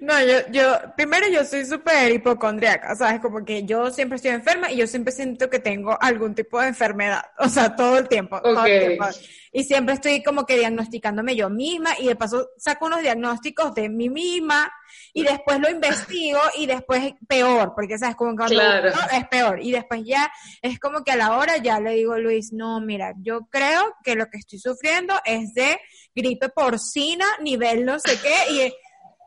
No, 0.00 0.20
yo, 0.20 0.38
yo, 0.50 0.78
primero 0.96 1.28
yo 1.28 1.44
soy 1.44 1.64
súper 1.64 2.12
hipocondriaca, 2.12 2.94
¿sabes? 2.96 3.20
Como 3.20 3.44
que 3.44 3.64
yo 3.64 3.90
siempre 3.90 4.16
estoy 4.16 4.32
enferma 4.32 4.70
y 4.70 4.76
yo 4.76 4.86
siempre 4.86 5.12
siento 5.12 5.48
que 5.50 5.58
tengo 5.58 5.96
algún 6.00 6.34
tipo 6.34 6.60
de 6.60 6.68
enfermedad, 6.68 7.22
o 7.38 7.48
sea, 7.48 7.74
todo 7.74 7.98
el 7.98 8.08
tiempo. 8.08 8.40
Todo 8.40 8.64
el 8.64 8.80
tiempo. 8.80 9.06
Y 9.52 9.64
siempre 9.64 9.94
estoy 9.94 10.22
como 10.22 10.44
que 10.44 10.58
diagnosticándome 10.58 11.34
yo 11.34 11.48
misma 11.48 11.90
y 11.98 12.08
de 12.08 12.16
paso 12.16 12.50
saco 12.58 12.86
unos 12.86 13.00
diagnósticos 13.00 13.74
de 13.74 13.88
mí 13.88 14.10
misma 14.10 14.70
y 15.14 15.22
después 15.22 15.58
lo 15.60 15.70
investigo 15.70 16.38
y 16.58 16.66
después 16.66 17.14
peor, 17.26 17.72
porque 17.74 17.98
sabes, 17.98 18.16
como 18.16 18.36
que 18.36 18.54
claro. 18.54 18.90
es 19.12 19.28
peor. 19.28 19.60
Y 19.62 19.72
después 19.72 20.02
ya 20.04 20.30
es 20.60 20.78
como 20.78 21.02
que 21.04 21.12
a 21.12 21.16
la 21.16 21.38
hora 21.38 21.56
ya 21.56 21.80
le 21.80 21.92
digo, 21.92 22.18
Luis, 22.18 22.52
no, 22.52 22.80
mira, 22.80 23.14
yo 23.18 23.46
creo 23.50 23.94
que 24.04 24.14
lo 24.14 24.26
que 24.26 24.38
estoy 24.38 24.58
sufriendo 24.58 25.14
es 25.24 25.54
de 25.54 25.80
gripe 26.14 26.50
porcina, 26.50 27.24
nivel 27.40 27.86
no 27.86 27.98
sé 27.98 28.18
qué, 28.20 28.52
y 28.52 28.74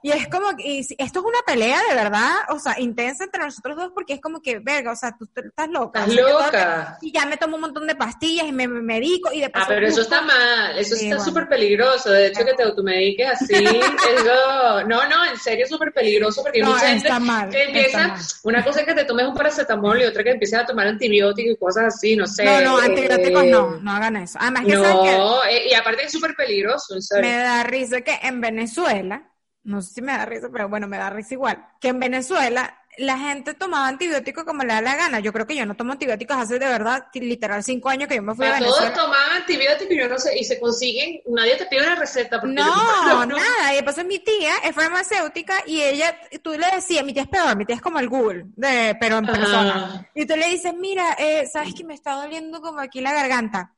y 0.01 0.11
es 0.11 0.27
como, 0.27 0.47
y 0.57 0.79
esto 0.79 1.19
es 1.19 1.25
una 1.25 1.39
pelea 1.45 1.79
de 1.89 1.95
verdad, 1.95 2.31
o 2.49 2.59
sea, 2.59 2.79
intensa 2.79 3.25
entre 3.25 3.43
nosotros 3.43 3.75
dos 3.75 3.91
porque 3.93 4.13
es 4.13 4.21
como 4.21 4.41
que, 4.41 4.59
verga, 4.59 4.91
o 4.91 4.95
sea, 4.95 5.15
tú, 5.17 5.27
estás 5.35 5.69
loca. 5.69 6.05
Estás 6.05 6.15
loca. 6.15 6.97
y 7.01 7.11
ya 7.11 7.25
me 7.25 7.37
tomo 7.37 7.55
un 7.55 7.61
montón 7.61 7.85
de 7.85 7.95
pastillas 7.95 8.47
y 8.47 8.51
me, 8.51 8.67
medico 8.67 9.31
y 9.33 9.41
después... 9.41 9.63
Ah, 9.65 9.67
pero 9.67 9.87
eso 9.87 10.01
está 10.01 10.21
mal, 10.21 10.77
eso 10.77 10.95
está 10.95 11.19
súper 11.19 11.47
peligroso. 11.49 12.11
De 12.11 12.27
hecho, 12.27 12.45
que 12.45 12.53
te 12.53 12.63
automediques 12.63 13.27
así, 13.27 13.53
eso, 13.55 14.83
no, 14.87 15.07
no, 15.07 15.25
en 15.25 15.37
serio 15.37 15.65
es 15.65 15.69
súper 15.69 15.91
peligroso 15.91 16.43
porque 16.43 16.61
hay 16.61 16.65
mucha 16.65 16.87
gente 16.87 17.09
que 17.51 17.63
empieza, 17.63 18.15
una 18.43 18.63
cosa 18.63 18.81
es 18.81 18.85
que 18.85 18.93
te 18.93 19.03
tomes 19.03 19.27
un 19.27 19.33
paracetamol 19.33 20.01
y 20.01 20.05
otra 20.05 20.23
que 20.23 20.31
empieces 20.31 20.59
a 20.59 20.65
tomar 20.65 20.87
antibióticos 20.87 21.53
y 21.53 21.57
cosas 21.57 21.95
así, 21.95 22.15
no 22.15 22.25
sé. 22.25 22.45
No, 22.45 22.61
no, 22.61 22.77
antibióticos 22.77 23.45
no, 23.45 23.75
eh, 23.75 23.79
no 23.81 23.91
hagan 23.91 24.15
eso. 24.15 24.39
Además 24.41 24.65
que 24.65 24.75
no, 24.75 25.45
eh, 25.45 25.67
y 25.69 25.73
aparte 25.73 26.03
es 26.03 26.11
súper 26.11 26.35
peligroso, 26.35 26.95
en 26.95 27.01
serio. 27.01 27.29
Me 27.29 27.37
da 27.37 27.63
risa 27.63 28.01
que 28.01 28.17
en 28.23 28.39
Venezuela 28.39 29.29
no 29.63 29.81
sé 29.81 29.95
si 29.95 30.01
me 30.01 30.13
da 30.13 30.25
risa, 30.25 30.49
pero 30.51 30.69
bueno, 30.69 30.87
me 30.87 30.97
da 30.97 31.09
risa 31.09 31.33
igual, 31.33 31.65
que 31.79 31.89
en 31.89 31.99
Venezuela 31.99 32.79
la 32.99 33.17
gente 33.17 33.53
tomaba 33.53 33.87
antibióticos 33.87 34.43
como 34.43 34.63
le 34.63 34.73
da 34.73 34.81
la 34.81 34.95
gana. 34.95 35.19
Yo 35.19 35.31
creo 35.31 35.47
que 35.47 35.55
yo 35.55 35.65
no 35.65 35.75
tomo 35.75 35.93
antibióticos 35.93 36.35
hace 36.35 36.59
de 36.59 36.67
verdad, 36.67 37.07
literal, 37.13 37.63
cinco 37.63 37.89
años 37.89 38.09
que 38.09 38.15
yo 38.15 38.21
me 38.21 38.35
fui 38.35 38.45
a, 38.45 38.53
Venezuela. 38.53 38.93
Todos 38.93 39.05
tomaban 39.05 39.37
antibióticos 39.37 39.91
y 39.91 39.97
yo 39.97 40.09
no 40.09 40.19
sé, 40.19 40.37
y 40.37 40.43
se 40.43 40.59
consiguen, 40.59 41.21
nadie 41.27 41.55
te 41.55 41.65
pide 41.67 41.83
una 41.83 41.95
receta. 41.95 42.41
No, 42.43 43.25
nada. 43.25 43.73
Y 43.73 43.75
después 43.75 44.05
mi 44.05 44.19
tía 44.19 44.53
es 44.63 44.75
farmacéutica 44.75 45.63
y 45.65 45.81
ella, 45.81 46.19
tú 46.41 46.51
le 46.51 46.67
decías, 46.75 47.05
mi 47.05 47.13
tía 47.13 47.23
es 47.23 47.29
peor, 47.29 47.55
mi 47.55 47.65
tía 47.65 47.75
es 47.75 47.81
como 47.81 47.99
el 47.99 48.09
Google, 48.09 48.45
de, 48.55 48.97
pero 48.99 49.17
en 49.17 49.25
persona. 49.25 50.09
Y 50.13 50.25
tú 50.25 50.35
le 50.35 50.49
dices, 50.49 50.73
mira, 50.73 51.15
eh, 51.17 51.47
¿sabes 51.51 51.73
que 51.73 51.85
me 51.85 51.93
está 51.93 52.13
doliendo 52.13 52.61
como 52.61 52.79
aquí 52.79 52.99
la 53.01 53.13
garganta? 53.13 53.73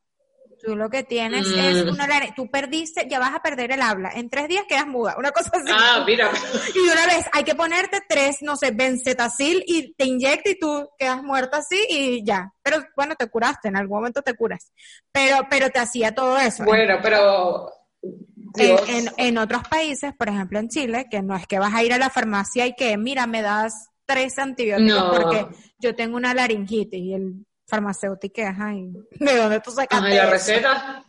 Tú 0.64 0.76
lo 0.76 0.90
que 0.90 1.04
tienes 1.04 1.48
es 1.48 1.86
mm. 1.86 1.90
una 1.90 2.08
tú 2.36 2.50
perdiste, 2.50 3.08
ya 3.10 3.20
vas 3.20 3.34
a 3.34 3.42
perder 3.42 3.72
el 3.72 3.82
habla. 3.82 4.12
En 4.14 4.30
tres 4.30 4.48
días 4.48 4.66
quedas 4.68 4.86
muda, 4.86 5.16
una 5.18 5.32
cosa 5.32 5.50
así. 5.54 5.72
Ah, 5.74 6.04
mira. 6.06 6.30
Y 6.76 6.80
una 6.80 7.06
vez 7.08 7.26
hay 7.34 7.44
que 7.44 7.56
ponerte 7.56 8.00
tres, 8.08 8.38
no 8.42 8.56
sé, 8.56 8.72
benzetacil 8.72 9.64
y 9.66 9.94
te 9.94 10.06
inyecta 10.06 10.52
y 10.52 10.60
tú 10.60 10.90
quedas 10.98 11.24
muerta 11.24 11.58
así 11.58 11.80
y 11.90 12.26
ya. 12.26 12.52
Pero 12.62 12.78
bueno, 12.96 13.16
te 13.16 13.28
curaste, 13.28 13.70
en 13.70 13.78
algún 13.78 13.98
momento 13.98 14.22
te 14.22 14.36
curas. 14.36 14.72
Pero, 15.12 15.48
pero 15.50 15.70
te 15.70 15.80
hacía 15.80 16.14
todo 16.14 16.38
eso. 16.38 16.64
Bueno, 16.64 17.00
pero 17.02 17.72
en, 18.58 19.10
en, 19.18 19.38
otros 19.38 19.64
países, 19.68 20.14
por 20.16 20.30
ejemplo 20.30 20.60
en 20.60 20.70
Chile, 20.70 21.08
que 21.10 21.22
no 21.22 21.36
es 21.36 21.48
que 21.48 21.60
vas 21.60 21.74
a 21.74 21.84
ir 21.84 21.94
a 21.94 21.98
la 21.98 22.10
farmacia 22.10 22.68
y 22.68 22.74
que, 22.76 22.98
mira, 22.98 23.28
me 23.28 23.42
das 23.42 23.90
tres 24.06 24.38
antibióticos 24.38 25.18
porque 25.18 25.48
yo 25.80 25.96
tengo 25.96 26.18
una 26.18 26.34
laringitis 26.34 27.00
y 27.00 27.14
el 27.14 27.46
farmacéutica, 27.72 28.50
ajá, 28.50 28.74
¿de 28.74 29.38
dónde 29.38 29.62
tú 29.62 29.72
sacaste 29.72 30.14
la 30.14 30.30
receta? 30.30 31.06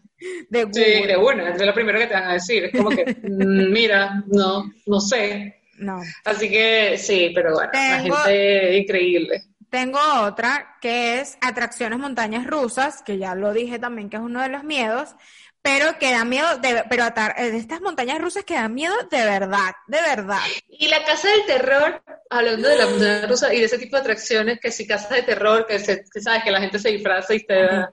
De 0.49 0.69
Sí, 0.73 1.07
de 1.07 1.17
una, 1.17 1.51
es 1.51 1.61
lo 1.61 1.75
primero 1.75 1.99
que 1.99 2.07
te 2.07 2.15
van 2.15 2.29
a 2.29 2.35
decir. 2.35 2.67
Es 2.67 2.71
como 2.71 2.91
que, 2.91 3.05
mm, 3.05 3.73
mira, 3.73 4.23
no, 4.29 4.73
no 4.87 5.01
sé. 5.01 5.63
No. 5.79 6.01
Así 6.25 6.49
que 6.49 6.97
sí, 6.97 7.33
pero 7.35 7.55
bueno, 7.55 7.71
la 7.73 7.99
gente 7.99 8.79
increíble. 8.79 9.43
Tengo 9.69 9.99
otra 10.23 10.77
que 10.81 11.19
es 11.19 11.37
atracciones 11.41 11.99
montañas 11.99 12.47
rusas, 12.47 13.03
que 13.03 13.19
ya 13.19 13.35
lo 13.35 13.53
dije 13.53 13.81
también 13.81 14.09
que 14.09 14.17
es 14.17 14.23
uno 14.23 14.41
de 14.41 14.49
los 14.49 14.63
miedos 14.63 15.17
pero 15.63 15.97
que 15.99 16.11
da 16.11 16.25
miedo, 16.25 16.59
de, 16.59 16.85
pero 16.91 17.05
eh, 17.07 17.51
de 17.51 17.57
estas 17.57 17.81
montañas 17.81 18.21
rusas 18.21 18.45
que 18.45 18.55
dan 18.55 18.75
miedo 18.75 18.95
de 19.11 19.25
verdad, 19.25 19.73
de 19.87 20.03
verdad. 20.03 20.41
Y 20.69 20.89
la 20.89 21.05
casa 21.05 21.29
del 21.29 21.47
terror, 21.47 22.03
hablando 22.29 22.69
de 22.69 22.77
la 22.77 22.87
montaña 22.87 23.27
rusa 23.27 23.55
y 23.55 23.61
de 23.61 23.67
ese 23.67 23.79
tipo 23.79 23.97
de 23.97 24.03
atracciones, 24.03 24.59
que 24.61 24.73
si 24.73 24.87
casa 24.87 25.15
de 25.15 25.23
terror, 25.23 25.65
que, 25.67 25.79
se, 25.79 26.05
sabes 26.21 26.43
que 26.43 26.51
la 26.51 26.61
gente 26.61 26.81
se 26.81 26.91
disfraza 26.91 27.33
y 27.35 27.47
te 27.47 27.55
da... 27.55 27.93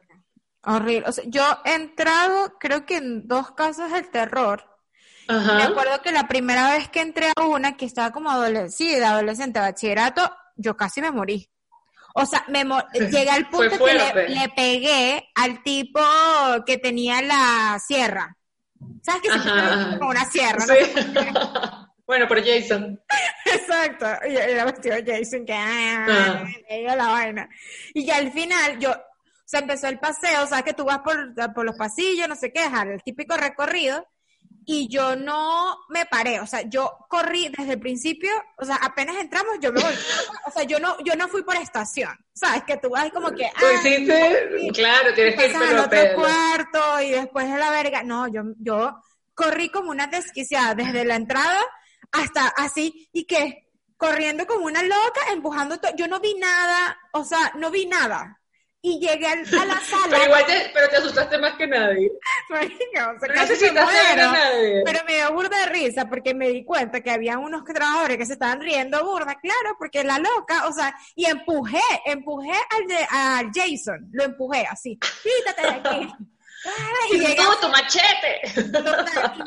Horrible. 0.64 1.08
O 1.08 1.12
sea, 1.12 1.24
yo 1.28 1.44
he 1.64 1.76
entrado, 1.76 2.58
creo 2.60 2.86
que 2.86 2.98
en 2.98 3.28
dos 3.28 3.52
casas 3.52 3.94
del 3.94 4.10
terror. 4.10 4.66
Ajá. 5.28 5.56
Me 5.56 5.64
acuerdo 5.64 6.02
que 6.02 6.12
la 6.12 6.28
primera 6.28 6.72
vez 6.72 6.90
que 6.90 7.02
entré 7.02 7.32
a 7.36 7.44
una, 7.44 7.78
que 7.78 7.86
estaba 7.86 8.12
como 8.12 8.32
adolescente, 8.32 9.06
adolescente, 9.06 9.60
bachillerato, 9.60 10.30
yo 10.56 10.76
casi 10.76 11.02
me 11.02 11.12
morí. 11.12 11.50
O 12.16 12.26
sea, 12.26 12.44
me 12.48 12.64
llegué 12.94 13.30
al 13.30 13.50
punto 13.50 13.78
que 13.84 13.94
le, 13.94 14.50
pegué 14.56 15.30
al 15.36 15.64
tipo 15.64 16.02
que 16.66 16.78
tenía 16.78 17.22
la 17.22 17.80
sierra. 17.86 18.36
¿Sabes 19.02 19.22
que 19.22 19.30
se 19.30 19.98
como 19.98 20.12
una 20.12 20.26
sierra? 20.26 20.66
bueno, 22.06 22.28
por 22.28 22.44
Jason. 22.44 23.00
Exacto. 23.46 24.06
Y 24.28 24.36
era 24.36 24.66
vestido 24.66 24.98
Jason 25.06 25.46
que 25.46 25.54
ah, 25.54 26.44
ah. 26.70 26.96
la 26.96 27.08
vaina. 27.08 27.50
Y 27.94 28.06
ya 28.06 28.18
al 28.18 28.32
final 28.32 28.80
yo, 28.80 28.92
o 28.92 28.96
sea, 29.46 29.62
empezó 29.62 29.88
el 29.88 30.00
paseo, 30.00 30.44
o 30.44 30.48
sea, 30.48 30.62
que 30.62 30.74
tú 30.74 30.86
vas 30.86 31.00
por, 31.00 31.34
por 31.54 31.66
los 31.66 31.76
pasillos, 31.76 32.28
no 32.28 32.36
sé 32.36 32.52
qué, 32.52 32.66
el 32.66 33.04
típico 33.04 33.36
recorrido 33.36 34.06
y 34.72 34.88
yo 34.88 35.16
no 35.16 35.80
me 35.90 36.06
paré, 36.06 36.40
o 36.40 36.46
sea, 36.46 36.62
yo 36.62 36.96
corrí 37.10 37.52
desde 37.58 37.74
el 37.74 37.80
principio, 37.80 38.30
o 38.56 38.64
sea, 38.64 38.76
apenas 38.76 39.16
entramos, 39.18 39.58
yo 39.60 39.74
me 39.74 39.82
voy, 39.82 39.96
o 40.46 40.52
sea, 40.52 40.62
yo 40.62 40.78
no, 40.78 40.96
yo 41.04 41.16
no 41.16 41.28
fui 41.28 41.42
por 41.42 41.56
estación, 41.56 42.16
¿sabes? 42.34 42.66
Que 42.66 42.78
tú 42.78 42.92
vas 42.92 43.10
como 43.12 43.32
que... 43.32 43.50
Tú 43.60 43.66
hiciste, 43.66 44.70
claro, 44.76 45.12
tienes 45.16 45.36
que 45.36 45.48
ir 45.48 45.56
al 45.56 45.80
otro 45.80 46.00
cuarto 46.14 47.02
y 47.02 47.10
después 47.10 47.52
de 47.52 47.58
la 47.58 47.72
verga, 47.72 48.04
no, 48.04 48.28
yo, 48.28 48.44
yo 48.60 49.02
corrí 49.34 49.72
como 49.72 49.90
una 49.90 50.06
desquiciada 50.06 50.76
desde 50.76 51.04
la 51.04 51.16
entrada 51.16 51.60
hasta 52.12 52.50
así, 52.50 53.10
y 53.12 53.26
que 53.26 53.72
corriendo 53.98 54.46
como 54.46 54.68
una 54.68 54.84
loca, 54.84 55.32
empujando 55.34 55.80
todo, 55.80 55.96
yo 55.96 56.08
no 56.08 56.20
vi 56.20 56.36
nada, 56.36 56.96
o 57.14 57.24
sea, 57.24 57.54
no 57.56 57.72
vi 57.72 57.88
nada, 57.88 58.40
y 58.82 59.00
llegué 59.00 59.28
a 59.28 59.36
la 59.36 59.46
sala. 59.46 60.08
Pero 60.12 60.26
igual 60.26 60.46
te, 60.46 60.72
pero 60.74 60.90
te 60.90 60.98
asustaste 60.98 61.38
más 61.40 61.56
que 61.56 61.68
nadie. 61.68 62.12
No. 64.16 64.84
Pero 64.86 65.00
me 65.08 65.16
dio 65.16 65.34
burda 65.34 65.58
de 65.60 65.66
risa 65.68 66.10
porque 66.10 66.34
me 66.34 66.50
di 66.50 66.64
cuenta 66.64 67.02
que 67.02 67.12
había 67.12 67.38
unos 67.38 67.64
trabajadores 67.64 68.18
que 68.18 68.26
se 68.26 68.34
estaban 68.34 68.60
riendo 68.62 69.04
burda, 69.06 69.40
claro, 69.40 69.76
porque 69.78 70.04
la 70.04 70.20
loca, 70.20 70.68
o 70.68 70.74
sea, 70.74 70.96
y 71.16 71.26
empujé, 71.26 71.82
empujé 72.06 72.52
al, 72.52 72.88
de, 72.88 73.08
al 73.10 73.52
Jason, 73.54 74.10
lo 74.12 74.24
empujé 74.24 74.66
así, 74.70 74.98
quítate 74.98 75.62
de 75.62 75.68
aquí. 75.68 76.14
y 77.12 77.20
llegué, 77.20 77.44
tu 77.62 77.70
machete! 77.70 78.42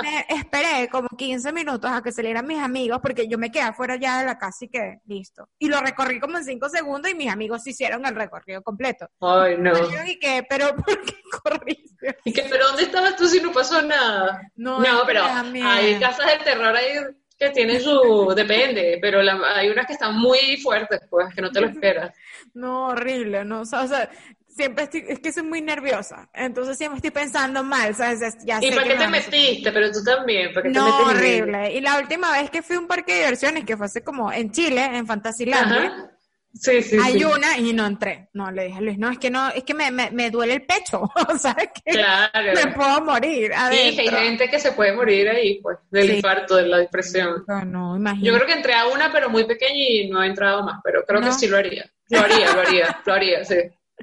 me 0.03 0.27
esperé 0.29 0.89
como 0.91 1.09
15 1.09 1.53
minutos 1.53 1.91
a 1.91 2.03
que 2.03 2.13
salieran 2.13 2.47
mis 2.47 2.59
amigos 2.59 3.01
porque 3.03 3.29
yo 3.29 3.39
me 3.39 3.51
quedé 3.51 3.63
afuera 3.63 3.97
ya 3.97 4.21
de 4.21 4.27
la 4.27 4.39
casa 4.39 4.65
y 4.65 4.69
que 4.69 5.01
listo. 5.07 5.49
Y 5.59 5.69
lo 5.69 5.81
recorrí 5.81 6.21
como 6.21 6.39
en 6.39 6.45
5 6.45 6.69
segundos 6.69 7.11
y 7.11 7.15
mis 7.15 7.31
amigos 7.31 7.67
hicieron 7.67 8.05
el 8.07 8.15
recorrido 8.15 8.63
completo. 8.63 9.09
Ay, 9.21 9.57
no. 9.59 9.73
Y 10.07 10.19
que, 10.19 10.45
pero 10.49 10.75
¿por 10.75 11.03
qué 11.05 11.15
corriste? 11.43 12.19
Y 12.25 12.33
que, 12.33 12.45
pero 12.45 12.69
¿dónde 12.69 12.85
estabas 12.85 13.17
tú 13.17 13.27
si 13.27 13.41
no 13.41 13.53
pasó 13.53 13.83
nada? 13.83 14.51
No, 14.57 14.81
no 14.81 15.03
pero 15.07 15.23
hay 15.25 15.99
casas 15.99 16.27
del 16.27 16.45
terror 16.45 16.75
ahí 16.75 16.97
que 17.43 17.51
tienen 17.51 17.81
su, 17.81 18.33
depende, 18.37 18.99
pero 19.01 19.21
hay 19.21 19.69
unas 19.69 19.87
que 19.87 19.95
están 19.95 20.17
muy 20.17 20.57
fuertes, 20.63 21.01
pues, 21.11 21.35
que 21.35 21.43
no 21.43 21.51
te 21.51 21.61
lo 21.61 21.67
esperas. 21.69 22.15
No, 22.55 22.89
horrible, 22.89 23.45
no, 23.45 23.63
o 23.63 23.65
sea, 23.65 24.09
siempre 24.55 24.85
estoy, 24.85 25.05
es 25.09 25.19
que 25.21 25.33
soy 25.33 25.43
muy 25.45 25.61
nerviosa, 25.61 26.29
entonces 26.35 26.77
siempre 26.79 26.97
estoy 26.97 27.11
pensando 27.11 27.63
mal, 27.65 27.95
¿sabes? 27.95 28.21
Ya 28.45 28.59
¿Y 28.61 28.69
sé 28.69 28.75
para 28.77 28.83
que 28.85 28.93
qué 28.93 28.99
te 28.99 29.07
me 29.07 29.19
metiste? 29.19 29.73
Pero 29.73 29.91
tú 29.91 30.05
también, 30.05 30.53
¿para 30.53 30.63
qué 30.65 30.73
te 30.73 30.79
No, 30.79 30.85
metiste 30.85 31.03
en 31.03 31.11
el- 31.11 31.17
horrible. 31.43 31.73
Y 31.73 31.81
la 31.81 31.99
última 31.99 32.33
vez 32.33 32.51
que 32.51 32.63
fui 32.63 32.77
a 32.77 32.81
un 32.81 32.87
parque 32.87 33.13
de 33.15 33.19
diversiones, 33.21 33.65
que 33.65 33.77
fue 33.77 33.87
hace 33.87 34.03
como 34.05 34.33
en 34.33 34.51
Chile, 34.53 34.85
en 34.85 35.07
Fantasilandia, 35.07 35.87
Ajá. 35.87 36.09
Sí, 36.55 36.83
sí, 36.83 36.99
hay 37.03 37.15
sí. 37.19 37.25
una 37.25 37.57
y 37.57 37.73
no 37.73 37.87
entré. 37.87 38.29
No, 38.35 38.51
le 38.51 38.65
dije 38.67 38.77
a 38.77 38.81
Luis, 38.83 38.99
no, 38.99 39.09
es 39.09 39.17
que 39.19 39.31
no, 39.31 39.49
es 39.49 39.65
que 39.65 39.73
me, 39.73 39.91
me, 39.91 40.11
me 40.11 40.31
duele 40.31 40.53
el 40.53 40.67
pecho, 40.67 41.01
o 41.35 41.39
sea, 41.39 41.55
que 41.55 41.93
Claro. 41.93 42.53
me 42.55 42.73
puedo 42.75 43.01
morir 43.01 43.53
Sí, 43.53 43.55
hay 43.59 43.97
adentro. 43.97 44.19
gente 44.19 44.51
que 44.51 44.59
se 44.59 44.73
puede 44.73 44.93
morir 44.95 45.31
ahí, 45.31 45.61
pues, 45.63 45.79
del 45.91 46.09
Sí. 46.09 46.17
infarto, 46.17 46.57
de 46.57 46.67
la 46.67 46.77
depresión. 46.77 47.43
No, 47.49 47.65
no, 47.65 47.97
imagínate. 47.97 48.27
Yo 48.27 48.35
creo 48.35 48.47
que 48.47 48.53
entré 48.53 48.75
a 48.75 48.87
una, 48.89 49.11
pero 49.11 49.31
muy 49.31 49.45
pequeña 49.45 49.83
y 49.83 50.11
no 50.11 50.23
he 50.23 50.27
entrado 50.27 50.63
más, 50.63 50.79
pero 50.85 51.05
creo 51.07 51.23
No. 51.23 51.29
que 51.29 51.33
sí 51.33 51.47
lo 51.49 51.57
haría. 51.57 51.87
Lo 52.11 52.21
haría, 52.21 52.53
lo 52.53 52.61
haría, 52.61 53.01
lo 53.07 53.13
haría, 53.15 53.45
sí. 53.47 53.57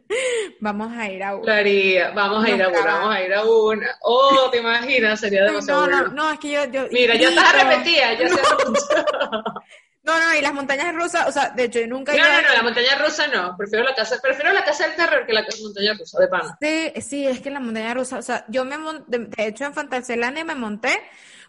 Vamos 0.60 0.91
a 0.97 1.10
ir 1.10 1.24
a 1.24 1.36
una. 1.36 1.57
haría. 1.57 2.10
Vamos 2.12 2.43
a 2.43 2.49
ir 2.49 2.62
a 2.64 2.68
una, 2.70 2.80
va. 2.80 2.93
vamos 2.99 3.16
a 3.16 3.24
ir 3.24 3.34
a 3.34 3.43
una. 3.45 3.88
Oh, 4.01 4.49
te 4.51 4.57
imaginas, 4.57 5.20
sería 5.20 5.43
demasiado 5.45 5.88
No, 5.88 6.01
no, 6.03 6.07
no, 6.10 6.32
es 6.32 6.39
que 6.39 6.51
yo, 6.51 6.66
yo 6.66 6.88
Mira, 6.91 7.16
ya 7.16 7.30
estás 7.30 7.53
grito. 7.53 7.70
repetida, 7.70 8.14
ya 8.14 8.28
se 8.30 8.41
No, 10.01 10.18
no, 10.18 10.34
y 10.34 10.41
las 10.41 10.53
montañas 10.53 10.95
rusas, 10.95 11.28
o 11.28 11.32
sea, 11.32 11.49
de 11.51 11.66
hecho, 11.66 11.80
yo 11.82 11.88
nunca 11.88 12.14
No, 12.14 12.24
no, 12.24 12.24
a- 12.24 12.41
no, 12.41 12.53
la 12.53 12.64
montaña 12.64 12.97
rusa 12.97 13.28
no. 13.28 13.55
Prefiero 13.57 13.84
la 13.84 13.93
casa, 13.93 14.18
prefiero 14.22 14.51
la 14.53 14.64
casa 14.64 14.88
del 14.88 14.95
terror 14.95 15.26
que 15.26 15.34
la 15.34 15.45
montaña 15.62 15.93
rusa, 15.93 16.20
de 16.20 16.28
pana. 16.28 16.57
Sí, 16.60 16.93
sí, 17.01 17.28
es 17.28 17.41
que 17.41 17.51
la 17.51 17.60
montaña 17.60 17.93
rusa, 17.93 18.18
o 18.18 18.22
sea, 18.22 18.45
yo 18.47 18.66
me 18.66 18.78
monté, 18.78 19.20
de, 19.20 19.30
hecho 19.45 19.66
en 19.66 19.74
Fantasylandia 19.74 20.43
me 20.45 20.55
monté 20.55 20.99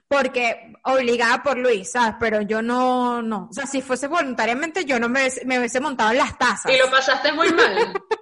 porque 0.08 0.74
obligada 0.82 1.42
por 1.42 1.56
Luis, 1.56 1.92
¿sabes? 1.92 2.16
Pero 2.18 2.42
yo 2.42 2.60
no, 2.60 3.22
no, 3.22 3.48
o 3.50 3.54
sea, 3.54 3.66
si 3.66 3.80
fuese 3.80 4.08
voluntariamente 4.08 4.84
yo 4.84 4.98
no 4.98 5.08
me, 5.08 5.28
me 5.46 5.58
hubiese 5.58 5.80
montado 5.80 6.10
en 6.10 6.18
las 6.18 6.36
tazas. 6.36 6.70
Y 6.70 6.76
lo 6.76 6.90
pasaste 6.90 7.32
muy 7.32 7.50
mal. 7.52 7.94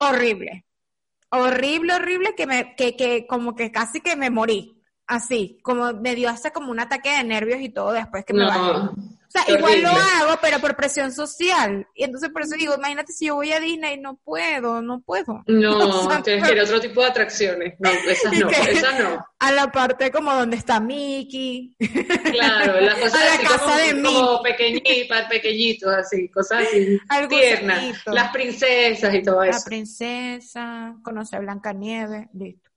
Horrible, 0.00 0.64
horrible, 1.30 1.94
horrible, 1.94 2.34
que 2.34 2.46
me, 2.46 2.74
que, 2.74 2.96
que 2.96 3.26
como 3.26 3.54
que 3.54 3.70
casi 3.70 4.00
que 4.00 4.16
me 4.16 4.30
morí, 4.30 4.82
así, 5.06 5.60
como 5.62 5.92
me 5.92 6.14
dio 6.14 6.28
hasta 6.28 6.52
como 6.52 6.70
un 6.70 6.80
ataque 6.80 7.10
de 7.10 7.24
nervios 7.24 7.60
y 7.60 7.68
todo 7.68 7.92
después 7.92 8.24
que 8.24 8.32
me 8.32 8.46
bajé. 8.46 8.90
O 9.30 9.32
sea, 9.32 9.44
Qué 9.46 9.52
igual 9.52 9.80
lo 9.82 9.90
hago, 9.90 10.38
pero 10.42 10.58
por 10.58 10.74
presión 10.74 11.12
social. 11.12 11.86
Y 11.94 12.02
entonces 12.02 12.30
por 12.30 12.42
eso 12.42 12.56
digo, 12.56 12.74
imagínate 12.74 13.12
si 13.12 13.26
yo 13.26 13.36
voy 13.36 13.52
a 13.52 13.60
Disney, 13.60 13.96
no 14.00 14.16
puedo, 14.16 14.82
no 14.82 15.00
puedo. 15.02 15.44
No, 15.46 15.78
O 15.78 16.10
sea, 16.10 16.20
tienes 16.20 16.44
que 16.44 16.52
ir 16.54 16.58
a 16.58 16.64
otro 16.64 16.80
tipo 16.80 17.00
de 17.00 17.06
atracciones. 17.06 17.74
No, 17.78 17.90
esas 17.90 18.32
¿Y 18.32 18.38
no, 18.40 18.50
esas 18.50 18.98
no. 18.98 19.24
A 19.38 19.52
la 19.52 19.70
parte 19.70 20.10
como 20.10 20.34
donde 20.34 20.56
está 20.56 20.80
Mickey. 20.80 21.76
Claro, 22.32 22.80
las 22.80 22.94
cosas 22.98 23.14
A 23.14 23.24
la 23.24 23.32
así 23.34 23.42
casa 23.44 23.64
como, 23.64 23.76
de 23.76 24.02
como 24.02 24.42
pequeñitas, 24.42 25.28
pequeñitos, 25.28 25.94
así, 25.94 26.28
cosas 26.30 26.66
así 26.66 26.98
Algo 27.08 27.28
tiernas. 27.36 27.80
bonito. 27.82 28.10
Las 28.12 28.32
princesas 28.32 29.14
y 29.14 29.22
todo 29.22 29.44
La 29.44 29.50
eso. 29.50 29.64
princesa, 29.64 30.96
conoce 31.04 31.36
a 31.36 31.38
Blancanieves, 31.38 32.26
listo. 32.34 32.68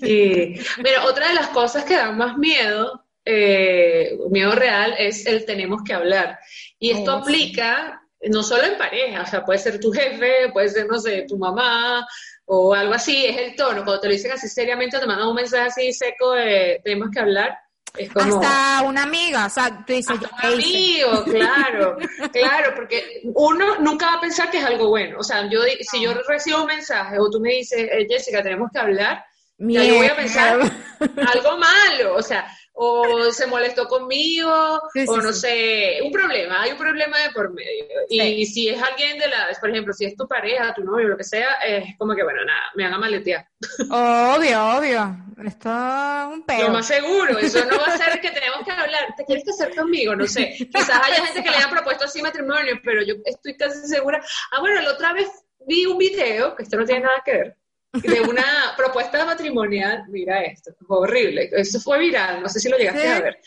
Sí. 0.00 0.54
Mira, 0.78 1.04
otra 1.04 1.28
de 1.28 1.34
las 1.34 1.48
cosas 1.48 1.84
que 1.84 1.94
dan 1.96 2.18
más 2.18 2.36
miedo, 2.36 3.05
eh, 3.26 4.16
miedo 4.30 4.52
real, 4.52 4.94
es 4.98 5.26
el 5.26 5.44
tenemos 5.44 5.82
que 5.84 5.92
hablar. 5.92 6.38
Y 6.78 6.92
esto 6.92 7.16
Oh, 7.16 7.18
sí. 7.18 7.22
aplica 7.22 8.00
no 8.22 8.42
solo 8.42 8.64
en 8.64 8.78
pareja, 8.78 9.22
o 9.22 9.26
sea, 9.26 9.44
puede 9.44 9.58
ser 9.58 9.78
tu 9.78 9.92
jefe, 9.92 10.48
puede 10.52 10.68
ser, 10.68 10.86
no 10.86 10.98
sé, 10.98 11.26
tu 11.28 11.36
mamá 11.36 12.06
o 12.46 12.72
algo 12.74 12.94
así, 12.94 13.26
es 13.26 13.36
el 13.36 13.56
tono. 13.56 13.84
Cuando 13.84 14.00
te 14.00 14.06
lo 14.08 14.14
dicen 14.14 14.32
así 14.32 14.48
seriamente, 14.48 14.98
te 14.98 15.06
mandan 15.06 15.28
un 15.28 15.34
mensaje 15.34 15.66
así 15.66 15.92
seco 15.92 16.32
de 16.32 16.80
tenemos 16.84 17.10
que 17.10 17.20
hablar, 17.20 17.58
es 17.96 18.10
como... 18.12 18.40
Hasta 18.40 18.82
una 18.82 19.02
amiga, 19.02 19.46
o 19.46 19.50
sea, 19.50 19.84
tú 19.86 19.92
dices, 19.92 20.16
Hasta 20.16 20.28
yo 20.28 20.54
un 20.54 20.54
amigo, 20.54 21.24
claro, 21.24 21.96
claro, 22.32 22.72
porque 22.74 23.22
uno 23.34 23.78
nunca 23.80 24.06
va 24.06 24.14
a 24.14 24.20
pensar 24.20 24.50
que 24.50 24.58
es 24.58 24.64
algo 24.64 24.88
bueno. 24.88 25.18
O 25.18 25.24
sea, 25.24 25.48
yo 25.50 25.60
si 25.80 26.02
yo 26.02 26.14
recibo 26.28 26.60
un 26.60 26.66
mensaje 26.66 27.18
o 27.18 27.30
tú 27.30 27.40
me 27.40 27.50
dices, 27.50 27.88
eh, 27.90 28.06
Jessica, 28.08 28.42
tenemos 28.42 28.70
que 28.72 28.78
hablar, 28.78 29.24
ya 29.58 29.84
yo 29.84 29.94
voy 29.96 30.06
a 30.06 30.16
pensar 30.16 30.58
Mierda. 30.58 30.76
algo 31.32 31.58
malo, 31.58 32.14
o 32.16 32.22
sea, 32.22 32.46
o 32.78 33.30
se 33.32 33.46
molestó 33.46 33.88
conmigo, 33.88 34.80
Sí, 34.92 35.04
o 35.08 35.16
no 35.16 35.32
sí. 35.32 35.40
sé, 35.40 35.98
un 36.04 36.12
problema, 36.12 36.60
hay 36.62 36.72
un 36.72 36.78
problema 36.78 37.18
de 37.18 37.30
por 37.30 37.52
medio. 37.52 37.86
Y 38.08 38.44
si 38.46 38.68
es 38.68 38.80
alguien 38.82 39.18
de 39.18 39.28
la, 39.28 39.48
por 39.58 39.70
ejemplo, 39.70 39.92
si 39.94 40.04
es 40.04 40.14
tu 40.14 40.28
pareja, 40.28 40.74
tu 40.74 40.84
novio, 40.84 41.08
lo 41.08 41.16
que 41.16 41.24
sea, 41.24 41.54
es 41.66 41.96
como 41.98 42.14
que, 42.14 42.22
bueno, 42.22 42.44
nada, 42.44 42.62
me 42.74 42.84
van 42.84 42.92
a 42.94 42.98
maletear. 42.98 43.46
Obvio, 43.90 44.76
obvio. 44.78 45.16
Esto 45.44 45.68
es 45.70 46.26
un 46.32 46.40
Lo 46.40 46.46
peo. 46.46 46.70
más 46.70 46.86
seguro, 46.86 47.38
eso 47.38 47.64
no 47.66 47.78
va 47.78 47.86
a 47.86 47.98
ser 47.98 48.20
que 48.20 48.30
tenemos 48.30 48.60
que 48.64 48.72
hablar. 48.72 49.14
¿Te 49.16 49.24
quieres 49.24 49.44
casar 49.44 49.74
conmigo? 49.74 50.14
No 50.16 50.26
sé. 50.26 50.54
Quizás 50.58 51.02
haya 51.02 51.24
gente 51.26 51.42
que 51.42 51.50
le 51.50 51.56
hayan 51.56 51.70
propuesto 51.70 52.04
así 52.04 52.20
matrimonio, 52.22 52.78
pero 52.84 53.02
yo 53.02 53.14
estoy 53.24 53.56
casi 53.56 53.86
segura. 53.86 54.20
Ah, 54.52 54.60
bueno, 54.60 54.80
la 54.82 54.92
otra 54.92 55.12
vez 55.12 55.28
vi 55.66 55.84
un 55.86 55.98
video, 55.98 56.54
que 56.56 56.62
esto 56.62 56.76
no 56.78 56.84
tiene 56.84 57.02
nada 57.02 57.22
que 57.24 57.32
ver, 57.32 57.56
de 58.02 58.20
una 58.20 58.74
propuesta 58.76 59.24
matrimonial. 59.24 60.04
Mira 60.08 60.42
esto, 60.42 60.72
fue 60.86 60.98
horrible. 60.98 61.48
Eso 61.52 61.80
fue 61.80 61.98
viral, 61.98 62.42
no 62.42 62.48
sé 62.48 62.60
si 62.60 62.68
lo 62.68 62.76
llegaste 62.78 63.00
Sí. 63.02 63.06
a 63.08 63.20
ver. 63.20 63.40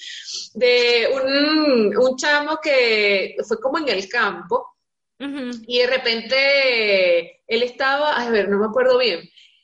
De 0.54 1.10
un, 1.14 1.97
un 1.97 2.16
chamo 2.18 2.60
que 2.62 3.36
fue 3.47 3.60
como 3.60 3.78
en 3.80 3.89
el 3.89 4.08
campo 4.10 4.76
y 5.68 5.80
de 5.80 5.88
repente 5.88 7.41
él 7.45 7.64
estaba, 7.64 8.14
a 8.14 8.30
ver, 8.30 8.47
no 8.47 8.58
me 8.58 8.68
acuerdo 8.68 8.97
bien. 8.97 9.22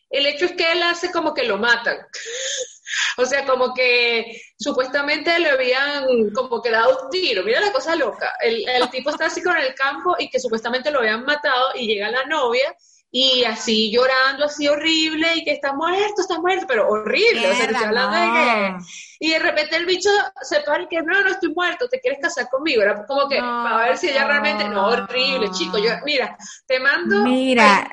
El 0.10 0.26
hecho 0.26 0.46
es 0.46 0.52
que 0.54 0.72
él 0.72 0.84
hace 0.84 1.12
como 1.12 1.34
que 1.34 1.44
lo 1.44 1.58
matan. 1.58 1.98
O 3.18 3.26
sea, 3.26 3.46
como 3.46 3.74
que 3.74 4.40
supuestamente 4.58 5.38
le 5.40 5.50
habían 5.50 6.30
como 6.34 6.62
que 6.62 6.70
dado 6.70 7.04
un 7.04 7.10
tiro. 7.10 7.44
Mira 7.44 7.60
la 7.60 7.72
cosa 7.72 7.96
loca. 7.96 8.34
El, 8.42 8.68
el 8.68 8.90
tipo 8.90 9.10
está 9.10 9.26
así 9.26 9.42
con 9.42 9.56
el 9.58 9.74
campo 9.74 10.16
y 10.20 10.30
que 10.30 10.40
supuestamente 10.40 10.92
lo 10.92 11.00
habían 11.00 11.24
matado 11.26 11.70
y 11.76 11.88
llega 11.88 12.10
la 12.12 12.26
novia 12.26 12.74
y 13.18 13.46
así 13.46 13.90
llorando, 13.94 14.44
así 14.44 14.68
horrible 14.68 15.36
y 15.36 15.46
que 15.46 15.54
está 15.54 15.72
muerto, 15.72 16.20
está 16.20 16.38
muerto, 16.42 16.66
pero 16.68 16.90
horrible. 16.90 17.50
o 17.50 17.56
sea, 17.56 17.66
te 17.68 17.72
estoy 17.72 17.88
hablando 17.88 18.18
de 18.18 18.26
que... 18.28 18.86
Y 19.22 19.30
de 19.32 19.40
repente 19.40 19.78
el 19.78 19.86
bicho 19.86 20.10
se 20.42 20.60
para 20.60 20.84
y 20.84 20.88
que 20.88 21.02
no, 21.02 21.22
no 21.22 21.30
estoy 21.30 21.54
muerto, 21.54 21.88
te 21.88 22.02
quieres 22.02 22.20
casar 22.22 22.50
conmigo. 22.50 22.82
Era 22.82 23.06
como 23.06 23.30
que 23.30 23.40
No. 23.40 23.64
para 23.64 23.88
ver 23.88 23.98
si 23.98 24.10
ella 24.10 24.28
realmente. 24.28 24.68
No, 24.68 24.88
horrible, 24.88 25.50
chico. 25.52 25.78
Yo, 25.78 25.92
mira, 26.04 26.36
te 26.68 26.78
mando. 26.82 27.24
Mira, 27.24 27.90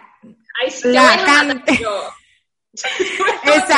Ay, 0.60 0.72
sí, 0.72 0.88
la 0.88 1.12
a 1.12 1.72
yo. 1.80 2.02
Esa, 3.44 3.76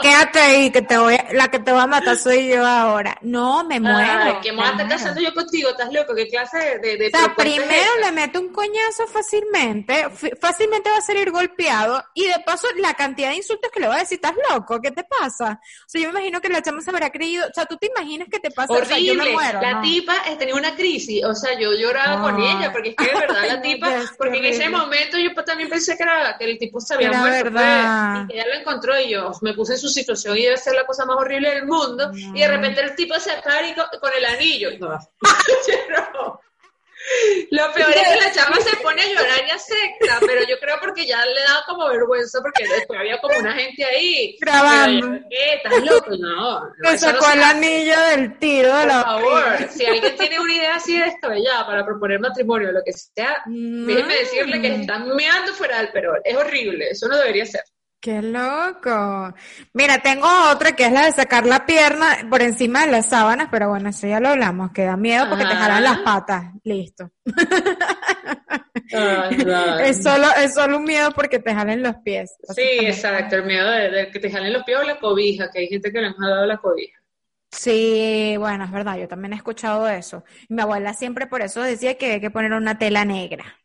quédate 0.00 0.38
ahí, 0.40 0.70
que 0.72 0.82
te 0.82 0.96
voy 0.98 1.14
a- 1.14 1.26
la 1.32 1.48
que 1.48 1.60
te 1.60 1.70
va 1.70 1.84
a 1.84 1.86
matar 1.86 2.16
soy 2.16 2.48
yo 2.48 2.66
ahora. 2.66 3.16
No, 3.22 3.62
me 3.64 3.78
muero. 3.78 3.98
Ay, 4.00 4.34
que 4.42 4.50
me 4.50 4.58
voy 4.58 4.66
a 4.66 4.70
estar 4.72 4.88
casando 4.88 5.20
yo 5.20 5.32
contigo, 5.32 5.70
estás 5.70 5.92
loco, 5.92 6.12
¿qué 6.14 6.26
clase 6.28 6.78
de, 6.82 6.96
de, 6.96 7.06
O 7.06 7.10
sea, 7.10 7.26
es 7.26 7.34
primero 7.36 7.90
le 8.00 8.10
meto 8.12 8.40
un 8.40 8.48
coñazo 8.52 9.06
fácilmente, 9.06 10.06
fácilmente 10.40 10.90
va 10.90 10.96
a 10.98 11.02
salir 11.02 11.30
golpeado 11.30 12.02
y 12.14 12.24
de 12.26 12.34
paso 12.44 12.66
la 12.78 12.94
cantidad 12.94 13.30
de 13.30 13.36
insultos 13.36 13.70
que 13.72 13.78
le 13.80 13.86
va 13.88 13.96
a 13.96 14.00
decir, 14.00 14.16
estás 14.16 14.34
loco, 14.50 14.80
¿qué 14.80 14.90
te 14.90 15.04
pasa? 15.04 15.60
O 15.62 15.88
sea, 15.88 16.00
yo 16.00 16.08
me 16.08 16.18
imagino 16.18 16.40
que 16.40 16.48
la 16.48 16.62
chama 16.62 16.80
se 16.80 16.90
habrá 16.90 17.10
creído, 17.10 17.46
o 17.46 17.52
sea, 17.54 17.66
tú 17.66 17.76
te 17.76 17.86
imaginas 17.94 18.28
que 18.28 18.40
te 18.40 18.50
pasa, 18.50 18.72
o 18.72 18.84
sea, 18.84 18.98
yo 18.98 19.14
me 19.14 19.20
Horrible, 19.22 19.32
muero, 19.34 19.60
la 19.60 19.74
¿no? 19.74 19.82
tipa 19.82 20.14
eh, 20.28 20.36
tenía 20.36 20.54
una 20.56 20.74
crisis, 20.74 21.24
o 21.24 21.34
sea, 21.34 21.56
yo 21.58 21.72
lloraba 21.74 22.20
con 22.22 22.40
Ay. 22.42 22.56
ella, 22.56 22.72
porque 22.72 22.90
es 22.90 22.96
que 22.96 23.04
de 23.06 23.20
verdad 23.20 23.44
la 23.46 23.62
tipa, 23.62 23.88
porque 24.18 24.38
en 24.38 24.44
ese 24.46 24.62
horrible. 24.64 24.78
momento 24.78 25.18
yo 25.18 25.32
pues, 25.32 25.46
también 25.46 25.68
pensé 25.68 25.96
que, 25.96 26.02
era, 26.02 26.36
que 26.36 26.44
el 26.44 26.58
tipo 26.58 26.80
se 26.80 26.94
había 26.94 27.08
Era 27.08 27.18
muerto, 27.20 27.44
verdad. 27.44 28.26
Ella 28.32 28.46
lo 28.48 28.54
encontró 28.54 28.98
y 28.98 29.10
yo 29.10 29.30
me 29.42 29.54
puse 29.54 29.74
en 29.74 29.78
su 29.78 29.88
situación 29.88 30.36
y 30.38 30.42
debe 30.42 30.56
ser 30.56 30.74
la 30.74 30.86
cosa 30.86 31.04
más 31.04 31.16
horrible 31.16 31.50
del 31.54 31.66
mundo, 31.66 32.10
y 32.14 32.40
de 32.40 32.48
repente 32.48 32.80
el 32.80 32.94
tipo 32.96 33.18
se 33.20 33.32
para 33.42 33.66
y 33.66 33.74
con, 33.74 33.86
con 34.00 34.10
el 34.16 34.24
anillo, 34.24 34.70
no. 34.78 34.88
No. 34.88 36.40
Lo 37.50 37.72
peor 37.72 37.90
es 37.90 37.96
que 38.08 38.16
la 38.16 38.32
chama 38.32 38.60
se 38.60 38.76
pone 38.76 39.02
a 39.02 39.06
llorar 39.08 39.40
y 39.46 39.50
acepta, 39.50 40.20
pero 40.24 40.42
yo 40.48 40.56
creo 40.60 40.76
porque 40.80 41.04
ya 41.04 41.24
le 41.26 41.40
da 41.40 41.64
como 41.66 41.88
vergüenza 41.88 42.40
porque 42.40 42.62
después 42.68 42.96
había 42.98 43.20
como 43.20 43.36
una 43.38 43.52
gente 43.54 43.84
ahí. 43.84 44.36
Grabando. 44.40 45.14
Yo, 45.16 45.20
¿Qué? 45.28 45.54
¿Estás 45.54 45.82
loco? 45.84 46.10
No. 46.16 46.60
no 46.78 46.96
sacó 46.98 47.26
el 47.32 47.42
anillo 47.42 48.00
del 48.10 48.38
tiro 48.38 48.68
de 48.68 48.82
Por 48.84 48.86
la 48.86 49.02
favor, 49.02 49.68
si 49.68 49.84
alguien 49.84 50.16
tiene 50.16 50.38
una 50.38 50.54
idea 50.54 50.76
así 50.76 50.96
descabellada 50.96 51.66
para 51.66 51.84
proponer 51.84 52.20
matrimonio 52.20 52.68
o 52.68 52.72
lo 52.72 52.82
que 52.84 52.92
sea, 52.92 53.42
Mm. 53.46 53.86
déjenme 53.86 54.14
decirle 54.14 54.60
que 54.62 54.74
están 54.76 55.08
meando 55.16 55.52
fuera 55.54 55.78
del 55.78 55.90
perol. 55.90 56.20
Es 56.24 56.36
horrible, 56.36 56.90
eso 56.90 57.08
no 57.08 57.16
debería 57.18 57.44
ser. 57.46 57.62
¡Qué 58.02 58.20
loco! 58.20 59.32
Mira, 59.74 59.98
tengo 60.02 60.26
otra 60.50 60.72
que 60.72 60.86
es 60.86 60.92
la 60.92 61.04
de 61.04 61.12
sacar 61.12 61.46
la 61.46 61.64
pierna 61.64 62.26
por 62.28 62.42
encima 62.42 62.84
de 62.84 62.90
las 62.90 63.08
sábanas, 63.08 63.46
pero 63.48 63.68
bueno, 63.68 63.90
eso 63.90 64.08
ya 64.08 64.18
lo 64.18 64.30
hablamos, 64.30 64.72
que 64.72 64.82
da 64.82 64.96
miedo 64.96 65.28
porque 65.28 65.44
te 65.44 65.54
jalan 65.54 65.84
las 65.84 65.98
patas. 65.98 66.46
Listo. 66.64 67.12
Ay. 68.92 69.36
Es 69.84 70.02
solo, 70.02 70.26
es 70.36 70.52
solo 70.52 70.78
un 70.78 70.84
miedo 70.84 71.12
porque 71.12 71.38
te 71.38 71.54
jalen 71.54 71.80
los 71.80 71.94
pies. 71.98 72.34
Sí, 72.52 72.80
exacto, 72.80 73.36
el 73.36 73.44
miedo 73.44 73.70
de, 73.70 73.88
de 73.88 74.10
que 74.10 74.18
te 74.18 74.32
jalen 74.32 74.52
los 74.52 74.64
pies 74.64 74.78
o 74.78 74.82
la 74.82 74.98
cobija, 74.98 75.48
que 75.52 75.60
hay 75.60 75.68
gente 75.68 75.92
que 75.92 76.00
le 76.00 76.08
han 76.08 76.14
jalado 76.14 76.44
la 76.44 76.56
cobija. 76.56 76.98
Sí, 77.52 78.34
bueno, 78.36 78.64
es 78.64 78.72
verdad, 78.72 78.96
yo 78.96 79.06
también 79.06 79.34
he 79.34 79.36
escuchado 79.36 79.88
eso. 79.88 80.24
Mi 80.48 80.60
abuela 80.60 80.92
siempre 80.92 81.28
por 81.28 81.40
eso 81.40 81.62
decía 81.62 81.96
que 81.96 82.14
hay 82.14 82.20
que 82.20 82.32
poner 82.32 82.52
una 82.52 82.78
tela 82.78 83.04
negra. 83.04 83.61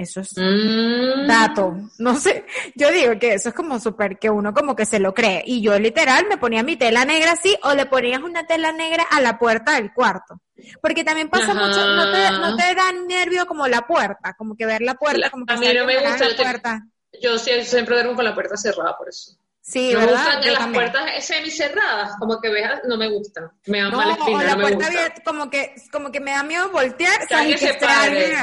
Eso 0.00 0.22
es 0.22 0.32
Mm. 0.34 1.26
dato. 1.26 1.76
No 1.98 2.16
sé, 2.18 2.46
yo 2.74 2.90
digo 2.90 3.18
que 3.18 3.34
eso 3.34 3.50
es 3.50 3.54
como 3.54 3.78
súper, 3.78 4.18
que 4.18 4.30
uno 4.30 4.54
como 4.54 4.74
que 4.74 4.86
se 4.86 4.98
lo 4.98 5.12
cree. 5.12 5.42
Y 5.44 5.60
yo 5.60 5.78
literal 5.78 6.24
me 6.26 6.38
ponía 6.38 6.62
mi 6.62 6.76
tela 6.76 7.04
negra 7.04 7.32
así 7.32 7.54
o 7.64 7.74
le 7.74 7.84
ponías 7.84 8.22
una 8.22 8.46
tela 8.46 8.72
negra 8.72 9.04
a 9.10 9.20
la 9.20 9.38
puerta 9.38 9.72
del 9.72 9.92
cuarto. 9.92 10.40
Porque 10.80 11.04
también 11.04 11.28
pasa 11.28 11.52
mucho, 11.52 11.86
no 11.94 12.10
te, 12.10 12.30
no 12.32 12.56
te 12.56 12.74
da 12.74 12.92
nervio 13.06 13.44
como 13.46 13.66
la 13.66 13.86
puerta, 13.86 14.32
como 14.38 14.56
que 14.56 14.64
ver 14.64 14.80
la 14.80 14.94
puerta, 14.94 15.28
como 15.28 15.44
que 15.44 15.52
a 15.52 15.56
mí 15.58 15.66
no 15.74 15.84
me 15.84 16.00
gusta 16.00 16.28
la 16.28 16.36
puerta. 16.36 16.86
Yo 17.20 17.38
siempre 17.38 17.94
duermo 17.96 18.14
con 18.14 18.24
la 18.24 18.34
puerta 18.34 18.56
cerrada, 18.56 18.96
por 18.96 19.08
eso. 19.10 19.36
Sí, 19.70 19.92
me 19.94 20.04
gustan 20.06 20.40
las 20.44 20.58
también. 20.58 20.72
puertas 20.72 21.24
semicerradas, 21.24 22.16
como 22.18 22.40
que 22.40 22.48
veas, 22.50 22.80
no 22.88 22.96
me 22.96 23.08
gustan. 23.08 23.50
Me 23.66 23.80
da 23.80 23.88
No, 23.90 23.96
mala 23.98 24.14
o 24.14 24.18
espina, 24.18 24.42
la 24.42 24.50
no 24.50 24.56
me 24.56 24.62
puerta 24.62 24.76
gusta. 24.78 24.86
abierta, 25.00 25.22
como 25.24 25.50
que, 25.50 25.74
como 25.92 26.10
que 26.10 26.20
me 26.20 26.32
da 26.32 26.42
miedo 26.42 26.70
voltear, 26.70 27.28
Que 27.28 27.56
se 27.58 27.74
pare. 27.74 28.34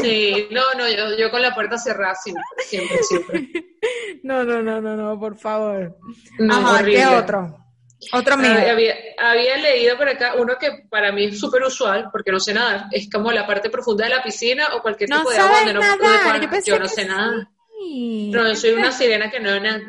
Sí, 0.00 0.46
no, 0.52 0.62
no, 0.78 0.88
yo, 0.88 1.16
yo 1.16 1.30
con 1.32 1.42
la 1.42 1.52
puerta 1.54 1.76
cerrada 1.76 2.14
siempre, 2.14 2.44
siempre, 2.68 2.98
siempre. 3.02 3.48
No, 4.22 4.42
no, 4.44 4.62
no, 4.62 4.80
no, 4.80 4.96
no, 4.96 5.18
por 5.20 5.38
favor. 5.38 5.96
No, 6.38 6.54
Ajá, 6.56 6.74
horrible. 6.80 6.96
¿qué 6.98 7.06
otro? 7.06 7.56
Otro 8.12 8.36
miedo. 8.36 8.54
Ah, 8.56 8.70
había, 8.72 8.94
había 9.18 9.56
leído 9.58 9.96
por 9.96 10.08
acá 10.08 10.34
uno 10.36 10.56
que 10.58 10.70
para 10.90 11.12
mí 11.12 11.26
es 11.26 11.38
súper 11.40 11.62
usual, 11.62 12.08
porque 12.12 12.30
no 12.32 12.38
sé 12.40 12.52
nadar, 12.52 12.86
es 12.92 13.08
como 13.10 13.30
la 13.32 13.46
parte 13.46 13.70
profunda 13.70 14.04
de 14.04 14.10
la 14.10 14.22
piscina 14.22 14.68
o 14.74 14.82
cualquier 14.82 15.08
No 15.10 15.18
tipo 15.18 15.30
de 15.30 15.38
agua 15.38 15.56
donde 15.58 15.74
no 15.74 15.80
nadar, 15.80 15.98
puedan- 15.98 16.62
yo 16.64 16.72
yo 16.74 16.78
no 16.78 16.88
sé 16.88 17.04
nada. 17.04 17.50
No, 17.78 18.48
yo 18.48 18.56
soy 18.56 18.72
una 18.72 18.90
sirena 18.90 19.30
que 19.30 19.38
no 19.40 19.58
nada. 19.60 19.80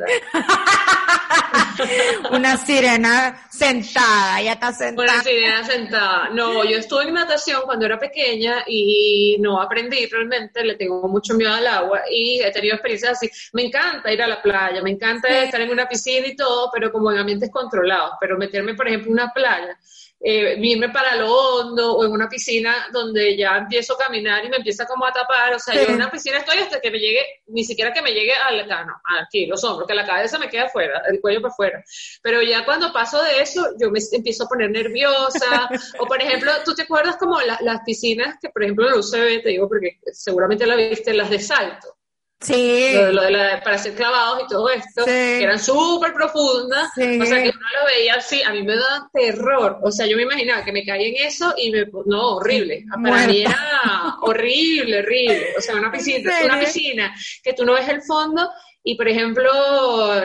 Una 2.31 2.57
sirena 2.57 3.39
sentada, 3.51 4.41
ya 4.41 4.53
está 4.53 4.73
sentada. 4.73 5.13
Una 5.13 5.23
sirena 5.23 5.63
sentada. 5.63 6.29
No, 6.29 6.63
yo 6.63 6.77
estuve 6.77 7.03
en 7.03 7.13
natación 7.13 7.61
cuando 7.65 7.85
era 7.85 7.99
pequeña 7.99 8.63
y 8.67 9.37
no 9.39 9.61
aprendí 9.61 10.05
realmente, 10.07 10.63
le 10.63 10.75
tengo 10.75 11.07
mucho 11.07 11.35
miedo 11.35 11.53
al 11.53 11.67
agua 11.67 12.01
y 12.11 12.41
he 12.41 12.51
tenido 12.51 12.73
experiencias 12.75 13.13
así. 13.13 13.29
Me 13.53 13.63
encanta 13.63 14.11
ir 14.11 14.21
a 14.21 14.27
la 14.27 14.41
playa, 14.41 14.81
me 14.81 14.91
encanta 14.91 15.27
Sí. 15.27 15.33
estar 15.45 15.61
en 15.61 15.69
una 15.69 15.87
piscina 15.87 16.27
y 16.27 16.35
todo, 16.35 16.69
pero 16.73 16.91
como 16.91 17.11
en 17.11 17.19
ambientes 17.19 17.51
controlados. 17.51 18.13
Pero 18.19 18.37
meterme, 18.37 18.73
por 18.73 18.87
ejemplo, 18.87 19.07
en 19.07 19.13
una 19.13 19.31
playa, 19.31 19.77
eh, 20.19 20.57
irme 20.59 20.89
para 20.89 21.15
lo 21.15 21.31
hondo 21.31 21.93
o 21.95 22.03
en 22.05 22.11
una 22.11 22.27
piscina 22.27 22.87
donde 22.91 23.37
ya 23.37 23.57
empiezo 23.57 23.93
a 23.93 23.97
caminar 23.97 24.43
y 24.43 24.49
me 24.49 24.57
empieza 24.57 24.85
como 24.85 25.05
a 25.05 25.11
tapar, 25.11 25.53
o 25.53 25.59
sea, 25.59 25.73
Sí. 25.75 25.81
yo 25.81 25.89
en 25.89 25.95
una 25.95 26.09
piscina 26.09 26.39
estoy 26.39 26.57
hasta 26.59 26.79
que 26.81 26.89
me 26.91 26.97
llegue, 26.99 27.21
ni 27.47 27.63
siquiera 27.63 27.93
que 27.93 28.01
me 28.01 28.11
llegue 28.11 28.33
al 28.33 28.67
no, 28.67 28.99
aquí, 29.21 29.45
los 29.45 29.63
hombros, 29.63 29.87
que 29.87 29.93
la 29.93 30.05
cabeza 30.05 30.37
me 30.39 30.49
queda 30.49 30.63
afuera, 30.63 31.01
el 31.07 31.21
cuello 31.21 31.41
para 31.41 31.51
afuera. 31.53 31.83
Pero 32.23 32.41
ya 32.41 32.65
cuando 32.65 32.91
paso 32.91 33.21
de 33.23 33.41
eso, 33.41 33.65
yo 33.79 33.91
me 33.91 33.99
empiezo 34.11 34.45
a 34.45 34.47
poner 34.47 34.71
nerviosa. 34.71 35.69
o 35.99 36.05
por 36.07 36.21
ejemplo, 36.21 36.51
¿tú 36.65 36.73
te 36.73 36.81
acuerdas 36.83 37.17
como 37.17 37.39
la- 37.41 37.59
las 37.61 37.81
piscinas 37.85 38.35
que, 38.41 38.49
por 38.49 38.63
ejemplo, 38.63 38.85
en 38.85 38.93
la 38.93 38.99
UCB, 38.99 39.43
te 39.43 39.49
digo 39.49 39.67
porque 39.67 39.99
seguramente 40.11 40.65
la 40.65 40.75
viste, 40.75 41.13
las 41.13 41.29
de 41.29 41.39
salto? 41.39 41.96
Sí. 42.39 42.91
Lo, 42.93 43.05
de- 43.07 43.13
lo 43.13 43.21
de 43.23 43.31
la- 43.31 43.61
para 43.63 43.77
ser 43.79 43.95
clavados 43.95 44.43
y 44.43 44.47
todo 44.47 44.69
esto, 44.69 45.03
Sí. 45.03 45.09
que 45.09 45.43
eran 45.43 45.59
súper 45.59 46.13
profundas, 46.13 46.89
Sí. 46.95 47.19
o 47.19 47.25
sea 47.25 47.41
que 47.41 47.49
uno 47.49 47.67
lo 47.79 47.85
veía 47.87 48.13
así, 48.15 48.43
a 48.43 48.51
mí 48.51 48.61
me 48.63 48.75
daba 48.75 49.09
terror, 49.11 49.79
o 49.81 49.91
sea, 49.91 50.05
yo 50.05 50.15
me 50.15 50.21
imaginaba 50.23 50.63
que 50.63 50.71
me 50.71 50.85
caía 50.85 51.07
en 51.07 51.15
eso 51.27 51.53
y 51.57 51.71
me, 51.71 51.85
no, 52.05 52.35
horrible, 52.35 52.83
para 53.03 53.25
mí 53.27 53.41
era 53.41 54.15
horrible, 54.21 54.99
horrible, 54.99 55.47
o 55.57 55.61
sea, 55.61 55.75
una 55.75 55.91
piscina, 55.91 56.31
una 56.45 56.59
piscina 56.59 57.15
que 57.43 57.53
tú 57.53 57.65
no 57.65 57.73
ves 57.73 57.89
el 57.89 58.03
fondo 58.03 58.47
y, 58.83 58.95
por 58.95 59.07
ejemplo, 59.07 59.51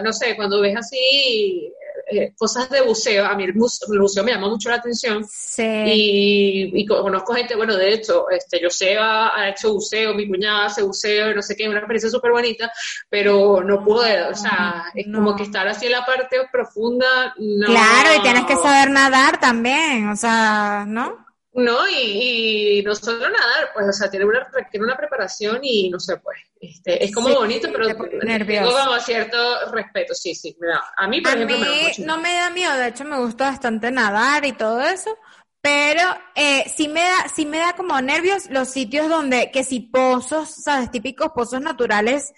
no 0.03 0.13
sé, 0.13 0.37
cuando 0.37 0.61
ves 0.61 0.77
así 0.77 1.73
eh, 2.11 2.33
cosas 2.37 2.69
de 2.71 2.81
buceo, 2.83 3.25
a 3.25 3.35
mí 3.35 3.45
el 3.45 3.53
buceo 3.53 4.25
me 4.25 4.33
llama 4.33 4.49
mucho 4.49 4.69
la 4.69 4.77
atención, 4.77 5.25
Sí. 5.29 5.63
y, 5.63 6.81
y 6.83 6.87
conozco 6.87 7.35
gente, 7.35 7.57
bueno, 7.57 7.77
de 7.77 7.95
hecho, 7.95 8.29
este, 8.31 8.61
Joseba 8.63 9.39
ha 9.39 9.49
hecho 9.51 9.73
buceo, 9.73 10.15
mi 10.15 10.29
cuñada 10.29 10.67
hace 10.67 10.83
buceo, 10.83 11.35
no 11.35 11.43
sé 11.43 11.57
qué, 11.57 11.65
es 11.65 11.69
una 11.69 11.79
experiencia 11.79 12.11
súper 12.11 12.33
bonita, 12.33 12.73
pero 13.09 13.63
no 13.63 13.85
puedo, 13.85 14.31
o 14.31 14.35
sea, 14.35 14.85
es 14.95 15.07
como 15.13 15.37
que 15.37 15.45
estar 15.45 15.67
así 15.69 15.87
en 15.87 15.93
la 15.93 16.05
parte 16.05 16.37
profunda, 16.51 17.35
no. 17.39 17.67
Claro, 17.67 18.11
y 18.19 18.23
tienes 18.23 18.45
que 18.45 18.57
saber 18.57 18.91
nadar 18.91 19.39
también, 19.41 20.09
o 20.09 20.17
sea, 20.17 20.85
¿no? 20.87 21.32
No, 21.55 21.87
y, 21.87 22.79
y 22.79 22.83
no 22.83 22.95
solo 22.95 23.19
nadar, 23.29 23.71
pues, 23.75 23.87
o 23.87 23.93
sea, 23.93 24.11
tiene 24.11 24.25
una, 24.25 24.49
requiere 24.53 24.85
una 24.85 24.97
preparación 24.97 25.59
y 25.63 25.91
no 25.91 26.01
sé, 26.01 26.17
pues, 26.17 26.39
este, 26.61 27.05
es 27.05 27.13
como 27.15 27.29
Sí, 27.29 27.35
bonito, 27.35 27.69
pero 27.71 27.89
tengo 27.89 28.73
como 28.73 28.99
cierto 29.01 29.71
respeto, 29.71 30.15
sí, 30.15 30.35
sí, 30.35 30.57
me 30.59 30.69
da- 30.69 30.83
a 30.97 31.07
mí, 31.09 31.21
por 31.21 31.33
A 31.33 31.35
ejemplo, 31.35 31.59
me 31.59 31.67
da 31.67 31.73
mí 31.73 32.05
no 32.07 32.17
me 32.19 32.33
da 32.35 32.49
miedo, 32.51 32.75
de 32.75 32.89
hecho 32.89 33.05
me 33.05 33.19
gusta 33.19 33.51
bastante 33.51 33.91
nadar 33.91 34.47
y 34.47 34.53
todo 34.53 34.81
eso, 34.81 35.15
pero 35.61 36.03
eh, 36.35 36.65
sí 36.75 36.89
me 36.89 37.01
da, 37.03 37.29
sí 37.35 37.45
me 37.45 37.59
da 37.59 37.75
como 37.75 38.01
nervios 38.01 38.49
los 38.49 38.69
sitios 38.69 39.11
donde, 39.11 39.51
que 39.51 39.63
si 39.63 39.81
pozos, 39.81 40.49
sabes, 40.55 40.91
típicos 40.91 41.33
pozos 41.35 41.61
naturales 41.61 42.33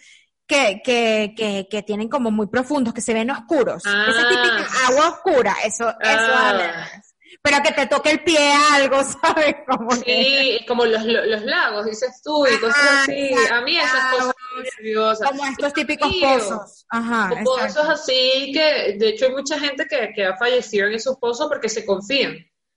que, 0.47 0.83
que, 0.85 1.35
que, 1.37 1.69
que 1.71 1.83
tienen 1.83 2.09
como 2.09 2.31
muy 2.33 2.49
profundos, 2.49 2.93
que 2.93 3.01
se 3.01 3.15
ven 3.15 3.31
oscuros. 3.31 3.83
Ah. 3.87 4.07
Esa 4.09 4.29
típica 4.29 4.67
agua 4.89 5.09
oscura, 5.11 5.55
eso, 5.65 5.89
eso 5.89 5.99
Ah. 6.03 6.53
nervios. 6.59 7.04
Pero 7.47 7.63
que 7.63 7.73
te 7.73 7.87
toque 7.87 8.11
el 8.11 8.25
pie 8.25 8.55
algo, 8.73 8.97
¿sabes? 9.23 9.55
Como 9.69 9.89
que- 10.03 10.25
Sí, 10.25 10.65
como 10.67 10.87
los, 10.87 11.05
los, 11.05 11.27
los 11.27 11.43
lagos, 11.43 11.85
dices 11.85 12.23
tú, 12.25 12.47
y 12.47 12.59
cosas 12.59 12.79
Ajá, 12.83 13.03
así. 13.03 13.31
A 13.53 13.61
mí 13.61 13.77
esas 13.77 13.93
exacto. 13.93 14.17
cosas 14.19 14.35
nerviosas. 14.79 15.29
como 15.31 15.45
estos 15.47 15.73
típicos 15.75 16.13
pozos. 16.23 16.87
Ajá, 16.89 17.31
pozos 17.45 17.65
exacto. 17.65 17.91
así 17.93 18.51
que, 18.53 18.97
de 18.99 19.09
hecho, 19.11 19.27
hay 19.27 19.33
mucha 19.33 19.61
gente 19.61 19.85
que, 19.87 20.11
que 20.15 20.25
ha 20.25 20.37
fallecido 20.39 20.87
en 20.87 20.95
esos 20.95 21.19
pozos 21.19 21.47
porque 21.49 21.69
se 21.69 21.85
confían. 21.85 22.35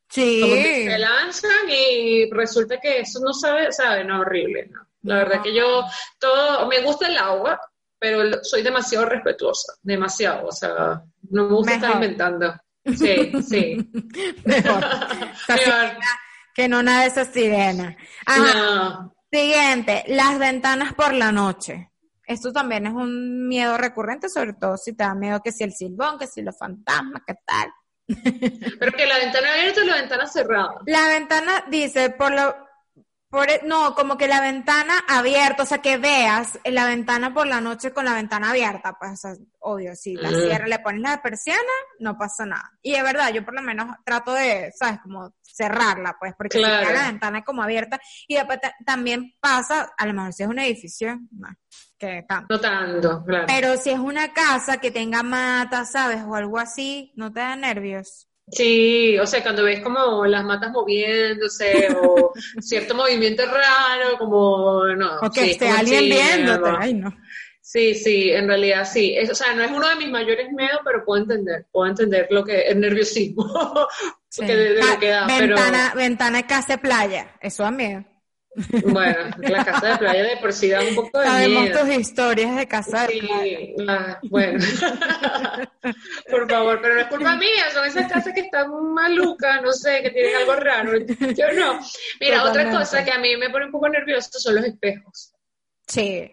Sí. 0.10 0.42
Como 0.42 0.54
que 0.56 0.86
se 0.92 1.00
lanzan 1.00 1.70
y 1.70 2.30
resulta 2.32 2.78
que 2.82 3.00
eso 3.00 3.20
no 3.22 3.34
sabe, 3.34 3.72
sabe, 3.72 4.04
no, 4.04 4.20
horrible, 4.20 4.68
no. 4.70 4.82
La 5.04 5.14
No. 5.16 5.20
verdad 5.22 5.42
que 5.44 5.54
yo, 5.56 5.86
todo, 6.20 6.68
me 6.68 6.82
gusta 6.82 7.08
el 7.08 7.18
agua, 7.18 7.58
pero 8.00 8.44
soy 8.44 8.64
demasiado 8.64 9.06
respetuosa, 9.06 9.74
demasiado, 9.82 10.48
o 10.48 10.52
sea, 10.52 11.02
no 11.30 11.44
me 11.48 11.54
gusta 11.56 11.74
estar 11.76 11.90
Mejor. 11.92 12.04
inventando. 12.04 12.54
Sí, 12.96 13.32
sí. 13.44 13.92
Mejor. 14.46 14.86
Que 16.54 16.68
no 16.68 16.82
nada 16.82 17.02
de 17.02 17.08
esa 17.10 17.24
sirena. 17.24 17.96
Ajá. 18.26 18.54
No. 18.54 19.16
Siguiente, 19.32 20.04
las 20.08 20.40
ventanas 20.40 20.96
por 20.96 21.14
la 21.14 21.32
noche. 21.32 21.92
Esto 22.26 22.52
también 22.52 22.88
es 22.88 22.94
un 22.94 23.48
miedo 23.48 23.78
recurrente, 23.78 24.28
sobre 24.28 24.54
todo 24.54 24.76
si 24.76 24.94
te 24.94 25.04
da 25.04 25.14
miedo 25.14 25.40
que 25.44 25.52
si 25.52 25.64
el 25.64 25.74
silbón, 25.74 26.18
que 26.18 26.26
si 26.26 26.42
los 26.42 26.58
fantasmas, 26.58 27.22
qué 27.28 27.36
tal. 27.46 27.72
Pero 28.08 28.92
que 28.92 29.06
la 29.06 29.20
ventana 29.20 29.54
abierta 29.54 29.82
o 29.82 29.86
la 29.86 29.96
ventana 29.98 30.26
cerrada. 30.26 30.82
La 30.88 31.08
ventana 31.10 31.66
dice, 31.70 32.10
por 32.10 32.32
lo, 32.34 32.56
por, 33.30 33.50
e- 33.50 33.62
no, 33.66 33.94
como 33.94 34.18
que 34.18 34.28
la 34.28 34.40
ventana 34.42 34.94
abierta, 35.08 35.64
o 35.64 35.66
sea, 35.66 35.80
que 35.80 35.98
veas 35.98 36.58
la 36.64 36.86
ventana 36.86 37.34
por 37.34 37.46
la 37.48 37.60
noche 37.62 37.92
con 37.92 38.06
la 38.06 38.14
ventana 38.14 38.52
abierta, 38.52 38.94
pues, 39.00 39.12
o 39.12 39.16
sea, 39.18 39.34
obvio, 39.60 39.96
si 39.96 40.16
la 40.16 40.30
Mm. 40.32 40.36
cierras, 40.36 40.70
le 40.70 40.80
pones 40.80 41.02
la 41.02 41.22
persiana, 41.22 41.62
no 42.00 42.18
pasa 42.18 42.46
nada. 42.46 42.72
Y 42.82 42.96
es 42.96 43.04
verdad, 43.04 43.32
yo 43.34 43.44
por 43.44 43.54
lo 43.54 43.62
menos 43.62 43.88
trato 44.06 44.34
de, 44.34 44.72
¿sabes? 44.78 45.00
Como 45.02 45.34
cerrarla, 45.42 46.16
pues, 46.20 46.34
porque 46.38 46.58
si 46.60 46.64
Claro. 46.64 46.88
queda 46.88 46.94
la 47.02 47.08
ventana 47.08 47.44
como 47.44 47.64
abierta, 47.64 48.00
y 48.28 48.36
después 48.36 48.62
ta- 48.62 48.76
también 48.86 49.34
pasa, 49.42 49.92
a 49.98 50.06
lo 50.06 50.14
mejor 50.14 50.32
si 50.34 50.44
es 50.44 50.50
un 50.50 50.60
edificio, 50.60 51.20
no, 51.32 51.50
que 51.98 52.24
tanto. 52.28 52.54
No 52.54 52.62
tanto, 52.62 53.24
claro. 53.26 53.46
Pero 53.48 53.76
si 53.78 53.90
es 53.90 54.00
una 54.00 54.32
casa 54.34 54.78
que 54.78 54.92
tenga 54.92 55.24
matas, 55.24 55.92
¿sabes? 55.92 56.22
O 56.26 56.36
algo 56.36 56.60
así, 56.60 57.12
¿no 57.16 57.34
te 57.34 57.40
da 57.42 57.56
nervios? 57.56 58.27
Sí, 58.50 59.18
o 59.20 59.28
sea, 59.28 59.44
cuando 59.44 59.64
ves 59.64 59.82
como 59.82 60.26
las 60.26 60.44
matas 60.44 60.72
moviéndose 60.72 61.90
o 62.02 62.32
cierto 62.62 62.96
movimiento 62.96 63.44
raro, 63.46 64.18
como 64.18 64.86
no. 64.96 65.20
O 65.22 65.30
que 65.30 65.42
sí, 65.46 65.52
esté 65.52 65.70
alguien 65.70 66.00
sí, 66.06 66.10
viéndote. 66.12 66.70
Ay, 66.80 66.94
no. 66.94 67.14
Sí, 67.62 67.94
sí, 67.96 68.32
en 68.32 68.48
realidad 68.48 68.88
sí. 68.90 69.14
Es- 69.18 69.30
o 69.30 69.36
sea, 69.36 69.54
no 69.54 69.62
es 69.64 69.72
uno 69.72 69.90
de 69.90 69.96
mis 69.98 70.10
mayores 70.10 70.50
miedos, 70.54 70.80
pero 70.86 71.04
puedo 71.04 71.22
entender, 71.24 71.66
puedo 71.72 71.90
entender 71.90 72.28
lo 72.30 72.44
que 72.46 72.62
el 72.62 72.80
nerviosismo 72.80 73.46
Sí. 74.30 74.46
que 74.46 74.56
de, 74.56 74.74
de 74.76 74.82
Ah, 74.82 74.94
lo 74.94 75.00
que 75.00 75.08
da, 75.10 75.26
ventana, 75.28 75.94
ventana 75.96 76.38
de 76.38 76.46
casa 76.46 76.78
playa, 76.78 77.36
eso 77.42 77.64
da 77.64 77.72
miedo. 77.72 78.06
Bueno, 78.86 79.18
la 79.40 79.64
casa 79.66 79.88
de 79.88 79.98
playa 79.98 80.24
de 80.24 80.38
por 80.38 80.52
sí 80.54 80.70
da 80.70 80.82
un 80.82 80.96
poco 80.96 81.20
de 81.20 81.26
Sabemos 81.28 81.64
miedo. 81.64 81.80
tus 81.80 81.90
historias 81.96 82.56
de 82.56 82.68
casa 82.68 83.02
de 83.08 83.18
playa. 83.20 83.58
Sí, 83.60 83.74
la- 83.78 84.20
bueno, 84.24 84.60
por 86.30 86.50
favor, 86.50 86.80
pero 86.82 86.96
no 86.96 87.02
es 87.02 87.08
culpa 87.08 87.36
mía, 87.36 87.64
son 87.74 87.86
esas 87.86 88.12
casas 88.12 88.34
que 88.34 88.42
están 88.42 88.70
malucas, 88.94 89.62
no 89.62 89.72
sé, 89.74 90.02
que 90.02 90.10
tienen 90.10 90.36
algo 90.38 90.56
raro. 90.56 90.92
Yo 91.36 91.52
no. 91.54 91.80
Mira, 92.20 92.44
otra 92.44 92.70
cosa 92.72 93.04
que 93.04 93.12
a 93.12 93.20
mí 93.20 93.38
me 93.38 93.50
pone 93.50 93.66
un 93.66 93.72
poco 93.72 93.90
nervioso 93.90 94.40
son 94.40 94.56
los 94.56 94.66
espejos. 94.66 95.34
Sí. 95.88 96.32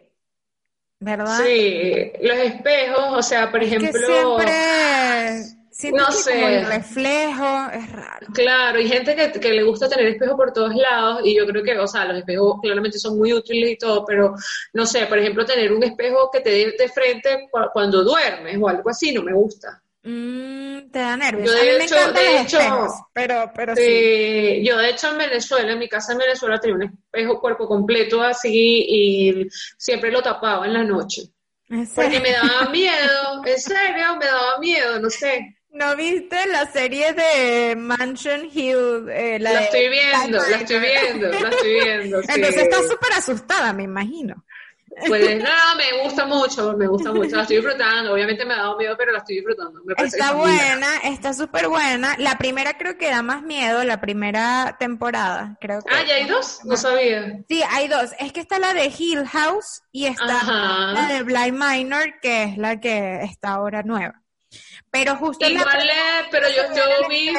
¿Verdad? 1.01 1.39
Sí, 1.45 2.13
los 2.23 2.37
espejos, 2.39 3.05
o 3.19 3.23
sea, 3.23 3.51
por 3.51 3.63
Es 3.63 3.69
que 3.69 3.77
ejemplo, 3.77 4.01
siempre 4.07 5.54
No 5.93 6.07
que 6.07 6.13
sé. 6.13 6.35
como 6.35 6.49
el 6.49 6.67
reflejo 6.67 7.69
es 7.73 7.91
raro. 7.93 8.27
claro, 8.33 8.79
hay 8.79 8.89
gente 8.89 9.17
que, 9.17 9.41
que 9.41 9.53
le 9.53 9.63
gusta 9.65 9.89
tener 9.89 10.07
espejos 10.07 10.37
por 10.37 10.53
todos 10.53 10.75
lados 10.75 11.21
y 11.25 11.37
yo 11.37 11.45
creo 11.47 11.63
que, 11.65 11.77
o 11.79 11.87
sea, 11.89 12.05
los 12.05 12.19
espejos 12.19 12.61
claramente 12.63 12.99
son 12.99 13.19
muy 13.19 13.33
útiles 13.33 13.71
y 13.73 13.77
todo, 13.77 14.05
pero 14.05 14.35
no 14.73 14.87
sé, 14.87 15.07
por 15.07 15.19
ejemplo, 15.19 15.45
tener 15.45 15.73
un 15.73 15.83
espejo 15.83 16.31
que 16.33 16.41
te 16.41 16.51
dé 16.51 16.75
de 16.79 16.89
frente 16.89 17.49
cu- 17.51 17.59
cuando 17.73 18.05
duermes 18.05 18.57
o 18.61 18.69
algo 18.69 18.89
así, 18.89 19.13
no 19.13 19.23
me 19.23 19.33
gusta. 19.33 19.81
Mm, 20.07 20.91
te 20.93 20.99
da 20.99 21.17
nervios. 21.17 21.51
Yo, 21.51 21.59
a 21.59 21.63
de 21.65 21.79
mí 21.79 21.85
hecho- 21.85 22.13
de 22.13 22.41
hecho, 22.41 22.59
espejos, 22.61 22.93
pero, 23.13 23.51
pero 23.55 23.75
sí. 23.75 23.83
Sí, 23.83 24.63
yo 24.67 24.77
de 24.79 24.91
hecho 24.91 25.11
en 25.11 25.19
Venezuela, 25.19 25.73
en 25.73 25.79
mi 25.79 25.89
casa 25.89 26.13
en 26.13 26.19
Venezuela 26.19 26.59
tenía 26.61 26.77
un 26.77 26.83
espejo 26.83 27.41
cuerpo 27.41 27.67
completo 27.67 28.23
así 28.23 28.85
y 28.89 29.47
siempre 29.79 30.13
lo 30.13 30.23
tapaba 30.23 30.67
en 30.67 30.75
la 30.75 30.85
noche. 30.85 31.23
En 31.71 31.89
Porque 31.89 32.21
me 32.21 32.33
daba 32.33 32.69
miedo, 32.71 33.43
en 33.47 33.59
serio, 33.59 34.17
me 34.21 34.27
daba 34.27 34.59
miedo, 34.59 35.01
no 35.01 35.09
sé. 35.09 35.57
¿No 35.75 35.97
viste 35.97 36.37
la 36.47 36.71
serie 36.71 37.13
de 37.15 37.75
Mansion 37.75 38.45
Hill? 38.45 39.09
Eh, 39.11 39.39
la, 39.41 39.65
estoy 39.65 39.89
viendo, 39.89 40.39
la 40.39 40.57
estoy 40.59 40.79
viendo, 40.79 41.29
la 41.29 41.49
estoy 41.49 41.75
viendo. 41.75 42.21
Entonces 42.29 42.57
estás 42.57 42.87
súper 42.87 43.13
asustada, 43.13 43.73
me 43.73 43.83
imagino. 43.83 44.45
Pues 45.09 45.37
no, 45.43 45.77
me 45.77 46.05
gusta 46.05 46.27
mucho, 46.27 46.77
me 46.77 46.87
gusta 46.87 47.11
mucho, 47.11 47.35
la 47.35 47.43
estoy 47.43 47.57
disfrutando, 47.57 48.13
obviamente 48.13 48.45
me 48.45 48.55
ha 48.55 48.59
dado 48.59 48.79
miedo, 48.79 48.95
pero 48.97 49.11
la 49.11 49.19
estoy 49.19 49.35
disfrutando. 49.35 49.81
está 49.97 50.35
buena, 50.35 50.99
está 51.03 51.35
súper 51.35 51.67
buena. 51.67 52.15
La 52.19 52.39
primera 52.39 52.79
creo 52.79 52.97
que 52.97 53.11
da 53.11 53.23
más 53.23 53.43
miedo, 53.43 53.83
la 53.83 54.01
primera 54.01 54.77
temporada, 54.79 55.59
creo 55.61 55.83
que. 55.83 55.93
Ah, 55.93 56.05
¿ya 56.07 56.15
hay 56.15 56.27
dos? 56.27 56.61
No 56.63 56.77
sabía. 56.77 57.41
Sí, 57.49 57.65
hay 57.69 57.89
dos. 57.89 58.13
Es 58.21 58.33
que 58.33 58.39
está 58.39 58.61
la 58.61 58.75
de 58.75 58.93
Hill 58.97 59.27
House 59.27 59.83
y 59.91 60.07
está 60.07 60.93
la 60.93 61.09
de 61.09 61.25
Blind 61.25 61.61
Minor, 61.61 62.21
que 62.23 62.45
es 62.45 62.59
la 62.59 62.79
que 62.79 63.25
está 63.25 63.55
ahora 63.55 63.83
nueva. 63.83 64.24
Pero 64.95 65.17
justo 65.17 65.45
Igual, 65.45 65.87
la... 65.87 66.29
pero 66.31 66.47
yo, 66.49 66.73
yo 66.73 67.09
vi, 67.09 67.35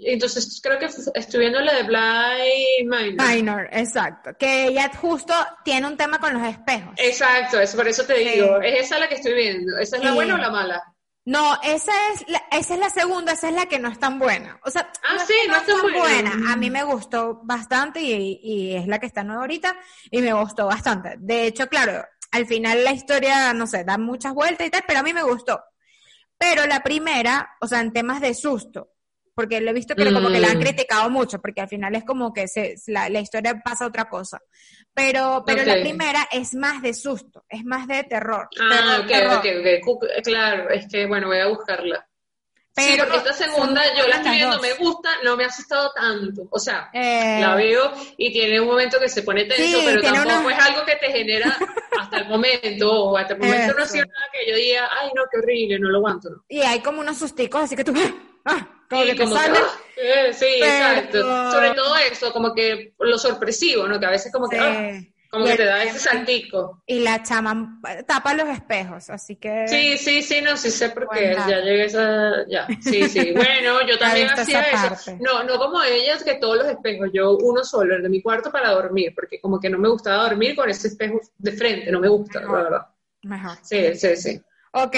entonces 0.00 0.60
creo 0.60 0.76
que 0.76 0.86
estoy 0.86 1.38
viendo 1.38 1.60
la 1.60 1.74
de 1.74 1.82
Blind 1.84 2.92
Minor. 2.92 3.28
Minor, 3.28 3.68
exacto. 3.70 4.30
Que 4.36 4.64
ella 4.64 4.90
justo 5.00 5.32
tiene 5.64 5.86
un 5.86 5.96
tema 5.96 6.18
con 6.18 6.34
los 6.34 6.42
espejos. 6.42 6.92
Exacto, 6.96 7.60
eso, 7.60 7.76
por 7.76 7.86
eso 7.86 8.02
te 8.02 8.14
digo. 8.14 8.60
Es 8.60 8.86
esa 8.86 8.98
la 8.98 9.08
que 9.08 9.14
estoy 9.14 9.34
viendo. 9.34 9.78
¿Esa 9.78 9.98
es 9.98 10.02
la 10.02 10.14
buena 10.14 10.34
o 10.34 10.38
la 10.38 10.50
mala? 10.50 10.82
No, 11.26 11.60
esa 11.62 11.92
es, 12.12 12.28
la, 12.28 12.42
esa 12.50 12.74
es 12.74 12.80
la 12.80 12.90
segunda, 12.90 13.34
esa 13.34 13.50
es 13.50 13.54
la 13.54 13.66
que 13.66 13.78
no 13.78 13.88
es 13.88 14.00
tan 14.00 14.18
buena. 14.18 14.58
O 14.64 14.70
sea, 14.70 14.90
ah, 15.04 15.14
no 15.14 15.26
sí, 15.26 15.34
no, 15.46 15.56
es 15.58 15.66
tan 15.66 15.92
buena. 15.92 16.52
A 16.52 16.56
mí 16.56 16.70
me 16.70 16.82
gustó 16.82 17.40
bastante 17.44 18.00
y, 18.00 18.40
y 18.42 18.74
es 18.74 18.88
la 18.88 18.98
que 18.98 19.06
está 19.06 19.22
nueva 19.22 19.42
ahorita 19.42 19.76
y 20.10 20.22
me 20.22 20.32
gustó 20.32 20.66
bastante. 20.66 21.14
De 21.20 21.46
hecho, 21.46 21.68
claro, 21.68 22.04
al 22.32 22.46
final 22.46 22.82
la 22.82 22.90
historia, 22.90 23.52
no 23.52 23.68
sé, 23.68 23.84
da 23.84 23.96
muchas 23.96 24.34
vueltas 24.34 24.66
y 24.66 24.70
tal, 24.70 24.82
pero 24.88 24.98
a 24.98 25.02
mí 25.04 25.12
me 25.12 25.22
gustó. 25.22 25.62
Pero 26.40 26.66
la 26.66 26.82
primera, 26.82 27.50
o 27.60 27.66
sea, 27.66 27.80
en 27.82 27.92
temas 27.92 28.22
de 28.22 28.32
susto, 28.32 28.94
porque 29.34 29.60
lo 29.60 29.70
he 29.70 29.74
visto 29.74 29.94
que 29.94 30.10
como 30.10 30.30
que 30.30 30.40
la 30.40 30.48
han 30.48 30.56
mm. 30.56 30.62
criticado 30.62 31.10
mucho, 31.10 31.38
porque 31.38 31.60
al 31.60 31.68
final 31.68 31.94
es 31.94 32.04
como 32.04 32.32
que 32.32 32.48
se, 32.48 32.76
la, 32.86 33.08
historia 33.20 33.60
pasa 33.62 33.86
otra 33.86 34.08
cosa. 34.08 34.40
Pero, 34.94 35.44
pero 35.46 35.64
la 35.64 35.74
primera 35.82 36.26
es 36.32 36.54
más 36.54 36.80
de 36.80 36.94
susto, 36.94 37.44
es 37.46 37.62
más 37.64 37.86
de 37.86 38.04
terror. 38.04 38.48
Ah, 38.58 39.02
ok, 39.02 39.10
ok, 39.38 39.86
ok. 39.86 40.04
Claro, 40.24 40.70
es 40.70 40.86
que, 40.88 41.06
bueno, 41.06 41.26
voy 41.26 41.38
a 41.38 41.48
buscarla. 41.48 42.08
Sí, 42.76 42.96
porque 42.98 43.16
esta 43.16 43.32
segunda 43.32 43.82
yo 43.96 44.06
la 44.08 44.16
estoy 44.16 44.36
viendo, 44.36 44.60
me 44.60 44.74
gusta, 44.74 45.10
no 45.24 45.36
me 45.36 45.44
ha 45.44 45.48
asustado 45.48 45.92
tanto. 45.92 46.42
O 46.50 46.58
sea, 46.58 46.90
eh, 46.92 47.38
la 47.40 47.54
veo 47.54 47.92
y 48.16 48.32
tiene 48.32 48.60
un 48.60 48.68
momento 48.68 48.98
que 48.98 49.08
se 49.08 49.22
pone 49.22 49.44
tenso, 49.44 49.78
pero 49.84 50.02
tampoco 50.02 50.50
es 50.50 50.58
algo 50.58 50.84
que 50.84 50.96
te 50.96 51.12
genera 51.12 51.56
hasta 52.00 52.18
el 52.18 52.28
momento, 52.28 52.90
o 52.90 53.16
hasta 53.16 53.34
el 53.34 53.40
momento 53.40 53.74
no 53.76 53.82
ha 53.82 53.86
sido 53.86 54.04
nada 54.06 54.26
que 54.32 54.50
yo 54.50 54.56
diga, 54.56 54.88
ay, 55.00 55.10
no, 55.14 55.22
qué 55.30 55.38
horrible, 55.38 55.78
no 55.78 55.90
lo 55.90 55.98
aguanto. 55.98 56.44
Y 56.48 56.60
hay 56.60 56.80
como 56.80 57.00
unos 57.00 57.18
susticos, 57.18 57.62
así 57.62 57.76
que 57.76 57.84
tú, 57.84 57.92
ah, 58.44 58.66
como 58.88 59.04
que 59.04 59.16
como 59.16 59.36
ah, 59.36 59.46
eh, 59.96 60.32
sí, 60.32 60.46
exacto. 60.46 61.50
Sobre 61.52 61.70
todo 61.74 61.96
eso, 61.96 62.32
como 62.32 62.54
que 62.54 62.94
lo 62.98 63.18
sorpresivo, 63.18 63.86
¿no? 63.86 64.00
Que 64.00 64.06
a 64.06 64.10
veces 64.10 64.32
como 64.32 64.48
que, 64.48 64.58
ah, 64.58 65.00
como 65.30 65.46
que 65.46 65.56
te 65.56 65.64
da 65.64 65.84
ese 65.84 66.00
saltico. 66.00 66.82
Y 66.86 67.00
la 67.00 67.22
chama 67.22 67.80
tapa 68.06 68.34
los 68.34 68.48
espejos, 68.48 69.08
así 69.10 69.36
que... 69.36 69.68
Sí, 69.68 69.96
sí, 69.96 70.22
sí, 70.22 70.40
no, 70.40 70.56
sí 70.56 70.70
sé 70.70 70.90
por 70.90 71.08
qué, 71.08 71.36
ya 71.48 71.60
llegué 71.60 71.82
a 71.82 71.84
esa... 71.84 72.48
Ya, 72.48 72.66
sí, 72.80 73.08
sí. 73.08 73.32
Bueno, 73.34 73.86
yo 73.86 73.96
también 73.96 74.28
hacía 74.28 74.62
eso. 74.62 75.16
No, 75.20 75.44
no 75.44 75.56
como 75.58 75.82
ellas, 75.84 76.24
que 76.24 76.34
todos 76.34 76.56
los 76.56 76.66
espejos, 76.66 77.10
yo 77.12 77.38
uno 77.38 77.62
solo, 77.62 77.94
el 77.94 78.02
de 78.02 78.08
mi 78.08 78.20
cuarto 78.20 78.50
para 78.50 78.70
dormir, 78.70 79.12
porque 79.14 79.40
como 79.40 79.60
que 79.60 79.70
no 79.70 79.78
me 79.78 79.88
gustaba 79.88 80.24
dormir 80.24 80.56
con 80.56 80.68
ese 80.68 80.88
espejo 80.88 81.20
de 81.38 81.52
frente, 81.52 81.92
no 81.92 82.00
me 82.00 82.08
gusta, 82.08 82.40
la 82.40 82.52
verdad. 82.52 82.86
Mejor. 83.22 83.56
Sí, 83.62 83.94
sí, 83.94 84.16
sí. 84.16 84.42
Ok, 84.72 84.96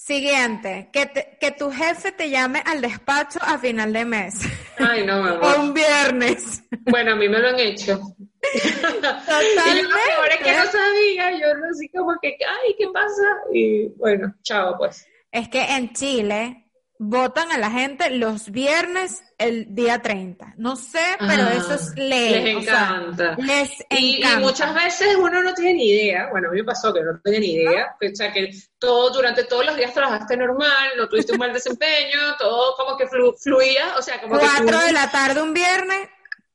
Siguiente, 0.00 0.88
que, 0.94 1.36
que 1.38 1.50
tu 1.50 1.70
jefe 1.70 2.10
te 2.12 2.30
llame 2.30 2.62
al 2.64 2.80
despacho 2.80 3.38
a 3.42 3.58
final 3.58 3.92
de 3.92 4.06
mes. 4.06 4.34
Ay, 4.78 5.04
no, 5.04 5.20
O 5.42 5.60
un 5.60 5.74
viernes. 5.74 6.62
Bueno, 6.86 7.12
a 7.12 7.16
mí 7.16 7.28
me 7.28 7.38
lo 7.38 7.48
han 7.48 7.60
hecho. 7.60 8.00
Y 8.42 8.68
yo 8.68 9.82
lo 9.82 9.88
peor 9.88 10.28
es 10.30 10.38
que 10.38 10.52
no 10.52 10.64
sabía, 10.66 11.32
yo 11.38 11.54
no 11.54 11.74
sé 11.74 11.90
como 11.94 12.16
que, 12.20 12.36
ay, 12.46 12.74
¿qué 12.78 12.88
pasa? 12.92 13.22
Y 13.52 13.88
bueno, 13.96 14.34
chao 14.42 14.76
pues. 14.78 15.06
Es 15.30 15.48
que 15.48 15.62
en 15.62 15.92
Chile 15.92 16.70
votan 17.02 17.50
a 17.50 17.56
la 17.56 17.70
gente 17.70 18.10
los 18.10 18.50
viernes 18.50 19.22
el 19.38 19.74
día 19.74 20.02
30. 20.02 20.54
No 20.58 20.76
sé, 20.76 21.00
pero 21.18 21.44
ah, 21.44 21.54
eso 21.56 21.74
es 21.74 21.94
ley. 21.96 22.30
Les 22.30 22.56
encanta. 22.58 23.36
les 23.38 23.70
y, 23.88 24.16
encanta. 24.16 24.38
Y, 24.38 24.42
muchas 24.42 24.74
veces 24.74 25.16
uno 25.16 25.42
no 25.42 25.54
tiene 25.54 25.74
ni 25.74 25.88
idea. 25.88 26.28
Bueno, 26.30 26.48
a 26.48 26.52
mí 26.52 26.58
me 26.58 26.64
pasó 26.64 26.92
que 26.92 27.00
no 27.00 27.18
tenía 27.24 27.40
ni 27.40 27.52
idea. 27.52 27.96
O 28.02 28.14
sea, 28.14 28.30
que 28.30 28.50
todo, 28.78 29.10
durante 29.10 29.44
todos 29.44 29.64
los 29.64 29.76
días 29.76 29.94
trabajaste 29.94 30.36
normal, 30.36 30.90
no 30.98 31.08
tuviste 31.08 31.32
un 31.32 31.38
mal 31.38 31.54
desempeño, 31.54 32.36
todo 32.38 32.74
como 32.76 32.98
que 32.98 33.06
fluía. 33.06 33.94
O 33.96 34.02
sea, 34.02 34.20
como 34.20 34.38
Cuatro 34.38 34.78
de 34.80 34.92
la 34.92 35.10
tarde 35.10 35.40
un 35.40 35.54
viernes. 35.54 36.06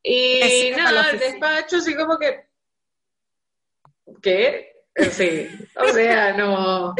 Y 0.07 0.71
nada, 0.77 1.09
el 1.09 1.19
despacho, 1.19 1.77
así 1.77 1.95
como 1.95 2.17
que. 2.19 2.45
¿Qué? 4.21 4.71
Sí, 5.11 5.49
o 5.75 5.87
sea, 5.87 6.31
no. 6.33 6.95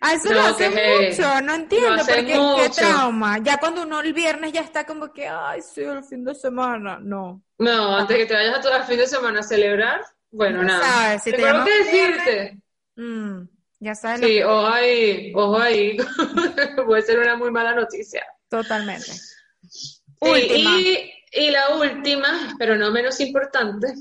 A 0.00 0.14
eso 0.14 0.32
lo 0.32 0.40
hace 0.40 0.68
mucho, 0.68 1.40
no 1.40 1.54
entiendo 1.54 2.04
por 2.04 2.26
qué, 2.26 2.70
trauma. 2.74 3.38
Ya 3.38 3.58
cuando 3.58 3.82
uno 3.82 4.00
el 4.00 4.12
viernes 4.12 4.52
ya 4.52 4.60
está 4.60 4.84
como 4.84 5.12
que, 5.12 5.26
ay, 5.28 5.62
sí, 5.62 5.82
el 5.82 6.04
fin 6.04 6.24
de 6.24 6.34
semana, 6.34 6.98
no. 7.00 7.42
No, 7.58 7.96
antes 7.96 8.16
que 8.16 8.26
te 8.26 8.34
vayas 8.34 8.58
a 8.58 8.60
todo 8.60 8.76
el 8.76 8.82
fin 8.82 8.98
de 8.98 9.06
semana 9.06 9.40
a 9.40 9.44
celebrar, 9.44 10.02
bueno, 10.30 10.62
nada. 10.62 10.82
Sabes, 10.82 11.22
si 11.22 11.30
te 11.30 11.36
tengo 11.38 11.64
que 11.64 11.78
decirte. 11.78 12.58
Mm, 12.96 13.42
ya 13.80 13.94
sabes. 13.94 14.20
Sí, 14.20 14.42
ojo 14.42 14.66
ahí, 14.66 15.32
ojo 15.34 15.58
ahí. 15.58 15.96
Puede 16.86 17.02
ser 17.02 17.20
una 17.20 17.36
muy 17.36 17.50
mala 17.50 17.74
noticia. 17.74 18.26
Totalmente. 18.50 19.12
Y, 20.20 21.12
y 21.32 21.50
la 21.50 21.76
última, 21.76 22.54
pero 22.58 22.76
no 22.76 22.90
menos 22.90 23.20
importante, 23.20 23.94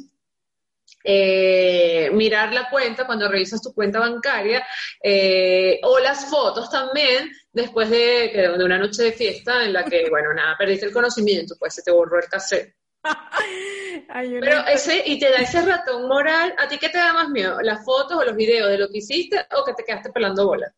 eh, 1.04 2.10
mirar 2.12 2.54
la 2.54 2.70
cuenta 2.70 3.06
cuando 3.06 3.30
revisas 3.30 3.62
tu 3.62 3.74
cuenta 3.74 4.00
bancaria 4.00 4.66
eh, 5.02 5.80
o 5.84 6.00
las 6.00 6.26
fotos 6.26 6.70
también 6.70 7.32
después 7.52 7.90
de, 7.90 8.56
de, 8.58 8.64
una 8.64 8.78
noche 8.78 9.04
de 9.04 9.12
fiesta 9.14 9.64
en 9.64 9.72
la 9.72 9.86
que, 9.86 10.10
bueno, 10.10 10.34
nada, 10.34 10.58
perdiste 10.58 10.88
el 10.88 10.94
conocimiento, 10.94 11.56
pues 11.58 11.76
se 11.76 11.82
te 11.82 11.92
borró 11.92 12.20
el 12.20 12.26
cassette. 12.26 12.76
Pero 14.42 14.68
ese, 14.68 15.02
y 15.06 15.18
te 15.18 15.32
da 15.32 15.38
ese 15.38 15.62
ratón 15.62 16.08
moral, 16.08 16.54
¿a 16.58 16.68
ti 16.68 16.78
qué 16.78 16.90
te 16.90 16.98
da 16.98 17.14
más 17.14 17.30
miedo? 17.30 17.62
¿Las 17.62 17.86
fotos 17.86 18.18
o 18.18 18.26
los 18.26 18.36
videos 18.36 18.70
de 18.70 18.78
lo 18.78 18.90
que 18.90 18.98
hiciste 18.98 19.46
o 19.56 19.64
que 19.64 19.74
te 19.74 19.84
quedaste 19.84 20.12
pelando 20.12 20.46
bola? 20.46 20.74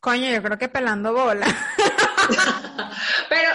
Coño, 0.00 0.30
yo 0.30 0.42
creo 0.42 0.58
que 0.58 0.68
pelando 0.68 1.12
bola. 1.12 1.46
Pero 3.28 3.50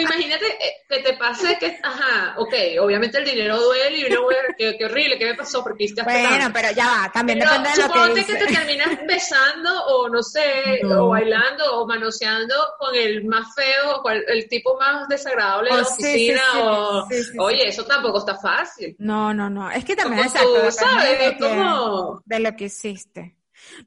imagínate 0.00 0.46
eh, 0.46 0.72
que 0.88 0.98
te 1.00 1.14
pase 1.14 1.56
que, 1.58 1.78
ajá, 1.82 2.34
ok, 2.38 2.54
obviamente 2.80 3.18
el 3.18 3.24
dinero 3.24 3.60
duele 3.60 3.98
y 3.98 4.04
uno, 4.04 4.28
qué, 4.56 4.76
qué, 4.78 4.84
horrible, 4.84 5.18
¿qué 5.18 5.26
me 5.26 5.34
pasó? 5.34 5.62
Porque 5.62 5.84
hiciste 5.84 6.02
Bueno, 6.02 6.50
pero 6.52 6.70
ya 6.72 6.86
va, 6.86 7.10
también 7.12 7.38
depende 7.38 7.70
de 7.70 7.76
lo 7.76 7.92
que 7.92 7.98
Suponte 7.98 8.24
que 8.24 8.34
te 8.34 8.46
terminas 8.46 9.06
besando 9.06 9.84
o 9.86 10.08
no 10.08 10.22
sé, 10.22 10.80
o 10.84 11.08
bailando 11.08 11.80
o 11.80 11.86
manoseando 11.86 12.54
con 12.78 12.94
el 12.94 13.24
más 13.24 13.54
feo, 13.54 14.02
o 14.02 14.10
el, 14.10 14.48
tipo 14.48 14.78
más 14.78 15.08
desagradable 15.08 15.70
de 15.70 15.76
la 15.76 15.82
oh, 15.82 15.92
oficina, 15.92 16.42
o, 16.62 17.08
oye, 17.38 17.68
eso 17.68 17.84
tampoco 17.84 18.18
está 18.18 18.36
fácil. 18.36 18.94
No, 18.98 19.34
no, 19.34 19.50
no, 19.50 19.70
es 19.70 19.84
que 19.84 19.96
también 19.96 20.24
es 20.24 20.32
sabes, 20.32 20.78
de, 21.18 21.36
de 22.24 22.40
lo 22.40 22.56
que 22.56 22.64
hiciste. 22.64 23.35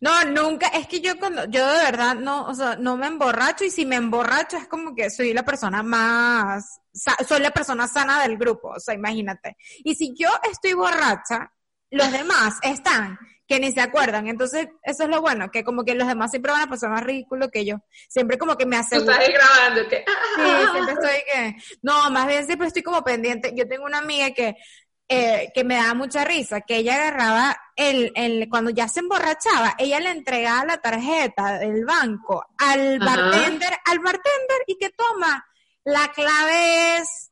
No, 0.01 0.23
nunca, 0.25 0.67
es 0.67 0.87
que 0.87 1.01
yo 1.01 1.17
cuando, 1.17 1.45
yo 1.45 1.65
de 1.67 1.83
verdad 1.83 2.15
no, 2.15 2.45
o 2.45 2.53
sea, 2.53 2.75
no 2.75 2.97
me 2.97 3.07
emborracho 3.07 3.63
y 3.63 3.69
si 3.69 3.85
me 3.85 3.95
emborracho 3.95 4.57
es 4.57 4.67
como 4.67 4.95
que 4.95 5.09
soy 5.09 5.33
la 5.33 5.43
persona 5.43 5.83
más, 5.83 6.81
soy 7.27 7.39
la 7.39 7.51
persona 7.51 7.87
sana 7.87 8.21
del 8.21 8.37
grupo, 8.37 8.69
o 8.69 8.79
sea, 8.79 8.93
imagínate. 8.93 9.57
Y 9.83 9.95
si 9.95 10.13
yo 10.15 10.29
estoy 10.51 10.73
borracha, 10.73 11.51
los 11.91 12.11
demás 12.11 12.59
están 12.61 13.17
que 13.49 13.59
ni 13.59 13.71
se 13.71 13.81
acuerdan. 13.81 14.27
Entonces, 14.27 14.67
eso 14.83 15.03
es 15.03 15.09
lo 15.09 15.21
bueno, 15.21 15.49
que 15.49 15.63
como 15.63 15.83
que 15.83 15.95
los 15.95 16.07
demás 16.07 16.29
siempre 16.29 16.51
van 16.51 16.61
a 16.61 16.67
pasar 16.67 16.91
más 16.91 17.03
ridículo 17.03 17.49
que 17.49 17.65
yo. 17.65 17.77
Siempre 18.07 18.37
como 18.37 18.55
que 18.55 18.67
me 18.67 18.77
hacen. 18.77 19.03
Tú 19.03 19.09
estás 19.09 19.27
grabando, 19.27 19.89
que... 19.89 20.05
Sí, 20.35 20.71
siempre 20.71 20.93
estoy 20.93 21.23
que... 21.33 21.55
No, 21.81 22.11
más 22.11 22.27
bien 22.27 22.45
siempre 22.45 22.67
estoy 22.67 22.83
como 22.83 23.03
pendiente. 23.03 23.51
Yo 23.55 23.67
tengo 23.67 23.85
una 23.85 23.97
amiga 23.97 24.29
que 24.35 24.55
eh, 25.11 25.51
que 25.55 25.63
me 25.63 25.75
daba 25.75 25.95
mucha 25.95 26.23
risa, 26.23 26.61
que 26.61 26.77
ella 26.77 26.95
agarraba 26.95 27.59
el, 27.75 28.11
el, 28.15 28.47
cuando 28.47 28.69
ya 28.69 28.87
se 28.87 28.99
emborrachaba, 28.99 29.73
ella 29.79 29.99
le 29.99 30.11
entregaba 30.11 30.65
la 30.65 30.77
tarjeta 30.77 31.57
del 31.57 31.83
banco 31.83 32.45
al 32.59 32.99
bartender, 32.99 33.73
al 33.85 33.99
bartender 33.99 34.61
y 34.67 34.77
que 34.77 34.91
toma, 34.91 35.43
la 35.83 36.11
clave 36.11 36.97
es 36.97 37.29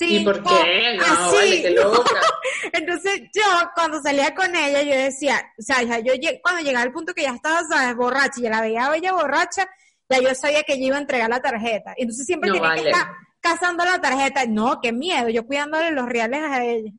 ¿Y 0.00 0.24
por 0.24 0.42
qué? 0.42 0.98
así. 1.00 1.64
Entonces 2.72 3.22
yo 3.32 3.42
cuando 3.74 4.00
salía 4.02 4.34
con 4.34 4.54
ella 4.54 4.82
yo 4.82 4.94
decía, 4.94 5.52
o 5.58 5.62
sea, 5.62 5.82
yo 5.82 6.12
cuando 6.42 6.62
llegaba 6.62 6.84
al 6.84 6.92
punto 6.92 7.14
que 7.14 7.22
ya 7.22 7.34
estaba, 7.34 7.62
¿sabes? 7.64 7.96
borracha 7.96 8.38
y 8.38 8.42
ya 8.42 8.50
la 8.50 8.60
veía 8.60 8.90
ella 8.94 9.12
borracha, 9.12 9.68
ya 10.08 10.20
yo 10.20 10.34
sabía 10.34 10.62
que 10.62 10.74
ella 10.74 10.86
iba 10.86 10.96
a 10.96 11.00
entregar 11.00 11.30
la 11.30 11.40
tarjeta. 11.40 11.94
Entonces 11.96 12.26
siempre 12.26 12.50
tenía 12.50 12.74
que 12.74 12.90
estar 12.90 13.06
cazando 13.48 13.84
la 13.84 14.00
tarjeta. 14.00 14.44
No, 14.46 14.80
qué 14.80 14.92
miedo, 14.92 15.28
yo 15.28 15.46
cuidándole 15.46 15.90
los 15.90 16.08
reales 16.08 16.42
a 16.42 16.64
ella. 16.64 16.92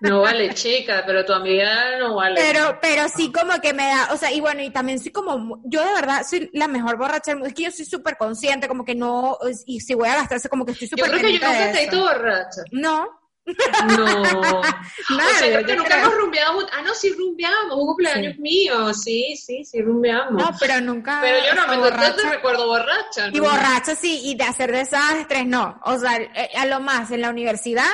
No 0.00 0.22
vale, 0.22 0.52
chica, 0.54 1.02
pero 1.06 1.24
tu 1.24 1.32
amiga 1.32 1.98
no 1.98 2.14
vale. 2.14 2.40
Pero, 2.40 2.78
pero 2.80 3.08
sí 3.08 3.32
como 3.32 3.60
que 3.60 3.72
me 3.72 3.84
da, 3.84 4.08
o 4.12 4.16
sea, 4.16 4.32
y 4.32 4.40
bueno, 4.40 4.62
y 4.62 4.70
también 4.70 4.98
soy 4.98 5.12
como, 5.12 5.60
yo 5.64 5.84
de 5.84 5.92
verdad 5.92 6.24
soy 6.28 6.50
la 6.52 6.68
mejor 6.68 6.96
borracha 6.96 7.30
del 7.30 7.36
mundo. 7.36 7.48
Es 7.48 7.54
que 7.54 7.64
yo 7.64 7.70
soy 7.70 7.84
súper 7.84 8.16
consciente, 8.16 8.68
como 8.68 8.84
que 8.84 8.94
no, 8.94 9.38
y 9.66 9.80
si 9.80 9.94
voy 9.94 10.08
a 10.08 10.16
gastarse, 10.16 10.48
como 10.48 10.64
que 10.64 10.72
estoy 10.72 10.88
súper 10.88 11.06
Yo 11.06 11.10
creo 11.10 11.22
que 11.22 11.32
yo 11.32 11.38
nunca 11.38 11.72
te 11.72 11.78
he 11.78 11.80
visto 11.82 12.00
borracha. 12.00 12.62
No. 12.72 13.25
No. 13.46 14.22
Nada, 14.22 14.64
o 15.30 15.38
sea, 15.38 15.64
que 15.64 15.76
nunca 15.76 15.88
creo. 15.88 16.06
hemos 16.06 16.14
rumbeado. 16.16 16.66
Ah, 16.72 16.82
no, 16.82 16.94
sí 16.94 17.12
rumbeamos. 17.12 17.76
Un 17.76 17.86
cumpleaños 17.86 18.38
mío. 18.38 18.92
Sí, 18.92 19.36
sí, 19.36 19.64
sí 19.64 19.80
rumbeamos. 19.82 20.42
No, 20.42 20.50
pero 20.58 20.80
nunca. 20.80 21.20
pero 21.22 21.38
yo 21.46 21.54
no 21.54 21.66
me 21.68 21.74
te 21.74 21.78
borracha. 21.78 22.30
recuerdo 22.30 22.66
borracha. 22.66 23.28
Y 23.28 23.38
¿no? 23.38 23.44
borracha 23.44 23.94
sí, 23.94 24.20
y 24.24 24.34
de 24.34 24.44
hacer 24.44 24.72
desastres, 24.72 25.46
no. 25.46 25.80
O 25.84 25.98
sea, 25.98 26.16
eh, 26.16 26.50
a 26.56 26.66
lo 26.66 26.80
más 26.80 27.10
en 27.10 27.20
la 27.20 27.30
universidad, 27.30 27.84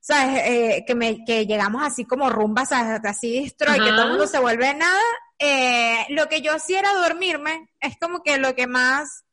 ¿sabes? 0.00 0.40
Eh, 0.44 0.84
que, 0.86 0.94
me, 0.94 1.24
que 1.24 1.46
llegamos 1.46 1.82
así 1.84 2.04
como 2.04 2.30
rumbas, 2.30 2.72
así 2.72 3.42
destroy, 3.42 3.78
que 3.78 3.90
todo 3.90 4.02
el 4.04 4.08
mundo 4.10 4.26
se 4.26 4.38
vuelve 4.38 4.72
nada. 4.74 5.00
Eh, 5.38 6.06
lo 6.08 6.28
que 6.28 6.40
yo 6.40 6.54
hacía 6.54 6.78
era 6.78 6.94
dormirme, 6.94 7.68
es 7.80 7.98
como 8.00 8.22
que 8.22 8.38
lo 8.38 8.54
que 8.54 8.66
más, 8.66 9.25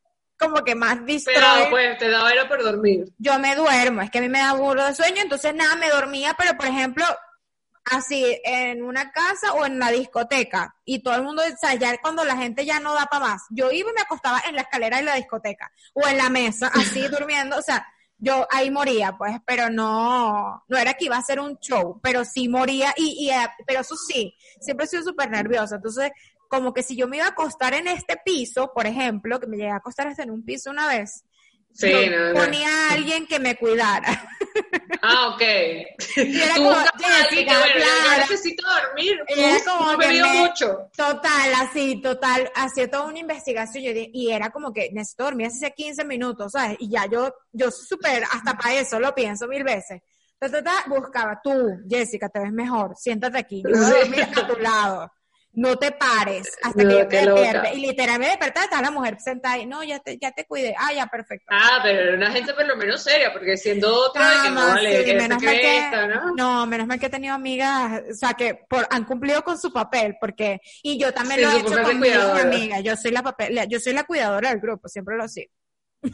como 0.44 0.64
que 0.64 0.74
más. 0.74 0.98
Pero 1.06 1.46
pues 1.70 1.98
te 1.98 2.08
daba 2.08 2.32
era 2.32 2.48
por 2.48 2.62
dormir. 2.62 3.12
Yo 3.18 3.38
me 3.38 3.54
duermo, 3.54 4.02
es 4.02 4.10
que 4.10 4.18
a 4.18 4.22
mí 4.22 4.28
me 4.28 4.38
da 4.38 4.54
burro 4.54 4.84
de 4.84 4.94
sueño, 4.94 5.22
entonces 5.22 5.54
nada, 5.54 5.76
me 5.76 5.90
dormía, 5.90 6.34
pero 6.38 6.56
por 6.56 6.66
ejemplo, 6.66 7.04
así 7.84 8.40
en 8.44 8.82
una 8.82 9.12
casa 9.12 9.52
o 9.52 9.66
en 9.66 9.78
la 9.78 9.90
discoteca 9.90 10.74
y 10.84 11.02
todo 11.02 11.14
el 11.14 11.22
mundo, 11.22 11.42
o 11.42 11.56
sea, 11.56 11.74
ya 11.74 11.96
cuando 11.98 12.24
la 12.24 12.36
gente 12.36 12.64
ya 12.64 12.80
no 12.80 12.94
da 12.94 13.06
para 13.06 13.26
más, 13.26 13.42
yo 13.50 13.70
iba 13.70 13.90
y 13.90 13.94
me 13.94 14.00
acostaba 14.00 14.42
en 14.48 14.54
la 14.54 14.62
escalera 14.62 14.98
de 14.98 15.02
la 15.04 15.16
discoteca 15.16 15.70
o 15.92 16.06
en 16.06 16.16
la 16.16 16.30
mesa, 16.30 16.68
así 16.74 17.06
durmiendo, 17.08 17.58
o 17.58 17.62
sea, 17.62 17.86
yo 18.16 18.46
ahí 18.50 18.70
moría, 18.70 19.16
pues, 19.18 19.36
pero 19.44 19.68
no, 19.68 20.64
no 20.66 20.78
era 20.78 20.94
que 20.94 21.06
iba 21.06 21.16
a 21.16 21.22
ser 21.22 21.40
un 21.40 21.58
show, 21.58 22.00
pero 22.02 22.24
sí 22.24 22.48
moría 22.48 22.94
y, 22.96 23.26
y 23.26 23.30
eh, 23.30 23.48
pero 23.66 23.80
eso 23.80 23.96
sí, 23.96 24.34
siempre 24.60 24.86
he 24.86 24.88
sido 24.88 25.02
súper 25.02 25.30
nerviosa, 25.30 25.76
entonces 25.76 26.10
como 26.54 26.72
que 26.72 26.82
si 26.82 26.96
yo 26.96 27.08
me 27.08 27.16
iba 27.16 27.26
a 27.26 27.30
acostar 27.30 27.74
en 27.74 27.88
este 27.88 28.16
piso, 28.24 28.72
por 28.74 28.86
ejemplo, 28.86 29.40
que 29.40 29.46
me 29.46 29.56
llegué 29.56 29.70
a 29.70 29.76
acostar 29.76 30.06
hasta 30.08 30.22
en 30.22 30.30
un 30.30 30.44
piso 30.44 30.70
una 30.70 30.88
vez, 30.88 31.24
Sí, 31.76 31.90
yo 31.90 32.08
no, 32.08 32.32
no. 32.32 32.40
ponía 32.40 32.68
a 32.68 32.92
alguien 32.92 33.26
que 33.26 33.40
me 33.40 33.56
cuidara. 33.56 34.28
Ah, 35.02 35.30
ok. 35.34 35.42
Y 36.18 36.40
era 36.40 36.54
como, 36.54 36.70
Jessica, 36.72 37.52
claro. 37.74 38.20
necesito 38.20 38.62
dormir. 38.68 39.18
Era 39.26 39.56
como 39.64 39.92
no 39.92 39.98
que 39.98 40.06
me- 40.08 40.22
mucho. 40.22 40.88
Total, 40.96 41.52
así, 41.56 42.00
total, 42.00 42.48
hacía 42.54 42.88
toda 42.88 43.06
una 43.06 43.18
investigación 43.18 43.82
yo 43.82 43.90
y 43.94 44.30
era 44.30 44.50
como 44.50 44.72
que 44.72 44.90
necesito 44.92 45.24
dormir 45.24 45.50
sea 45.50 45.70
15 45.70 46.04
minutos, 46.04 46.52
¿sabes? 46.52 46.76
Y 46.78 46.88
ya 46.88 47.06
yo, 47.10 47.34
yo 47.52 47.70
súper, 47.72 48.22
hasta 48.32 48.56
para 48.56 48.74
eso 48.74 49.00
lo 49.00 49.12
pienso 49.12 49.48
mil 49.48 49.64
veces. 49.64 50.00
Ta, 50.38 50.48
ta, 50.48 50.62
ta, 50.62 50.84
buscaba, 50.86 51.40
tú, 51.42 51.50
Jessica, 51.90 52.28
te 52.28 52.38
ves 52.38 52.52
mejor, 52.52 52.94
siéntate 52.96 53.38
aquí, 53.38 53.62
yo 53.64 53.70
voy 53.70 53.84
a 53.84 53.98
dormir 53.98 54.22
a 54.36 54.46
tu 54.46 54.56
lado. 54.60 55.12
No 55.54 55.76
te 55.76 55.92
pares 55.92 56.50
hasta 56.62 56.82
No, 56.82 56.88
que 56.88 56.98
yo 56.98 57.08
te 57.08 57.16
despierte. 57.16 57.74
Y 57.74 57.80
literal 57.80 58.18
me 58.18 58.26
despertaba, 58.26 58.64
estaba 58.64 58.82
la 58.82 58.90
mujer 58.90 59.16
sentada 59.20 59.54
ahí, 59.54 59.66
no, 59.66 59.82
ya 59.84 60.00
te, 60.00 60.18
ya 60.20 60.32
te 60.32 60.44
cuidé. 60.46 60.74
Ah, 60.78 60.92
ya, 60.92 61.06
perfecto. 61.06 61.46
Ah, 61.50 61.80
pero 61.82 62.00
era 62.00 62.16
una 62.16 62.30
gente 62.32 62.54
por 62.54 62.66
lo 62.66 62.76
menos 62.76 63.02
seria, 63.02 63.32
porque 63.32 63.56
siendo 63.56 63.94
otra, 63.94 64.42
que 64.42 64.50
no 64.50 64.66
vale, 64.66 64.98
sí, 64.98 65.04
que 65.04 65.14
menos 65.14 65.42
mal 65.42 65.54
que, 65.54 65.78
esta, 65.78 66.06
¿no? 66.06 66.34
no, 66.34 66.66
menos 66.66 66.86
mal 66.86 66.98
que 66.98 67.06
he 67.06 67.10
tenido 67.10 67.34
amigas, 67.34 68.02
o 68.10 68.14
sea, 68.14 68.34
que 68.34 68.58
por, 68.68 68.86
han 68.90 69.04
cumplido 69.04 69.42
con 69.42 69.58
su 69.58 69.72
papel, 69.72 70.16
porque, 70.20 70.60
y 70.82 70.98
yo 70.98 71.12
también 71.12 71.40
Sí, 71.40 71.46
lo 71.46 71.52
he 71.52 71.60
hecho 71.60 71.82
con 71.82 72.00
mis 72.00 72.14
amigas, 72.14 72.82
yo 72.82 72.96
soy 72.96 73.12
la 73.12 73.22
papel, 73.22 73.60
yo 73.68 73.78
soy 73.78 73.92
la 73.92 74.04
cuidadora 74.04 74.50
del 74.50 74.60
grupo, 74.60 74.88
siempre 74.88 75.16
lo 75.16 75.28
sigo. 75.28 75.52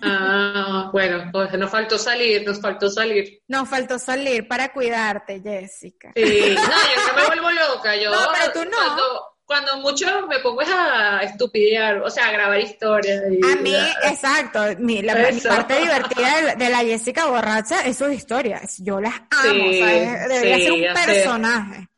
Ah, 0.02 0.88
bueno, 0.92 1.30
pues 1.32 1.52
nos 1.54 1.70
faltó 1.70 1.98
salir, 1.98 2.46
nos 2.46 2.60
faltó 2.60 2.88
salir. 2.88 3.40
Nos 3.48 3.68
faltó 3.68 3.98
salir 3.98 4.46
para 4.46 4.72
cuidarte, 4.72 5.40
Jessica. 5.40 6.12
Sí, 6.14 6.54
no, 6.54 6.62
yo 6.62 7.06
no 7.08 7.14
me 7.14 7.26
vuelvo 7.26 7.50
loca, 7.50 7.96
yo 7.96 8.10
No, 8.10 8.28
pero 8.32 8.52
tú 8.52 8.64
no. 8.70 8.76
Cuando, 8.76 9.29
cuando 9.50 9.78
mucho 9.78 10.06
me 10.28 10.38
pongo 10.38 10.62
es 10.62 10.68
a 10.70 11.24
estupidear, 11.24 11.96
o 12.02 12.08
sea, 12.08 12.28
a 12.28 12.30
grabar 12.30 12.60
historias. 12.60 13.20
y- 13.28 13.44
A 13.44 13.56
mí, 13.56 13.74
exacto, 14.04 14.60
mi, 14.78 15.02
la, 15.02 15.14
mi 15.32 15.40
parte 15.40 15.74
divertida 15.80 16.36
de, 16.36 16.42
la- 16.42 16.54
de 16.54 16.68
la 16.70 16.78
Jessica 16.78 17.26
borracha 17.26 17.80
es 17.84 17.98
sus 17.98 18.12
historias. 18.12 18.76
Yo 18.78 19.00
las 19.00 19.12
amo, 19.30 19.64
Sí, 19.72 19.80
¿sabes? 19.80 20.28
Debería 20.28 20.56
sí, 20.56 20.62
ser 20.62 20.72
un 20.72 20.96
sé. 20.96 21.04
personaje. 21.04 21.88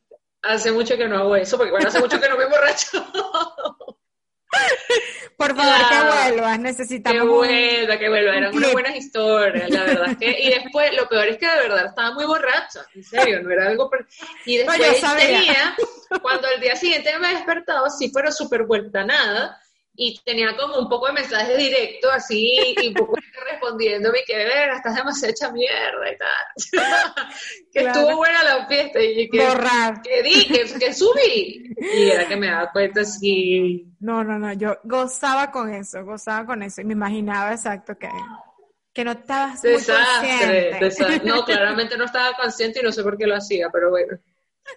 Hace 0.44 0.72
mucho 0.72 0.96
que 0.96 1.06
no 1.06 1.18
hago 1.18 1.36
eso, 1.36 1.58
porque 1.58 1.72
bueno, 1.72 1.88
hace 1.88 2.00
mucho 2.00 2.18
que 2.18 2.26
no 2.30 2.38
me 2.38 2.44
emborracho. 2.48 3.04
Por 5.36 5.56
favor, 5.56 5.88
que 5.88 6.30
vuelvas, 6.30 6.58
necesitamos 6.60 7.22
un- 7.22 7.28
buena, 7.28 7.98
qué 7.98 8.08
buena, 8.08 8.36
eran 8.36 8.50
un 8.52 8.58
unas 8.58 8.72
buenas 8.72 8.96
historias, 8.96 9.70
la 9.70 9.84
verdad. 9.84 10.10
es 10.10 10.16
que- 10.18 10.40
y 10.40 10.50
después, 10.50 10.92
lo 10.96 11.08
peor 11.08 11.26
es 11.28 11.38
que 11.38 11.48
de 11.48 11.56
verdad 11.56 11.86
estaba 11.86 12.12
muy 12.12 12.24
borracha, 12.26 12.84
en 12.94 13.02
serio, 13.04 13.42
no 13.42 13.50
era 13.50 13.66
algo... 13.68 13.88
per- 13.90 14.06
Y 14.44 14.58
después 14.58 14.78
tenía, 15.16 15.74
cuando 16.20 16.48
al 16.48 16.60
día 16.60 16.76
siguiente 16.76 17.18
me 17.18 17.28
despertaba, 17.34 17.88
sí, 17.90 18.10
pero 18.14 18.30
súper 18.30 18.64
vuelta 18.64 19.04
nada, 19.04 19.58
y 19.94 20.18
tenía 20.24 20.56
como 20.56 20.78
un 20.78 20.88
poco 20.88 21.06
de 21.08 21.12
mensajes 21.12 21.56
directos, 21.58 22.10
así, 22.14 22.74
y 22.80 22.88
un 22.88 22.94
poco 22.94 23.16
respondiéndome 23.50 24.20
que, 24.26 24.36
verga, 24.36 24.76
estás 24.76 24.94
demasiado 24.96 25.32
hecha 25.32 25.52
mierda 25.52 26.12
y 26.12 26.18
tal. 26.18 26.72
que 27.72 27.80
Claro. 27.80 28.00
estuvo 28.00 28.16
buena 28.16 28.42
la 28.42 28.66
fiesta, 28.66 29.00
y 29.02 29.28
que... 29.28 29.38
borrar. 29.46 30.00
Que 30.02 30.22
di, 30.22 30.46
que, 30.46 30.64
que 30.78 30.94
subí. 30.94 31.74
Y 31.76 32.10
era 32.10 32.26
que 32.26 32.36
me 32.36 32.46
daba 32.48 32.70
cuenta, 32.72 33.04
sí, 33.04 33.86
No, 34.00 34.24
no, 34.24 34.38
no, 34.38 34.52
yo 34.54 34.78
gozaba 34.84 35.50
con 35.50 35.72
eso, 35.72 36.04
gozaba 36.04 36.46
con 36.46 36.62
eso 36.62 36.80
y 36.80 36.84
me 36.84 36.94
imaginaba 36.94 37.52
exacto 37.52 37.96
que, 37.98 38.08
que 38.94 39.04
no 39.04 39.12
estabas 39.12 39.62
muy 39.62 39.72
Desastre, 39.72 40.28
consciente. 40.30 40.84
desastre. 40.84 41.20
No, 41.28 41.44
claramente 41.44 41.96
no 41.98 42.04
estaba 42.04 42.34
consciente 42.36 42.80
y 42.80 42.82
no 42.82 42.92
sé 42.92 43.02
por 43.02 43.18
qué 43.18 43.26
lo 43.26 43.36
hacía, 43.36 43.68
pero 43.72 43.90
bueno. 43.90 44.18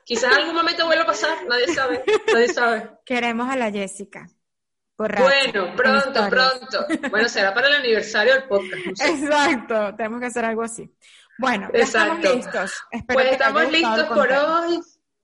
Quizás 0.04 0.32
en 0.34 0.40
algún 0.40 0.56
momento 0.56 0.86
vuelva 0.88 1.04
a 1.04 1.08
pasar, 1.08 1.38
nadie 1.48 1.68
sabe, 1.68 2.04
nadie 2.34 2.48
sabe. 2.50 2.90
Queremos 3.06 3.48
a 3.50 3.56
la 3.56 3.72
Jessica. 3.72 4.28
Borracha, 4.98 5.24
Bueno, 5.24 5.76
pronto, 5.76 6.30
pronto. 6.30 6.86
Bueno, 7.10 7.28
será 7.30 7.54
para 7.54 7.68
el 7.68 7.74
aniversario 7.76 8.34
del 8.34 8.44
podcast. 8.44 8.86
no 8.86 8.96
sé. 8.96 9.10
Exacto, 9.10 9.96
tenemos 9.96 10.20
que 10.22 10.26
hacer 10.28 10.46
algo 10.46 10.64
así. 10.64 10.90
Bueno, 11.38 11.70
ya 11.74 11.80
estamos 11.80 12.20
listos. 12.20 12.74
Espero 12.92 13.14
Pues 13.14 13.26
que 13.28 13.32
estamos 13.34 13.72
listos 13.72 14.04
por 14.06 14.32
hoy. 14.32 14.80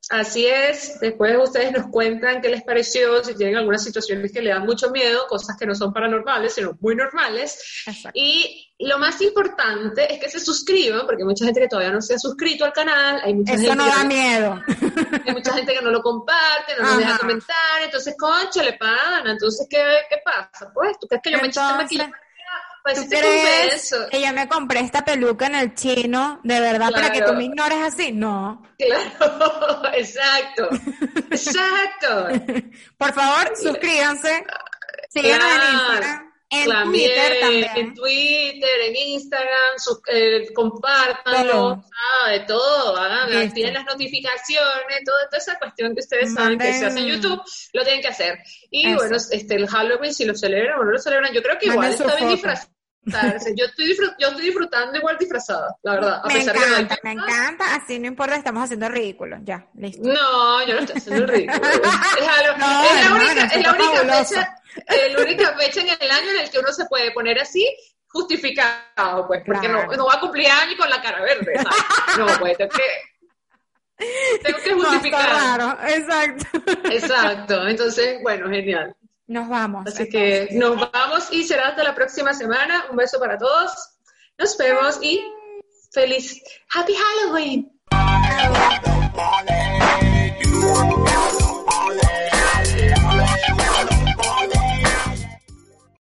Así 0.09 0.45
es. 0.45 0.99
Después 0.99 1.37
ustedes 1.41 1.71
nos 1.71 1.87
cuentan 1.87 2.41
qué 2.41 2.49
les 2.49 2.63
pareció, 2.63 3.23
si 3.23 3.35
tienen 3.35 3.57
algunas 3.57 3.83
situaciones 3.83 4.31
que 4.31 4.41
le 4.41 4.49
dan 4.49 4.65
mucho 4.65 4.89
miedo, 4.89 5.25
cosas 5.27 5.55
que 5.57 5.65
no 5.65 5.75
son 5.75 5.93
paranormales, 5.93 6.53
sino 6.53 6.75
muy 6.81 6.95
normales. 6.95 7.83
Exacto. 7.85 8.11
Y 8.13 8.73
lo 8.79 8.97
más 8.97 9.21
importante 9.21 10.11
es 10.11 10.19
que 10.19 10.29
se 10.29 10.39
suscriban, 10.39 11.05
porque 11.05 11.21
hay 11.21 11.27
mucha 11.27 11.45
gente 11.45 11.61
que 11.61 11.67
todavía 11.67 11.93
no 11.93 12.01
se 12.01 12.15
ha 12.15 12.19
suscrito 12.19 12.65
al 12.65 12.73
canal, 12.73 13.21
hay 13.23 13.35
mucha 13.35 13.53
Eso 13.53 13.61
gente 13.61 13.75
no 13.77 13.85
que 13.85 13.89
da 13.91 14.03
miedo. 14.03 14.61
hay 15.27 15.33
mucha 15.33 15.53
gente 15.53 15.73
que 15.73 15.81
no 15.81 15.91
lo 15.91 16.01
comparte, 16.01 16.73
no 16.79 16.87
nos 16.87 16.97
deja 16.97 17.17
comentar, 17.17 17.81
entonces, 17.83 18.15
concha, 18.17 18.63
le 18.63 18.73
pana, 18.73 19.31
entonces, 19.31 19.67
¿qué, 19.69 19.83
qué 20.09 20.17
pasa? 20.25 20.71
Pues, 20.73 20.97
¿tú 20.99 21.07
crees 21.07 21.21
que 21.21 21.31
yo 21.31 21.37
me 21.37 21.47
eché 21.47 21.59
Entonces, 21.59 21.77
maquillaje? 21.77 22.11
Pues, 22.83 22.95
¿Tú 22.95 23.01
si 23.03 23.09
crees 23.09 23.73
eso. 23.91 24.07
que 24.09 24.21
yo 24.21 24.33
me 24.33 24.47
compré 24.47 24.79
esta 24.79 25.05
peluca 25.05 25.45
en 25.45 25.55
el 25.55 25.75
chino 25.75 26.39
de 26.43 26.59
verdad 26.59 26.89
para 26.91 27.11
que 27.11 27.21
tú 27.21 27.33
me 27.33 27.43
ignores 27.45 27.77
así? 27.79 28.11
No. 28.11 28.63
Claro, 28.77 29.83
exacto, 29.93 30.69
exacto. 31.31 32.27
Por 32.97 33.13
favor, 33.13 33.55
suscríbanse. 33.55 34.43
Síganos 35.09 35.45
en 35.45 35.59
Claro. 35.59 35.73
Instagram. 35.73 36.31
En 36.53 36.67
También, 36.69 37.09
Twitter 37.11 37.39
también. 37.39 37.71
en 37.77 37.93
Twitter, 37.93 38.69
en 38.87 38.95
Instagram, 38.97 39.75
eh, 40.07 40.53
compártanlo, 40.53 41.51
Todo. 41.53 41.83
¿sabe? 42.25 42.39
todo, 42.41 42.97
hagan, 42.97 43.37
activen 43.47 43.73
las 43.73 43.85
notificaciones, 43.85 44.99
toda, 45.05 45.25
toda 45.29 45.37
esa 45.37 45.57
cuestión 45.57 45.93
que 45.95 46.01
ustedes 46.01 46.33
saben 46.33 46.59
que 46.59 46.73
se 46.73 46.87
hace 46.87 46.99
en 46.99 47.05
YouTube, 47.05 47.41
lo 47.71 47.83
tienen 47.85 48.01
que 48.01 48.09
hacer. 48.09 48.39
Y 48.69 48.85
Eso. 48.89 48.97
bueno, 48.97 49.15
este, 49.15 49.55
el 49.55 49.65
Halloween, 49.65 50.13
si 50.13 50.25
lo 50.25 50.35
celebran 50.35 50.77
o 50.77 50.83
no 50.83 50.91
lo 50.91 50.99
celebran, 50.99 51.31
yo 51.33 51.41
creo 51.41 51.57
que 51.57 51.67
igual 51.67 51.87
Manden 51.87 51.97
su 51.97 52.03
está 52.03 52.67
Yo 53.03 53.65
estoy, 53.65 53.95
yo 54.19 54.27
estoy 54.27 54.45
disfrutando 54.45 54.95
igual 54.97 55.17
disfrazada, 55.17 55.75
la 55.81 55.93
verdad, 55.93 56.21
a 56.23 56.27
Me 56.27 56.33
pesar 56.35 56.53
que 56.55 56.59
no 56.59 56.77
encanta, 56.77 56.97
me 57.03 57.11
encanta. 57.13 57.75
Así 57.75 57.97
no 57.99 58.07
importa, 58.07 58.35
estamos 58.35 58.63
haciendo 58.63 58.89
ridículo. 58.89 59.37
Ya, 59.41 59.65
listo. 59.75 60.03
no, 60.03 60.65
yo 60.67 60.75
no 60.75 60.81
estoy 60.81 60.97
haciendo 60.97 61.23
el 61.23 61.27
ridículo. 61.29 61.59
Es, 62.21 62.27
algo- 62.27 62.57
No, 62.59 62.83
es 62.83 63.05
la 63.09 63.15
única, 63.15 63.43
es 63.45 63.63
la 63.63 63.71
única 63.73 64.23
fecha, 64.23 64.55
es 64.87 65.13
la 65.15 65.21
única 65.23 65.57
fecha 65.57 65.81
en 65.81 65.87
el 65.99 66.11
año 66.11 66.29
en 66.31 66.37
el 66.41 66.49
que 66.51 66.59
uno 66.59 66.71
se 66.71 66.85
puede 66.85 67.11
poner 67.11 67.39
así 67.41 67.67
justificado, 68.07 69.25
pues, 69.27 69.41
porque 69.45 69.67
Claro. 69.67 69.95
no, 69.95 70.05
va 70.05 70.15
a 70.15 70.19
cumplir 70.19 70.47
año 70.49 70.77
con 70.77 70.89
la 70.89 71.01
cara 71.01 71.21
verde. 71.21 71.53
¿sabes? 71.55 72.17
No, 72.19 72.25
pues, 72.39 72.57
tengo 72.57 72.69
que, 72.71 72.83
tengo 74.43 74.57
que 74.59 74.73
justificar. 74.73 75.29
raro, 75.29 75.77
exacto. 75.87 76.45
Exacto, 76.91 77.67
entonces, 77.67 78.19
bueno, 78.21 78.47
genial. 78.49 78.95
Nos 79.31 79.47
vamos. 79.47 79.87
Así 79.87 80.09
que 80.09 80.49
nos 80.51 80.91
vamos 80.91 81.31
y 81.31 81.45
será 81.45 81.69
hasta 81.69 81.85
la 81.85 81.95
próxima 81.95 82.33
semana. 82.33 82.87
Un 82.89 82.97
beso 82.97 83.17
para 83.17 83.37
todos. 83.37 83.71
Nos 84.37 84.57
vemos 84.57 84.99
y 85.01 85.23
feliz 85.93 86.43
Happy 86.75 86.93
Halloween. 86.93 87.71